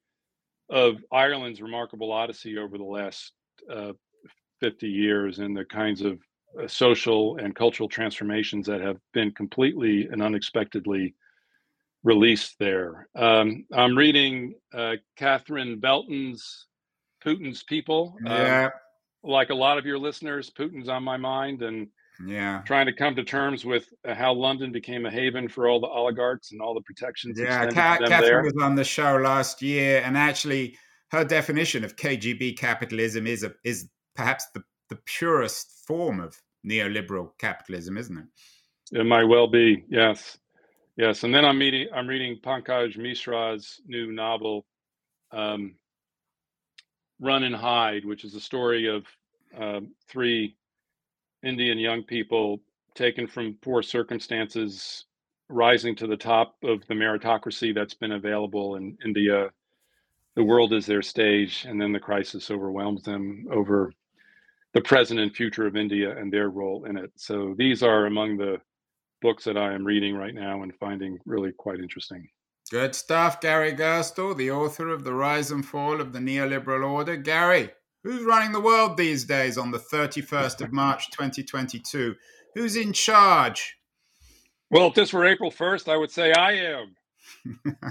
of 0.70 0.97
Ireland's 1.12 1.61
remarkable 1.61 2.11
odyssey 2.12 2.57
over 2.59 2.78
the 2.78 2.85
last 2.85 3.33
uh, 3.70 3.93
50 4.61 4.89
years 4.89 5.39
and 5.41 5.57
the 5.57 5.64
kinds 5.64 6.03
of 6.03 6.18
social 6.66 7.36
and 7.36 7.55
cultural 7.55 7.88
transformations 7.88 8.66
that 8.66 8.80
have 8.80 8.98
been 9.12 9.32
completely 9.32 10.09
and 10.11 10.22
unexpectedly 10.22 11.14
released 12.05 12.57
there. 12.59 13.09
Um, 13.14 13.64
I'm 13.72 13.96
reading 13.96 14.55
uh, 14.74 14.96
Catherine 15.16 15.80
Belton's 15.80 16.66
Putin's 17.24 17.62
People. 17.62 18.16
Um, 18.26 18.32
yeah. 18.32 18.64
Um, 18.64 18.70
like 19.24 19.50
a 19.50 19.55
lot 19.55 19.78
of 19.78 19.86
your 19.86 19.98
listeners, 19.98 20.50
Putin's 20.50 20.88
on 20.88 21.05
my 21.05 21.16
mind 21.16 21.62
and 21.62 21.86
yeah, 22.26 22.62
trying 22.66 22.86
to 22.86 22.92
come 22.92 23.14
to 23.16 23.24
terms 23.24 23.64
with 23.64 23.88
uh, 24.07 24.14
how 24.14 24.32
London 24.32 24.72
became 24.72 25.07
a 25.07 25.11
haven 25.11 25.48
for 25.48 25.68
all 25.68 25.80
the 25.80 25.86
oligarchs 25.86 26.53
and 26.53 26.61
all 26.61 26.74
the 26.74 26.82
protections. 26.82 27.38
Yeah, 27.38 27.70
Catherine 27.70 28.11
there. 28.11 28.42
was 28.42 28.55
on 28.61 28.74
the 28.74 28.84
show 28.84 29.16
last 29.16 29.62
year, 29.62 30.03
and 30.05 30.16
actually, 30.16 30.76
her 31.11 31.24
definition 31.24 31.84
of 31.84 31.96
KGB 31.96 32.59
capitalism 32.59 33.26
is 33.26 33.44
a, 33.44 33.53
is 33.64 33.88
perhaps 34.14 34.46
the 34.55 34.62
the 34.93 34.99
purest 35.07 35.86
form 35.86 36.20
of 36.20 36.38
neoliberal 36.66 37.30
capitalism, 37.38 37.97
isn't 37.97 38.18
it? 38.18 39.01
It 39.01 39.07
might 39.07 39.24
well 39.24 39.47
be, 39.47 39.84
yes, 39.88 40.36
yes. 40.99 41.24
And 41.24 41.34
then 41.34 41.47
I'm 41.47 41.57
meeting, 41.57 41.88
I'm 41.95 42.07
reading 42.07 42.38
Pankaj 42.45 42.99
Mishra's 42.99 43.80
new 43.86 44.12
novel, 44.12 44.66
um, 45.30 45.76
"Run 47.20 47.43
and 47.45 47.57
Hide," 47.57 48.05
which 48.05 48.22
is 48.22 48.34
a 48.34 48.40
story 48.40 48.86
of 48.86 49.07
um, 49.59 49.95
three 50.11 50.57
Indian 51.43 51.78
young 51.78 52.03
people 52.03 52.61
taken 52.95 53.26
from 53.26 53.57
poor 53.62 53.82
circumstances, 53.82 55.07
rising 55.49 55.97
to 55.97 56.07
the 56.07 56.18
top 56.18 56.57
of 56.62 56.86
the 56.86 56.95
meritocracy 56.95 57.74
that's 57.74 57.95
been 57.95 58.12
available 58.12 58.76
in 58.76 58.99
India. 59.03 59.49
The 60.36 60.45
world 60.45 60.74
is 60.74 60.84
their 60.84 61.03
stage, 61.03 61.64
and 61.66 61.80
then 61.80 61.93
the 61.93 62.01
crisis 62.01 62.51
overwhelms 62.51 63.05
them 63.05 63.47
over 63.51 63.90
the 64.74 64.80
present 64.80 65.20
and 65.20 65.34
future 65.34 65.66
of 65.66 65.76
India 65.76 66.16
and 66.16 66.32
their 66.32 66.48
role 66.48 66.84
in 66.84 66.96
it. 66.96 67.10
So 67.16 67.54
these 67.58 67.82
are 67.82 68.06
among 68.06 68.36
the 68.36 68.58
books 69.20 69.44
that 69.44 69.56
I 69.56 69.72
am 69.72 69.84
reading 69.84 70.14
right 70.14 70.34
now 70.34 70.62
and 70.62 70.74
finding 70.74 71.18
really 71.26 71.52
quite 71.52 71.78
interesting. 71.78 72.28
Good 72.70 72.94
stuff, 72.94 73.40
Gary 73.40 73.74
Gerstle, 73.74 74.36
the 74.36 74.50
author 74.50 74.88
of 74.88 75.04
The 75.04 75.12
Rise 75.12 75.50
and 75.50 75.64
Fall 75.64 76.00
of 76.00 76.12
the 76.12 76.18
Neoliberal 76.18 76.90
Order. 76.90 77.16
Gary, 77.16 77.70
who's 78.02 78.24
running 78.24 78.52
the 78.52 78.60
world 78.60 78.96
these 78.96 79.24
days 79.24 79.58
on 79.58 79.70
the 79.70 79.78
31st 79.78 80.62
of 80.62 80.72
March 80.72 81.10
2022? 81.12 82.14
Who's 82.54 82.76
in 82.76 82.92
charge? 82.92 83.76
Well, 84.70 84.86
if 84.86 84.94
this 84.94 85.12
were 85.12 85.26
April 85.26 85.50
1st, 85.50 85.92
I 85.92 85.96
would 85.98 86.10
say 86.10 86.32
I 86.32 86.52
am. 86.52 86.96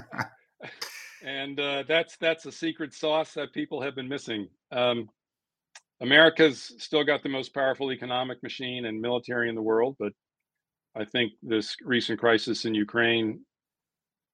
and 1.24 1.60
uh, 1.60 1.84
that's 1.86 2.16
that's 2.16 2.46
a 2.46 2.52
secret 2.52 2.92
sauce 2.92 3.34
that 3.34 3.52
people 3.52 3.80
have 3.80 3.94
been 3.94 4.08
missing. 4.08 4.48
Um, 4.72 5.08
America's 6.02 6.74
still 6.78 7.04
got 7.04 7.22
the 7.22 7.28
most 7.28 7.54
powerful 7.54 7.92
economic 7.92 8.42
machine 8.42 8.86
and 8.86 9.00
military 9.00 9.48
in 9.48 9.54
the 9.54 9.62
world, 9.62 9.94
but 10.00 10.12
I 10.96 11.04
think 11.04 11.32
this 11.42 11.76
recent 11.84 12.18
crisis 12.18 12.64
in 12.64 12.74
Ukraine 12.74 13.40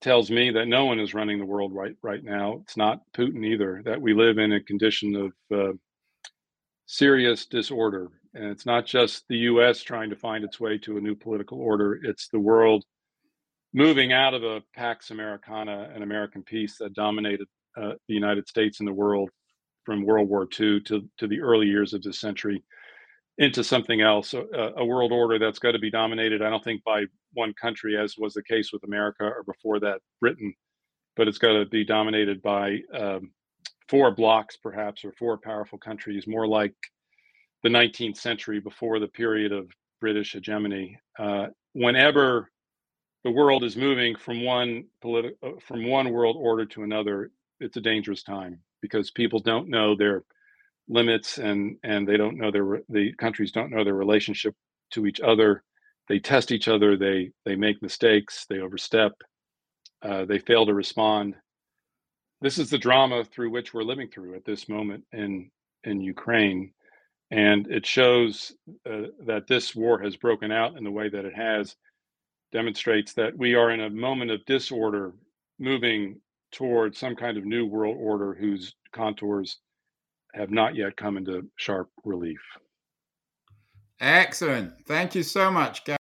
tells 0.00 0.30
me 0.30 0.50
that 0.50 0.66
no 0.66 0.86
one 0.86 0.98
is 0.98 1.12
running 1.12 1.38
the 1.38 1.44
world 1.44 1.74
right 1.74 1.94
right 2.02 2.24
now. 2.24 2.60
It's 2.62 2.76
not 2.76 3.02
Putin 3.14 3.44
either. 3.44 3.82
That 3.84 4.00
we 4.00 4.14
live 4.14 4.38
in 4.38 4.52
a 4.52 4.62
condition 4.62 5.14
of 5.14 5.32
uh, 5.56 5.72
serious 6.86 7.44
disorder, 7.44 8.08
and 8.32 8.44
it's 8.46 8.64
not 8.64 8.86
just 8.86 9.24
the 9.28 9.38
U.S. 9.52 9.82
trying 9.82 10.08
to 10.08 10.16
find 10.16 10.44
its 10.44 10.58
way 10.58 10.78
to 10.78 10.96
a 10.96 11.00
new 11.02 11.14
political 11.14 11.60
order. 11.60 12.00
It's 12.02 12.28
the 12.28 12.40
world 12.40 12.82
moving 13.74 14.12
out 14.12 14.32
of 14.32 14.42
a 14.42 14.62
Pax 14.74 15.10
Americana 15.10 15.90
and 15.94 16.02
American 16.02 16.42
peace 16.42 16.78
that 16.78 16.94
dominated 16.94 17.46
uh, 17.76 17.92
the 18.08 18.14
United 18.14 18.48
States 18.48 18.80
and 18.80 18.88
the 18.88 18.92
world 18.94 19.28
from 19.88 20.04
World 20.04 20.28
War 20.28 20.42
II 20.42 20.80
to, 20.80 21.08
to 21.16 21.26
the 21.26 21.40
early 21.40 21.66
years 21.66 21.94
of 21.94 22.02
this 22.02 22.20
century 22.20 22.62
into 23.38 23.64
something 23.64 24.02
else, 24.02 24.34
a, 24.34 24.44
a 24.76 24.84
world 24.84 25.12
order 25.12 25.38
that's 25.38 25.58
got 25.58 25.72
to 25.72 25.78
be 25.78 25.90
dominated, 25.90 26.42
I 26.42 26.50
don't 26.50 26.62
think, 26.62 26.84
by 26.84 27.04
one 27.32 27.54
country, 27.58 27.96
as 27.96 28.14
was 28.18 28.34
the 28.34 28.42
case 28.42 28.70
with 28.70 28.84
America 28.84 29.24
or 29.24 29.44
before 29.44 29.80
that, 29.80 30.02
Britain, 30.20 30.52
but 31.16 31.26
it's 31.26 31.38
got 31.38 31.54
to 31.54 31.64
be 31.64 31.86
dominated 31.86 32.42
by 32.42 32.80
um, 32.92 33.30
four 33.88 34.14
blocs, 34.14 34.58
perhaps, 34.58 35.06
or 35.06 35.12
four 35.12 35.38
powerful 35.38 35.78
countries, 35.78 36.26
more 36.26 36.46
like 36.46 36.74
the 37.62 37.70
19th 37.70 38.18
century 38.18 38.60
before 38.60 38.98
the 38.98 39.08
period 39.08 39.52
of 39.52 39.70
British 40.02 40.34
hegemony. 40.34 41.00
Uh, 41.18 41.46
whenever 41.72 42.50
the 43.24 43.30
world 43.30 43.64
is 43.64 43.74
moving 43.74 44.14
from 44.16 44.44
one 44.44 44.84
politi- 45.02 45.32
uh, 45.42 45.52
from 45.66 45.88
one 45.88 46.10
world 46.10 46.36
order 46.38 46.66
to 46.66 46.82
another, 46.82 47.30
it's 47.58 47.78
a 47.78 47.80
dangerous 47.80 48.22
time 48.22 48.60
because 48.82 49.10
people 49.10 49.40
don't 49.40 49.68
know 49.68 49.96
their 49.96 50.24
limits 50.88 51.38
and 51.38 51.76
and 51.82 52.08
they 52.08 52.16
don't 52.16 52.38
know 52.38 52.50
their 52.50 52.80
the 52.88 53.12
countries 53.14 53.52
don't 53.52 53.70
know 53.70 53.84
their 53.84 53.94
relationship 53.94 54.54
to 54.92 55.06
each 55.06 55.20
other. 55.20 55.62
They 56.08 56.18
test 56.18 56.52
each 56.52 56.68
other 56.68 56.96
they 56.96 57.30
they 57.44 57.56
make 57.56 57.82
mistakes 57.82 58.46
they 58.48 58.60
overstep 58.60 59.12
uh, 60.02 60.24
they 60.24 60.38
fail 60.38 60.66
to 60.66 60.74
respond. 60.74 61.34
This 62.40 62.58
is 62.58 62.70
the 62.70 62.78
drama 62.78 63.24
through 63.24 63.50
which 63.50 63.74
we're 63.74 63.82
living 63.82 64.08
through 64.08 64.36
at 64.36 64.44
this 64.44 64.68
moment 64.68 65.04
in 65.12 65.50
in 65.84 66.00
ukraine 66.00 66.72
and 67.30 67.66
it 67.68 67.84
shows 67.84 68.52
uh, 68.90 69.02
that 69.26 69.46
this 69.48 69.74
war 69.74 70.00
has 70.00 70.16
broken 70.16 70.50
out 70.50 70.76
in 70.76 70.84
the 70.84 70.90
way 70.90 71.08
that 71.08 71.24
it 71.24 71.34
has 71.34 71.76
demonstrates 72.52 73.12
that 73.12 73.36
we 73.36 73.54
are 73.54 73.70
in 73.70 73.80
a 73.80 73.90
moment 73.90 74.30
of 74.30 74.44
disorder 74.46 75.12
moving 75.58 76.18
towards 76.52 76.98
some 76.98 77.14
kind 77.16 77.36
of 77.36 77.44
new 77.44 77.66
world 77.66 77.96
order 77.98 78.34
whose 78.34 78.74
contours 78.92 79.58
have 80.34 80.50
not 80.50 80.74
yet 80.74 80.96
come 80.96 81.16
into 81.16 81.48
sharp 81.56 81.90
relief. 82.04 82.40
Excellent. 84.00 84.72
Thank 84.86 85.14
you 85.14 85.22
so 85.22 85.50
much, 85.50 85.84